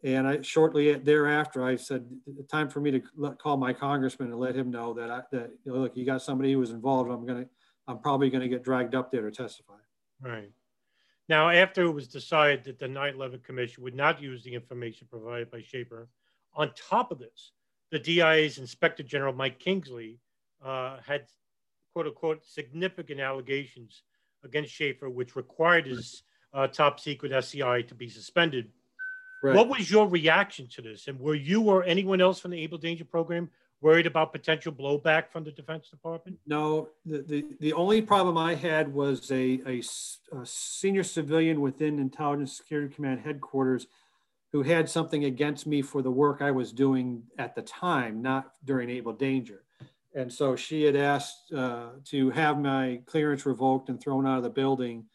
And 0.04 0.28
I 0.28 0.41
shortly 0.41 0.93
thereafter, 0.95 1.64
I 1.64 1.78
said, 1.78 2.06
"Time 2.51 2.70
for 2.70 2.82
me 2.82 2.91
to 2.91 3.01
let, 3.16 3.39
call 3.39 3.56
my 3.56 3.72
congressman 3.72 4.32
and 4.32 4.39
let 4.39 4.56
him 4.56 4.70
know 4.70 4.93
that 4.93 5.10
I, 5.10 5.22
that 5.32 5.51
you 5.64 5.72
know, 5.72 5.80
look, 5.80 5.95
you 5.95 6.06
got 6.06 6.22
somebody 6.22 6.51
who 6.51 6.60
was 6.60 6.72
involved. 6.72 7.10
I'm 7.10 7.26
gonna, 7.26 7.45
I'm 7.88 7.99
probably 7.99 8.30
gonna 8.30 8.49
get 8.49 8.64
dragged 8.64 8.95
up 8.95 9.12
there 9.12 9.22
to 9.22 9.32
testify." 9.32 9.76
Right. 10.22 10.51
Now, 11.30 11.49
after 11.49 11.84
it 11.84 11.91
was 11.91 12.10
decided 12.10 12.66
that 12.66 12.80
the 12.80 12.88
9/11 12.88 13.43
Commission 13.43 13.84
would 13.84 13.95
not 13.95 14.22
use 14.22 14.43
the 14.43 14.54
information 14.54 15.08
provided 15.10 15.49
by 15.49 15.62
Shaffer, 15.62 16.10
on 16.54 16.72
top 16.76 17.12
of 17.12 17.20
this, 17.20 17.54
the 17.91 17.99
DIA's 17.99 18.58
Inspector 18.58 19.04
General 19.04 19.34
Mike 19.34 19.60
Kingsley 19.60 20.20
uh, 20.62 20.97
had 21.06 21.28
quote 21.93 22.08
unquote 22.08 22.45
significant 22.45 23.22
allegations 23.22 24.04
against 24.43 24.74
Shaffer, 24.74 25.10
which 25.10 25.36
required 25.38 25.86
his 25.86 26.24
uh, 26.54 26.68
top 26.68 26.99
secret 26.99 27.32
SCI 27.32 27.84
to 27.84 27.95
be 27.95 28.10
suspended. 28.10 28.70
Right. 29.44 29.56
What 29.56 29.68
was 29.68 29.91
your 29.91 30.08
reaction 30.08 30.68
to 30.70 30.82
this? 30.82 31.08
And 31.10 31.20
were 31.20 31.36
you 31.36 31.64
or 31.64 31.84
anyone 31.84 32.22
else 32.22 32.39
from 32.39 32.52
the 32.52 32.62
Able 32.62 32.78
Danger 32.78 33.04
program 33.04 33.50
worried 33.82 34.08
about 34.08 34.32
potential 34.32 34.72
blowback 34.72 35.30
from 35.32 35.44
the 35.44 35.52
Defense 35.52 35.89
Department? 35.89 36.38
No, 36.48 36.88
the, 37.06 37.22
the, 37.24 37.46
the 37.60 37.74
only 37.74 38.02
problem 38.02 38.38
I 38.38 38.56
had 38.56 38.91
was 38.94 39.30
a, 39.32 39.60
a, 39.68 39.84
a 40.32 40.46
senior 40.46 41.04
civilian 41.04 41.60
within 41.60 42.00
Intelligence 42.00 42.56
Security 42.56 42.96
Command 42.96 43.20
headquarters 43.20 43.88
who 44.54 44.64
had 44.64 44.89
something 44.89 45.26
against 45.26 45.68
me 45.68 45.82
for 45.82 46.02
the 46.02 46.12
work 46.12 46.41
I 46.41 46.52
was 46.52 46.72
doing 46.72 47.24
at 47.38 47.54
the 47.54 47.64
time, 47.64 48.22
not 48.22 48.54
during 48.64 48.89
Able 48.89 49.12
Danger. 49.12 49.64
And 50.16 50.32
so 50.32 50.56
she 50.56 50.84
had 50.84 50.96
asked 50.96 51.52
uh, 51.52 51.88
to 52.06 52.30
have 52.30 52.60
my 52.60 53.02
clearance 53.08 53.46
revoked 53.46 53.89
and 53.89 54.00
thrown 54.00 54.26
out 54.26 54.38
of 54.38 54.44
the 54.44 54.50
building 54.50 55.06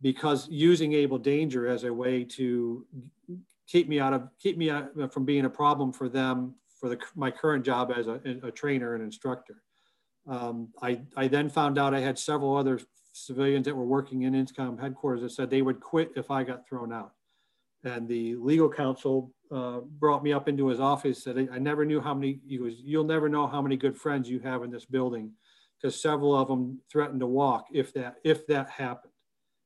because 0.00 0.48
using 0.48 0.94
Able 0.94 1.18
Danger 1.18 1.66
as 1.66 1.84
a 1.84 1.92
way 1.92 2.24
to 2.24 2.86
keep 3.66 3.88
me 3.88 4.00
out 4.00 4.12
of 4.12 4.28
keep 4.38 4.56
me 4.56 4.70
out 4.70 5.12
from 5.12 5.24
being 5.24 5.44
a 5.44 5.50
problem 5.50 5.92
for 5.92 6.08
them 6.08 6.54
for 6.78 6.88
the, 6.88 6.98
my 7.14 7.30
current 7.30 7.64
job 7.64 7.92
as 7.96 8.06
a, 8.06 8.20
a 8.42 8.50
trainer 8.50 8.94
and 8.94 9.02
instructor. 9.02 9.62
Um, 10.28 10.68
I, 10.82 11.00
I 11.16 11.28
then 11.28 11.48
found 11.48 11.78
out 11.78 11.94
I 11.94 12.00
had 12.00 12.18
several 12.18 12.56
other 12.56 12.80
civilians 13.12 13.64
that 13.66 13.74
were 13.74 13.86
working 13.86 14.22
in 14.22 14.34
INSCOM 14.34 14.80
headquarters 14.80 15.22
that 15.22 15.30
said 15.30 15.48
they 15.48 15.62
would 15.62 15.80
quit 15.80 16.10
if 16.16 16.30
I 16.30 16.42
got 16.44 16.68
thrown 16.68 16.92
out. 16.92 17.12
And 17.84 18.08
the 18.08 18.34
legal 18.34 18.68
counsel 18.68 19.32
uh, 19.50 19.78
brought 19.80 20.24
me 20.24 20.32
up 20.32 20.48
into 20.48 20.66
his 20.66 20.80
office. 20.80 21.22
Said, 21.22 21.48
"I 21.52 21.58
never 21.58 21.84
knew 21.84 22.00
how 22.00 22.14
many. 22.14 22.40
He 22.46 22.58
was, 22.58 22.74
you'll 22.80 23.04
never 23.04 23.28
know 23.28 23.46
how 23.46 23.62
many 23.62 23.76
good 23.76 23.96
friends 23.96 24.28
you 24.28 24.40
have 24.40 24.64
in 24.64 24.70
this 24.70 24.84
building, 24.84 25.30
because 25.76 26.00
several 26.00 26.34
of 26.34 26.48
them 26.48 26.80
threatened 26.90 27.20
to 27.20 27.26
walk 27.26 27.66
if 27.72 27.92
that 27.94 28.16
if 28.24 28.46
that 28.48 28.68
happened." 28.68 29.12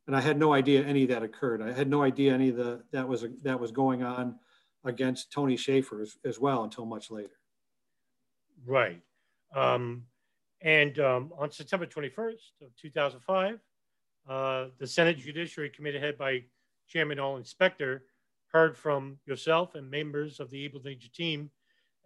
And 0.07 0.17
I 0.17 0.21
had 0.21 0.39
no 0.39 0.53
idea 0.53 0.83
any 0.85 1.05
of 1.05 1.11
that 1.11 1.23
occurred. 1.23 1.63
I 1.63 1.73
had 1.73 1.89
no 1.89 2.03
idea 2.03 2.35
any 2.35 2.49
of 2.49 2.57
the 2.57 2.83
that 2.93 3.07
was 3.07 3.25
that 3.43 3.61
was 3.61 3.71
going 3.71 4.03
on 4.03 4.37
against 4.85 5.31
Tony 5.31 5.57
Shaffer 5.57 6.01
as, 6.01 6.17
as 6.25 6.39
well 6.39 6.65
until 6.65 6.87
much 6.87 7.11
later. 7.11 7.39
Right. 8.67 9.01
Um, 9.55 10.05
and 10.63 10.99
um, 10.99 11.33
on 11.39 11.51
September 11.51 11.87
21st 11.87 12.63
of 12.63 12.77
2005, 12.81 13.59
uh, 14.29 14.67
the 14.79 14.87
Senate 14.87 15.19
Judiciary 15.19 15.71
Committee, 15.71 15.99
headed 15.99 16.19
by 16.19 16.45
Chairman 16.89 17.19
Arlen 17.19 17.45
Specter, 17.45 18.05
heard 18.53 18.77
from 18.77 19.19
yourself 19.27 19.75
and 19.75 19.91
members 19.91 20.41
of 20.41 20.51
the 20.51 20.65
Able 20.65 20.81
Danger 20.81 21.09
team, 21.15 21.51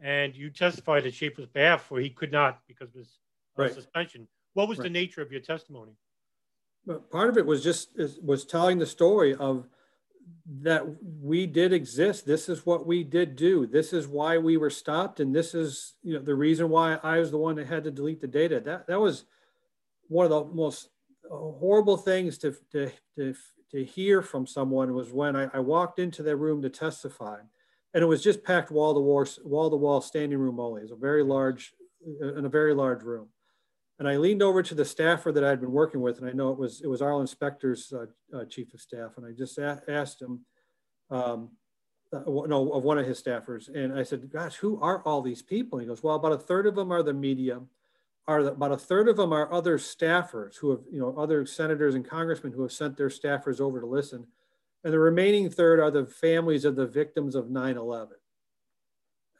and 0.00 0.36
you 0.36 0.50
testified 0.50 1.06
at 1.06 1.14
Shaffer's 1.14 1.46
behalf 1.46 1.90
where 1.90 2.00
he 2.00 2.10
could 2.10 2.32
not 2.32 2.60
because 2.68 2.88
of 2.88 2.94
his 2.94 3.18
uh, 3.58 3.62
right. 3.62 3.72
suspension. 3.72 4.28
What 4.54 4.68
was 4.68 4.78
right. 4.78 4.84
the 4.84 4.90
nature 4.90 5.22
of 5.22 5.32
your 5.32 5.40
testimony? 5.40 5.92
Part 7.10 7.30
of 7.30 7.38
it 7.38 7.46
was 7.46 7.62
just 7.62 7.90
was 8.22 8.44
telling 8.44 8.78
the 8.78 8.86
story 8.86 9.34
of 9.34 9.66
that 10.62 10.84
we 11.22 11.46
did 11.46 11.72
exist. 11.72 12.26
This 12.26 12.48
is 12.48 12.66
what 12.66 12.86
we 12.86 13.02
did 13.02 13.36
do. 13.36 13.66
This 13.66 13.92
is 13.92 14.06
why 14.06 14.36
we 14.38 14.56
were 14.56 14.70
stopped, 14.70 15.20
and 15.20 15.34
this 15.34 15.54
is 15.54 15.94
you 16.02 16.14
know 16.14 16.20
the 16.20 16.34
reason 16.34 16.68
why 16.68 16.98
I 17.02 17.18
was 17.18 17.30
the 17.30 17.38
one 17.38 17.56
that 17.56 17.66
had 17.66 17.84
to 17.84 17.90
delete 17.90 18.20
the 18.20 18.26
data. 18.26 18.60
That 18.60 18.86
that 18.86 19.00
was 19.00 19.24
one 20.08 20.26
of 20.26 20.30
the 20.30 20.44
most 20.54 20.90
horrible 21.30 21.96
things 21.96 22.36
to 22.38 22.54
to 22.72 22.90
to, 23.16 23.34
to 23.70 23.84
hear 23.84 24.20
from 24.20 24.46
someone 24.46 24.92
was 24.92 25.12
when 25.12 25.36
I, 25.36 25.48
I 25.54 25.60
walked 25.60 25.98
into 25.98 26.22
the 26.22 26.36
room 26.36 26.60
to 26.62 26.70
testify, 26.70 27.38
and 27.94 28.02
it 28.02 28.06
was 28.06 28.22
just 28.22 28.44
packed 28.44 28.70
wall 28.70 28.92
to 28.92 29.00
wall 29.00 29.26
wall 29.44 29.70
to 29.70 29.76
wall 29.76 30.00
standing 30.02 30.38
room 30.38 30.60
only. 30.60 30.82
It's 30.82 30.92
a 30.92 30.96
very 30.96 31.22
large 31.22 31.72
in 32.20 32.44
a 32.44 32.50
very 32.50 32.74
large 32.74 33.02
room. 33.02 33.28
And 33.98 34.08
I 34.08 34.16
leaned 34.16 34.42
over 34.42 34.62
to 34.62 34.74
the 34.74 34.84
staffer 34.84 35.30
that 35.30 35.44
I'd 35.44 35.60
been 35.60 35.70
working 35.70 36.00
with, 36.00 36.18
and 36.18 36.28
I 36.28 36.32
know 36.32 36.50
it 36.50 36.58
was 36.58 36.80
it 36.80 36.88
was 36.88 37.00
Arlen 37.00 37.26
Specter's 37.26 37.92
uh, 37.92 38.06
uh, 38.36 38.44
chief 38.44 38.74
of 38.74 38.80
staff, 38.80 39.12
and 39.16 39.24
I 39.24 39.30
just 39.30 39.58
asked 39.58 40.20
him, 40.20 40.44
um, 41.10 41.50
uh, 42.12 42.22
no, 42.26 42.72
of 42.72 42.82
one 42.84 42.98
of 42.98 43.06
his 43.06 43.22
staffers, 43.22 43.68
and 43.74 43.96
I 43.96 44.02
said, 44.02 44.30
"Gosh, 44.30 44.56
who 44.56 44.80
are 44.80 45.02
all 45.02 45.22
these 45.22 45.42
people?" 45.42 45.78
And 45.78 45.84
he 45.84 45.88
goes, 45.88 46.02
"Well, 46.02 46.16
about 46.16 46.32
a 46.32 46.38
third 46.38 46.66
of 46.66 46.74
them 46.74 46.92
are 46.92 47.02
the 47.02 47.14
media, 47.14 47.60
are 48.26 48.42
the, 48.42 48.52
about 48.52 48.72
a 48.72 48.76
third 48.76 49.08
of 49.08 49.16
them 49.16 49.32
are 49.32 49.52
other 49.52 49.78
staffers 49.78 50.56
who 50.56 50.70
have, 50.70 50.80
you 50.90 50.98
know, 50.98 51.14
other 51.16 51.46
senators 51.46 51.94
and 51.94 52.04
congressmen 52.04 52.52
who 52.52 52.62
have 52.62 52.72
sent 52.72 52.96
their 52.96 53.08
staffers 53.08 53.60
over 53.60 53.80
to 53.80 53.86
listen, 53.86 54.26
and 54.82 54.92
the 54.92 54.98
remaining 54.98 55.50
third 55.50 55.80
are 55.80 55.90
the 55.90 56.06
families 56.06 56.64
of 56.64 56.76
the 56.76 56.86
victims 56.86 57.34
of 57.34 57.48
9/11." 57.48 58.16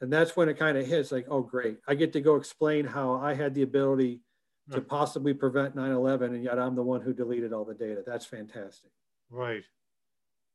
And 0.01 0.13
that's 0.13 0.37
when 0.37 0.49
it 0.49 0.59
kind 0.59 0.77
of 0.77 0.87
hits, 0.87 1.13
like, 1.13 1.27
"Oh, 1.29 1.43
great! 1.43 1.79
I 1.89 1.95
get 1.95 2.13
to 2.15 2.21
go 2.21 2.37
explain 2.37 2.87
how 2.87 3.15
I 3.15 3.35
had 3.35 3.55
the 3.55 3.63
ability." 3.63 4.24
To 4.73 4.81
possibly 4.81 5.35
prevent 5.35 5.77
9-11 5.77 6.27
and 6.27 6.43
yet 6.43 6.59
i'm 6.59 6.75
the 6.75 6.83
one 6.83 7.01
who 7.01 7.13
deleted 7.13 7.53
all 7.53 7.65
the 7.65 7.75
data. 7.75 8.03
That's 8.07 8.25
fantastic. 8.25 8.91
Right. 9.31 9.65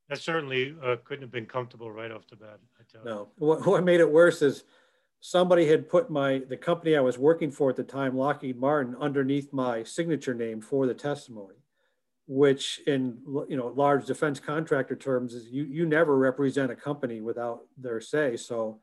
That 0.09 0.19
certainly 0.19 0.75
uh, 0.83 0.95
couldn't 1.03 1.21
have 1.21 1.31
been 1.31 1.45
comfortable 1.45 1.91
right 1.91 2.11
off 2.11 2.27
the 2.27 2.35
bat 2.35 2.59
I 2.79 2.83
tell 2.91 3.01
you. 3.03 3.09
no. 3.09 3.27
What, 3.37 3.65
what 3.65 3.83
made 3.83 3.99
it 3.99 4.11
worse 4.11 4.41
is 4.41 4.63
somebody 5.19 5.67
had 5.67 5.89
put 5.89 6.09
my 6.09 6.41
the 6.49 6.57
company 6.57 6.95
i 6.95 7.01
was 7.01 7.17
working 7.17 7.51
for 7.51 7.69
at 7.69 7.75
the 7.75 7.83
time 7.83 8.15
lockheed 8.15 8.57
martin 8.57 8.95
underneath 9.01 9.51
my 9.51 9.83
signature 9.83 10.33
name 10.33 10.61
for 10.61 10.87
the 10.87 10.93
testimony 10.93 11.59
which 12.29 12.79
in 12.85 13.17
you 13.49 13.57
know 13.57 13.73
large 13.75 14.05
defense 14.05 14.39
contractor 14.39 14.95
terms 14.95 15.33
is 15.33 15.47
you 15.47 15.63
you 15.63 15.83
never 15.83 16.15
represent 16.15 16.71
a 16.71 16.75
company 16.75 17.21
without 17.21 17.61
their 17.75 17.99
say. 17.99 18.37
So 18.37 18.79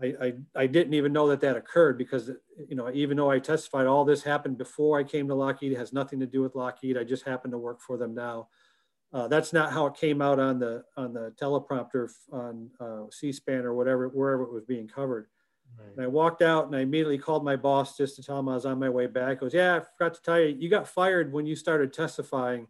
I, 0.00 0.06
I, 0.20 0.32
I, 0.56 0.66
didn't 0.66 0.94
even 0.94 1.12
know 1.12 1.28
that 1.28 1.40
that 1.40 1.56
occurred 1.56 1.98
because, 1.98 2.30
you 2.68 2.74
know, 2.74 2.90
even 2.92 3.16
though 3.16 3.30
I 3.30 3.38
testified, 3.38 3.86
all 3.86 4.04
this 4.04 4.22
happened 4.22 4.58
before 4.58 4.98
I 4.98 5.04
came 5.04 5.28
to 5.28 5.34
Lockheed. 5.34 5.72
It 5.72 5.78
has 5.78 5.92
nothing 5.92 6.18
to 6.20 6.26
do 6.26 6.40
with 6.40 6.54
Lockheed. 6.54 6.96
I 6.96 7.04
just 7.04 7.24
happen 7.24 7.50
to 7.50 7.58
work 7.58 7.80
for 7.80 7.96
them 7.96 8.14
now. 8.14 8.48
Uh, 9.12 9.28
that's 9.28 9.52
not 9.52 9.72
how 9.72 9.86
it 9.86 9.94
came 9.94 10.22
out 10.22 10.38
on 10.38 10.58
the 10.58 10.82
on 10.96 11.12
the 11.12 11.34
teleprompter 11.40 12.10
on 12.32 12.70
uh, 12.80 13.02
C-SPAN 13.10 13.66
or 13.66 13.74
whatever, 13.74 14.08
wherever 14.08 14.42
it 14.44 14.52
was 14.52 14.64
being 14.64 14.88
covered. 14.88 15.26
Right. 15.78 15.88
And 15.96 16.04
I 16.04 16.06
walked 16.06 16.40
out 16.40 16.66
and 16.66 16.74
I 16.74 16.80
immediately 16.80 17.18
called 17.18 17.44
my 17.44 17.56
boss 17.56 17.96
just 17.96 18.16
to 18.16 18.22
tell 18.22 18.38
him 18.38 18.48
I 18.48 18.54
was 18.54 18.66
on 18.66 18.78
my 18.78 18.88
way 18.88 19.06
back. 19.06 19.30
He 19.30 19.36
goes, 19.36 19.54
yeah, 19.54 19.76
I 19.76 19.80
forgot 19.80 20.14
to 20.14 20.22
tell 20.22 20.40
you, 20.40 20.56
you 20.58 20.70
got 20.70 20.88
fired 20.88 21.32
when 21.32 21.46
you 21.46 21.56
started 21.56 21.92
testifying. 21.92 22.66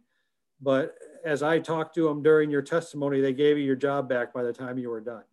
But 0.61 0.95
as 1.25 1.43
I 1.43 1.59
talked 1.59 1.95
to 1.95 2.07
him 2.07 2.21
during 2.21 2.49
your 2.49 2.61
testimony, 2.61 3.21
they 3.21 3.33
gave 3.33 3.57
you 3.57 3.63
your 3.63 3.75
job 3.75 4.07
back 4.07 4.33
by 4.33 4.43
the 4.43 4.53
time 4.53 4.77
you 4.77 4.89
were 4.89 5.01
done. 5.01 5.23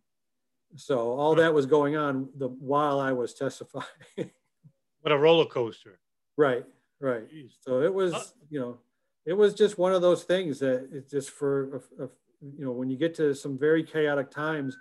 So 0.77 1.13
all 1.13 1.35
that 1.35 1.53
was 1.53 1.67
going 1.67 1.97
on 1.97 2.29
the 2.37 2.49
while 2.49 3.01
I 3.01 3.13
was 3.13 3.35
testifying. 3.35 3.85
what 4.17 5.13
a 5.13 5.19
roller 5.19 5.47
coaster. 5.47 5.99
Right, 6.37 6.65
right. 7.01 7.29
Jeez. 7.33 7.53
So 7.61 7.83
it 7.83 7.93
was, 7.93 8.15
uh, 8.15 8.23
you 8.51 8.61
know, 8.61 8.79
it 9.27 9.33
was 9.33 9.55
just 9.55 9.79
one 9.79 9.93
of 9.93 10.03
those 10.03 10.25
things 10.25 10.59
that 10.61 10.89
it's 10.93 11.11
just 11.11 11.31
for, 11.31 11.83
a, 11.99 12.05
a, 12.05 12.09
you 12.57 12.65
know, 12.65 12.73
when 12.73 12.89
you 12.89 12.97
get 12.97 13.15
to 13.17 13.35
some 13.35 13.59
very 13.59 13.83
chaotic 13.83 14.31
times, 14.31 14.77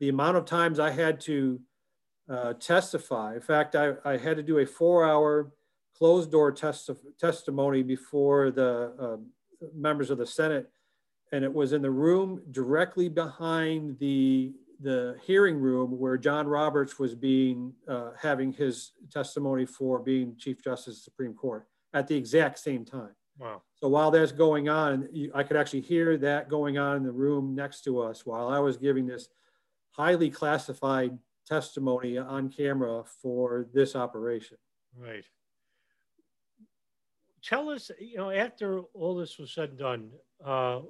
the 0.00 0.08
amount 0.08 0.36
of 0.36 0.44
times 0.44 0.80
I 0.80 0.90
had 0.90 1.20
to 1.22 1.60
uh, 2.28 2.54
testify. 2.54 3.34
In 3.34 3.40
fact, 3.40 3.76
I, 3.76 3.94
I 4.04 4.16
had 4.16 4.36
to 4.36 4.42
do 4.42 4.58
a 4.58 4.66
four-hour 4.66 5.52
closed 5.96 6.30
door 6.32 6.52
testi- 6.52 6.96
testimony 7.18 7.82
before 7.82 8.50
the 8.50 8.92
uh, 8.98 9.66
members 9.74 10.10
of 10.10 10.18
the 10.18 10.26
Senate, 10.26 10.70
and 11.32 11.44
it 11.44 11.52
was 11.52 11.72
in 11.72 11.82
the 11.82 11.90
room 11.90 12.42
directly 12.50 13.08
behind 13.08 13.98
the 13.98 14.52
the 14.84 15.16
hearing 15.24 15.56
room 15.56 15.98
where 15.98 16.18
John 16.18 16.46
Roberts 16.46 16.98
was 16.98 17.14
being 17.14 17.72
uh, 17.88 18.10
having 18.20 18.52
his 18.52 18.92
testimony 19.10 19.64
for 19.64 19.98
being 19.98 20.36
Chief 20.36 20.62
Justice 20.62 20.98
of 20.98 21.00
the 21.00 21.04
Supreme 21.04 21.34
Court 21.34 21.66
at 21.94 22.06
the 22.06 22.14
exact 22.14 22.58
same 22.58 22.84
time. 22.84 23.14
Wow. 23.38 23.62
So 23.74 23.88
while 23.88 24.10
that's 24.10 24.30
going 24.30 24.68
on, 24.68 25.08
I 25.34 25.42
could 25.42 25.56
actually 25.56 25.80
hear 25.80 26.18
that 26.18 26.48
going 26.48 26.78
on 26.78 26.98
in 26.98 27.02
the 27.02 27.10
room 27.10 27.54
next 27.54 27.82
to 27.84 28.00
us 28.00 28.26
while 28.26 28.48
I 28.48 28.58
was 28.58 28.76
giving 28.76 29.06
this 29.06 29.28
highly 29.90 30.30
classified 30.30 31.18
testimony 31.46 32.18
on 32.18 32.50
camera 32.50 33.02
for 33.22 33.66
this 33.72 33.96
operation. 33.96 34.58
Right. 34.96 35.24
Tell 37.42 37.70
us, 37.70 37.90
you 37.98 38.18
know, 38.18 38.30
after 38.30 38.80
all 38.92 39.16
this 39.16 39.38
was 39.38 39.52
said 39.52 39.70
and 39.70 39.78
done, 39.78 40.10
uh, 40.44 40.80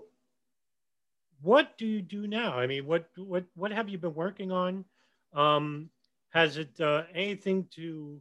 what 1.42 1.76
do 1.78 1.86
you 1.86 2.02
do 2.02 2.26
now? 2.26 2.58
I 2.58 2.66
mean, 2.66 2.86
what 2.86 3.08
what 3.16 3.44
what 3.54 3.72
have 3.72 3.88
you 3.88 3.98
been 3.98 4.14
working 4.14 4.52
on? 4.52 4.84
Um, 5.32 5.90
Has 6.30 6.56
it 6.56 6.80
uh, 6.80 7.04
anything 7.14 7.66
to 7.76 8.20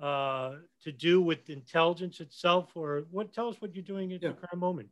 uh, 0.00 0.56
to 0.82 0.92
do 0.92 1.20
with 1.22 1.48
intelligence 1.48 2.20
itself, 2.20 2.70
or 2.74 3.04
what? 3.10 3.32
Tell 3.32 3.48
us 3.48 3.56
what 3.60 3.74
you're 3.74 3.84
doing 3.84 4.12
at 4.12 4.22
yeah. 4.22 4.30
the 4.30 4.34
current 4.34 4.58
moment. 4.58 4.88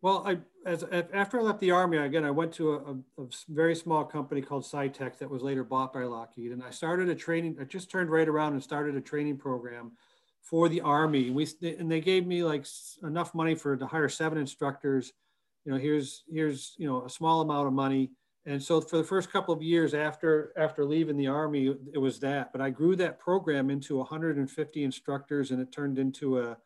Well, 0.00 0.22
I 0.26 0.38
as 0.64 0.84
after 1.12 1.40
I 1.40 1.42
left 1.42 1.60
the 1.60 1.72
army, 1.72 1.98
again, 1.98 2.24
I 2.24 2.30
went 2.30 2.52
to 2.54 2.72
a, 2.72 3.22
a, 3.22 3.24
a 3.24 3.28
very 3.48 3.74
small 3.74 4.04
company 4.04 4.40
called 4.40 4.64
Sytex 4.64 5.18
that 5.18 5.28
was 5.28 5.42
later 5.42 5.64
bought 5.64 5.92
by 5.92 6.04
Lockheed, 6.04 6.52
and 6.52 6.62
I 6.62 6.70
started 6.70 7.08
a 7.08 7.14
training. 7.14 7.56
I 7.60 7.64
just 7.64 7.90
turned 7.90 8.10
right 8.10 8.28
around 8.28 8.52
and 8.52 8.62
started 8.62 8.94
a 8.96 9.00
training 9.00 9.38
program 9.38 9.92
for 10.40 10.68
the 10.68 10.80
army. 10.80 11.30
We 11.30 11.46
and 11.62 11.90
they 11.90 12.00
gave 12.00 12.26
me 12.26 12.44
like 12.44 12.64
enough 13.02 13.34
money 13.34 13.54
for 13.54 13.76
to 13.76 13.86
hire 13.86 14.08
seven 14.08 14.38
instructors. 14.38 15.12
You 15.68 15.74
know, 15.74 15.80
here's 15.80 16.22
here's 16.32 16.74
you 16.78 16.86
know 16.86 17.04
a 17.04 17.10
small 17.10 17.42
amount 17.42 17.66
of 17.66 17.74
money, 17.74 18.10
and 18.46 18.62
so 18.62 18.80
for 18.80 18.96
the 18.96 19.04
first 19.04 19.30
couple 19.30 19.52
of 19.52 19.62
years 19.62 19.92
after 19.92 20.54
after 20.56 20.82
leaving 20.82 21.18
the 21.18 21.26
army, 21.26 21.76
it 21.92 21.98
was 21.98 22.18
that. 22.20 22.52
But 22.52 22.62
I 22.62 22.70
grew 22.70 22.96
that 22.96 23.18
program 23.18 23.68
into 23.68 23.98
150 23.98 24.82
instructors, 24.82 25.50
and 25.50 25.60
it 25.60 25.70
turned 25.70 25.98
into 25.98 26.38
a 26.38 26.56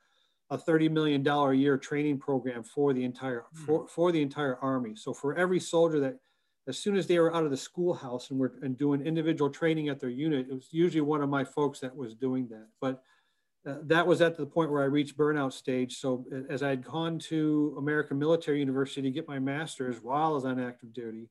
a 0.51 0.57
$30 0.57 0.89
million 0.93 1.27
a 1.27 1.53
year 1.53 1.77
training 1.77 2.19
program 2.19 2.63
for 2.63 2.93
the 2.93 3.03
entire 3.03 3.47
hmm. 3.53 3.65
for, 3.65 3.89
for 3.89 4.13
the 4.13 4.23
entire 4.23 4.57
army. 4.59 4.95
So 4.95 5.13
for 5.13 5.35
every 5.35 5.59
soldier 5.59 5.99
that 5.99 6.19
as 6.69 6.79
soon 6.79 6.95
as 6.95 7.09
they 7.09 7.19
were 7.19 7.35
out 7.35 7.45
of 7.45 7.51
the 7.51 7.57
schoolhouse 7.57 8.31
and 8.31 8.39
were 8.39 8.55
and 8.63 8.79
doing 8.79 9.05
individual 9.05 9.51
training 9.51 9.89
at 9.89 9.99
their 9.99 10.11
unit, 10.11 10.47
it 10.49 10.55
was 10.55 10.69
usually 10.71 11.01
one 11.01 11.23
of 11.23 11.29
my 11.29 11.43
folks 11.43 11.81
that 11.81 11.97
was 11.97 12.15
doing 12.15 12.47
that. 12.51 12.69
But 12.81 13.03
uh, 13.65 13.77
that 13.85 14.07
was 14.07 14.21
at 14.21 14.37
the 14.37 14.47
point 14.47 14.71
where 14.71 14.83
I 14.83 14.87
reached 14.87 15.17
burnout 15.17 15.53
stage. 15.53 15.99
So 15.99 16.25
as 16.51 16.63
I 16.63 16.71
had 16.71 16.85
gone 16.85 17.19
to 17.21 17.75
American 17.79 18.19
Military 18.19 18.59
University 18.59 19.03
to 19.03 19.11
get 19.11 19.29
my 19.29 19.39
master's 19.39 20.03
while 20.03 20.33
I 20.33 20.35
was 20.35 20.45
on 20.45 20.61
active 20.61 20.93
duty, 20.93 21.29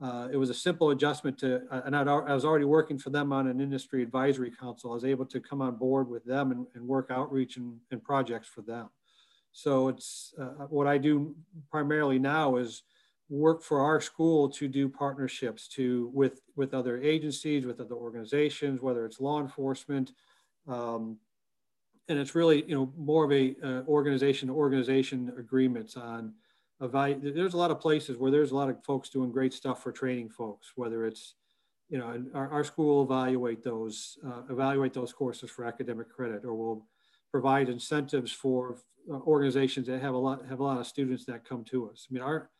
uh, 0.00 0.28
it 0.32 0.36
was 0.36 0.48
a 0.48 0.54
simple 0.54 0.90
adjustment 0.90 1.36
to, 1.38 1.62
uh, 1.70 1.82
and 1.84 1.96
I'd, 1.96 2.06
i 2.06 2.32
was 2.32 2.44
already 2.44 2.64
working 2.64 2.98
for 2.98 3.10
them 3.10 3.32
on 3.32 3.48
an 3.48 3.60
industry 3.60 4.02
advisory 4.02 4.50
council. 4.50 4.92
I 4.92 4.94
was 4.94 5.04
able 5.04 5.26
to 5.26 5.40
come 5.40 5.60
on 5.60 5.76
board 5.76 6.08
with 6.08 6.24
them 6.24 6.52
and, 6.52 6.66
and 6.74 6.86
work 6.86 7.08
outreach 7.10 7.56
and, 7.56 7.78
and, 7.90 8.02
projects 8.02 8.46
for 8.46 8.62
them. 8.62 8.90
So 9.50 9.88
it's 9.88 10.34
uh, 10.40 10.66
what 10.68 10.86
I 10.86 10.98
do 10.98 11.34
primarily 11.68 12.18
now 12.20 12.56
is 12.56 12.84
work 13.28 13.62
for 13.62 13.80
our 13.80 14.00
school 14.00 14.48
to 14.50 14.68
do 14.68 14.88
partnerships 14.88 15.66
to 15.68 16.10
with 16.14 16.42
with 16.54 16.74
other 16.74 16.98
agencies, 17.02 17.66
with 17.66 17.80
other 17.80 17.96
organizations, 17.96 18.80
whether 18.80 19.04
it's 19.04 19.20
law 19.20 19.40
enforcement, 19.40 20.12
um, 20.68 21.18
and 22.08 22.18
it's 22.18 22.34
really 22.34 22.64
you 22.66 22.74
know 22.74 22.92
more 22.96 23.24
of 23.24 23.32
a 23.32 23.54
uh, 23.62 23.82
organization 23.86 24.48
to 24.48 24.54
organization 24.54 25.32
agreements 25.38 25.96
on 25.96 26.32
evaluate. 26.80 27.34
There's 27.34 27.54
a 27.54 27.58
lot 27.58 27.70
of 27.70 27.80
places 27.80 28.16
where 28.16 28.30
there's 28.30 28.52
a 28.52 28.56
lot 28.56 28.70
of 28.70 28.82
folks 28.84 29.08
doing 29.08 29.32
great 29.32 29.52
stuff 29.52 29.82
for 29.82 29.92
training 29.92 30.30
folks, 30.30 30.72
whether 30.76 31.06
it's, 31.06 31.34
you 31.88 31.98
know, 31.98 32.24
our, 32.34 32.48
our 32.50 32.64
school 32.64 33.02
evaluate 33.02 33.62
those, 33.64 34.18
uh, 34.26 34.42
evaluate 34.50 34.92
those 34.92 35.12
courses 35.12 35.50
for 35.50 35.64
academic 35.64 36.10
credit, 36.10 36.44
or 36.44 36.54
will 36.54 36.86
provide 37.30 37.68
incentives 37.68 38.32
for 38.32 38.78
uh, 39.10 39.16
organizations 39.20 39.86
that 39.86 40.00
have 40.00 40.14
a 40.14 40.18
lot 40.18 40.46
have 40.46 40.60
a 40.60 40.64
lot 40.64 40.78
of 40.78 40.86
students 40.86 41.24
that 41.24 41.44
come 41.44 41.64
to 41.64 41.90
us. 41.90 42.06
I 42.08 42.14
mean, 42.14 42.22
our 42.22 42.50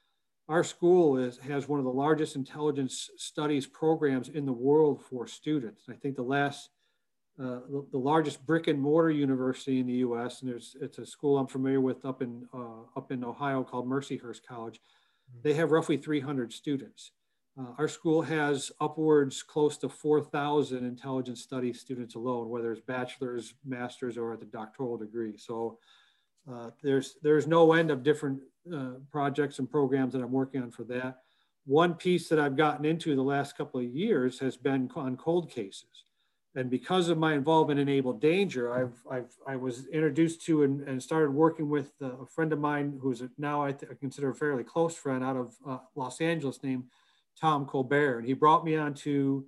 our 0.49 0.65
school 0.65 1.19
is 1.19 1.39
has 1.39 1.69
one 1.69 1.79
of 1.79 1.85
the 1.85 1.93
largest 1.93 2.37
intelligence 2.37 3.11
studies 3.19 3.67
programs 3.67 4.31
in 4.31 4.47
the 4.47 4.53
world 4.53 5.03
for 5.03 5.27
students. 5.27 5.85
I 5.89 5.95
think 5.95 6.17
the 6.17 6.23
last 6.23 6.71
uh, 7.41 7.61
the, 7.71 7.87
the, 7.93 7.99
largest 7.99 8.45
brick 8.47 8.67
and 8.67 8.81
mortar 8.81 9.11
university 9.11 9.79
in 9.79 9.87
the 9.87 9.93
U.S. 9.95 10.43
And 10.43 10.51
there's 10.51 10.77
it's 10.81 10.99
a 10.99 11.07
school 11.07 11.39
I'm 11.39 11.47
familiar 11.47 11.81
with 11.81 12.05
up 12.05 12.21
in 12.21 12.49
uh, 12.53 12.83
up 12.97 13.13
in 13.13 13.23
Ohio 13.23 13.63
called 13.63 13.89
Mercyhurst 13.89 14.41
College. 14.45 14.81
Mm-hmm. 14.81 15.43
They 15.43 15.55
have 15.55 15.71
roughly 15.71 15.97
300 15.97 16.53
students. 16.53 17.13
Uh, 17.57 17.73
our 17.79 17.87
school 17.87 18.23
has 18.23 18.73
upwards 18.81 19.43
close 19.43 19.77
to 19.79 19.89
4,000 19.89 20.85
intelligence 20.85 21.41
studies 21.41 21.81
students 21.81 22.17
alone, 22.17 22.49
whether 22.49 22.73
it's 22.73 22.81
bachelor's, 22.81 23.55
master's, 23.65 24.17
or 24.17 24.33
at 24.33 24.41
the 24.41 24.47
doctoral 24.47 24.97
degree. 24.97 25.37
So 25.37 25.79
uh, 26.51 26.71
there's 26.83 27.19
there's 27.23 27.47
no 27.47 27.73
end 27.73 27.93
of 27.93 28.03
different 28.03 28.41
uh, 28.75 28.95
projects 29.13 29.61
and 29.61 29.71
programs 29.71 30.13
that 30.15 30.23
I'm 30.23 30.33
working 30.33 30.63
on 30.63 30.73
for 30.73 30.83
that. 30.85 31.19
One 31.67 31.95
piece 31.95 32.29
that 32.31 32.41
I've 32.41 32.57
gotten 32.57 32.85
into 32.85 33.15
the 33.15 33.23
last 33.23 33.57
couple 33.57 33.79
of 33.79 33.87
years 33.87 34.41
has 34.41 34.57
been 34.57 34.91
on 34.97 35.17
cold 35.17 35.51
cases 35.51 36.05
and 36.59 36.69
because 36.69 37.09
of 37.09 37.19
my 37.19 37.35
involvement 37.35 37.79
in 37.79 37.89
Able 37.89 38.15
Danger, 38.15 38.75
I've, 38.75 39.01
I've 39.09 39.33
I 39.47 39.55
was 39.55 39.87
introduced 39.87 40.45
to 40.47 40.65
and, 40.65 40.81
and 40.89 41.01
started 41.01 41.31
working 41.31 41.69
with 41.69 41.93
a 42.01 42.27
friend 42.27 42.53
of 42.53 42.59
mine 42.59 42.99
who's 43.01 43.23
now 43.39 43.65
I, 43.65 43.69
I 43.69 43.95
consider 44.01 44.31
a 44.31 44.35
fairly 44.35 44.65
close 44.65 44.97
friend 44.97 45.23
out 45.23 45.37
of 45.37 45.55
uh, 45.65 45.79
Los 45.95 46.21
Angeles 46.21 46.61
named 46.65 46.85
Tom 47.41 47.65
Colbert. 47.65 48.19
And 48.19 48.27
he 48.27 48.33
brought 48.33 48.65
me 48.65 48.77
onto 48.77 49.45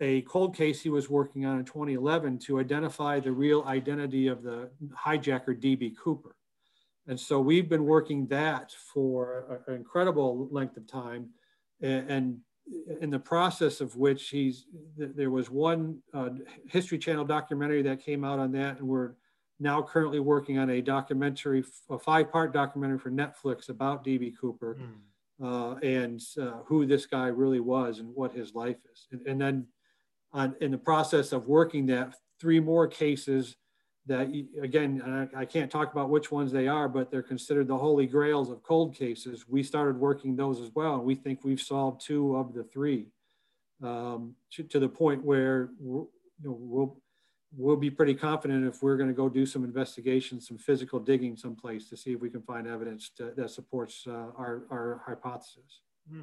a 0.00 0.22
cold 0.22 0.56
case 0.56 0.82
he 0.82 0.90
was 0.90 1.08
working 1.08 1.46
on 1.46 1.60
in 1.60 1.64
2011 1.64 2.40
to 2.40 2.58
identify 2.58 3.20
the 3.20 3.30
real 3.30 3.62
identity 3.64 4.26
of 4.26 4.42
the 4.42 4.68
hijacker 5.06 5.56
DB 5.56 5.96
Cooper. 5.96 6.34
And 7.06 7.20
so 7.20 7.40
we've 7.40 7.68
been 7.68 7.84
working 7.84 8.26
that 8.28 8.72
for 8.92 9.62
an 9.68 9.76
incredible 9.76 10.48
length 10.50 10.76
of 10.76 10.88
time. 10.88 11.28
And 11.80 12.40
in 13.00 13.10
the 13.10 13.18
process 13.18 13.80
of 13.80 13.96
which 13.96 14.28
he's 14.28 14.66
there 14.96 15.30
was 15.30 15.50
one 15.50 15.98
uh, 16.14 16.30
history 16.66 16.98
channel 16.98 17.24
documentary 17.24 17.82
that 17.82 18.02
came 18.02 18.24
out 18.24 18.38
on 18.38 18.52
that 18.52 18.78
and 18.78 18.86
we're 18.86 19.12
now 19.60 19.82
currently 19.82 20.20
working 20.20 20.58
on 20.58 20.70
a 20.70 20.80
documentary 20.80 21.64
a 21.90 21.98
five 21.98 22.30
part 22.30 22.52
documentary 22.52 22.98
for 22.98 23.10
netflix 23.10 23.68
about 23.68 24.04
db 24.04 24.32
cooper 24.38 24.76
mm. 24.80 25.72
uh, 25.72 25.76
and 25.78 26.20
uh, 26.40 26.62
who 26.64 26.86
this 26.86 27.06
guy 27.06 27.26
really 27.28 27.60
was 27.60 27.98
and 27.98 28.14
what 28.14 28.32
his 28.32 28.54
life 28.54 28.78
is 28.92 29.08
and, 29.12 29.26
and 29.26 29.40
then 29.40 29.66
on, 30.32 30.54
in 30.60 30.70
the 30.70 30.78
process 30.78 31.32
of 31.32 31.46
working 31.46 31.86
that 31.86 32.14
three 32.40 32.60
more 32.60 32.86
cases 32.86 33.56
that 34.08 34.32
again 34.60 35.30
I, 35.36 35.44
can't 35.44 35.70
talk 35.70 35.92
about 35.92 36.08
which 36.08 36.32
ones 36.32 36.50
they 36.50 36.66
are 36.66 36.88
but 36.88 37.10
they're 37.10 37.22
considered 37.22 37.68
the 37.68 37.76
holy 37.76 38.06
grails 38.06 38.50
of 38.50 38.62
cold 38.62 38.94
cases 38.94 39.46
we 39.46 39.62
started 39.62 39.98
working 39.98 40.34
those 40.34 40.60
as 40.60 40.70
well 40.74 40.94
and 40.94 41.04
we 41.04 41.14
think 41.14 41.44
we've 41.44 41.60
solved 41.60 42.00
two 42.00 42.34
of 42.34 42.54
the 42.54 42.64
three 42.64 43.06
um, 43.82 44.34
to, 44.50 44.64
to, 44.64 44.80
the 44.80 44.88
point 44.88 45.24
where 45.24 45.70
you 45.80 46.08
know, 46.42 46.56
we'll 46.58 47.00
we'll 47.56 47.76
be 47.76 47.90
pretty 47.90 48.14
confident 48.14 48.66
if 48.66 48.82
we're 48.82 48.96
going 48.96 49.08
to 49.08 49.14
go 49.14 49.28
do 49.28 49.46
some 49.46 49.62
investigation 49.62 50.40
some 50.40 50.58
physical 50.58 50.98
digging 50.98 51.36
someplace 51.36 51.88
to 51.88 51.96
see 51.96 52.12
if 52.12 52.20
we 52.20 52.30
can 52.30 52.42
find 52.42 52.66
evidence 52.66 53.10
to, 53.16 53.32
that 53.36 53.50
supports 53.50 54.04
uh, 54.08 54.30
our, 54.36 54.62
our 54.70 55.02
hypothesis 55.06 55.82
hmm. 56.10 56.22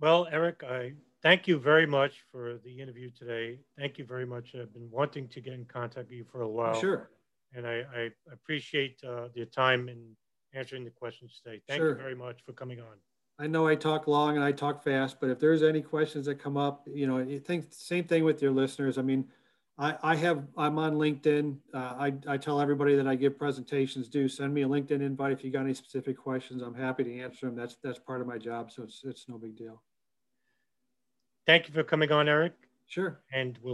well 0.00 0.26
Erik 0.32 0.64
i 0.64 0.92
thank 1.22 1.46
you 1.46 1.58
very 1.58 1.86
much 1.86 2.24
for 2.30 2.58
the 2.64 2.80
interview 2.80 3.10
today. 3.10 3.58
Thank 3.78 3.98
you 3.98 4.04
very 4.04 4.26
much. 4.26 4.54
I've 4.54 4.72
been 4.72 4.90
wanting 4.90 5.28
to 5.28 5.40
get 5.40 5.54
in 5.54 5.64
contact 5.64 6.08
with 6.08 6.18
you 6.18 6.24
for 6.24 6.42
a 6.42 6.48
while. 6.48 6.78
Sure. 6.80 7.10
And 7.54 7.66
I, 7.66 7.84
I 7.94 8.10
appreciate 8.32 9.00
uh, 9.06 9.28
your 9.34 9.46
time 9.46 9.88
in 9.88 10.16
answering 10.54 10.84
the 10.84 10.90
questions 10.90 11.40
today. 11.42 11.60
Thank 11.68 11.80
sure. 11.80 11.90
you 11.90 11.94
very 11.94 12.14
much 12.14 12.40
for 12.44 12.52
coming 12.52 12.80
on. 12.80 12.96
I 13.38 13.46
know 13.46 13.66
I 13.66 13.74
talk 13.74 14.06
long 14.06 14.36
and 14.36 14.44
I 14.44 14.52
talk 14.52 14.82
fast, 14.82 15.20
but 15.20 15.28
if 15.28 15.38
there's 15.38 15.62
any 15.62 15.82
questions 15.82 16.24
that 16.26 16.36
come 16.36 16.56
up, 16.56 16.88
you 16.90 17.06
know, 17.06 17.18
you 17.18 17.38
think 17.38 17.66
same 17.70 18.04
thing 18.04 18.24
with 18.24 18.40
your 18.40 18.50
listeners. 18.50 18.96
I 18.96 19.02
mean, 19.02 19.26
I, 19.78 19.94
I 20.02 20.16
have 20.16 20.44
I'm 20.56 20.78
on 20.78 20.94
LinkedIn. 20.94 21.58
Uh, 21.74 21.78
I, 21.78 22.14
I 22.26 22.36
tell 22.38 22.60
everybody 22.60 22.96
that 22.96 23.06
I 23.06 23.14
give 23.14 23.38
presentations. 23.38 24.08
Do 24.08 24.26
send 24.26 24.54
me 24.54 24.62
a 24.62 24.68
LinkedIn 24.68 25.02
invite 25.02 25.32
if 25.32 25.44
you 25.44 25.50
got 25.50 25.62
any 25.62 25.74
specific 25.74 26.16
questions. 26.16 26.62
I'm 26.62 26.74
happy 26.74 27.04
to 27.04 27.20
answer 27.20 27.46
them. 27.46 27.54
That's 27.56 27.76
that's 27.82 27.98
part 27.98 28.22
of 28.22 28.26
my 28.26 28.38
job, 28.38 28.72
so 28.72 28.84
it's 28.84 29.02
it's 29.04 29.28
no 29.28 29.36
big 29.36 29.54
deal. 29.54 29.82
Thank 31.46 31.68
you 31.68 31.74
for 31.74 31.82
coming 31.82 32.10
on, 32.12 32.28
Erik. 32.28 32.52
Sure. 32.86 33.20
And 33.32 33.56
we'll 33.58 33.64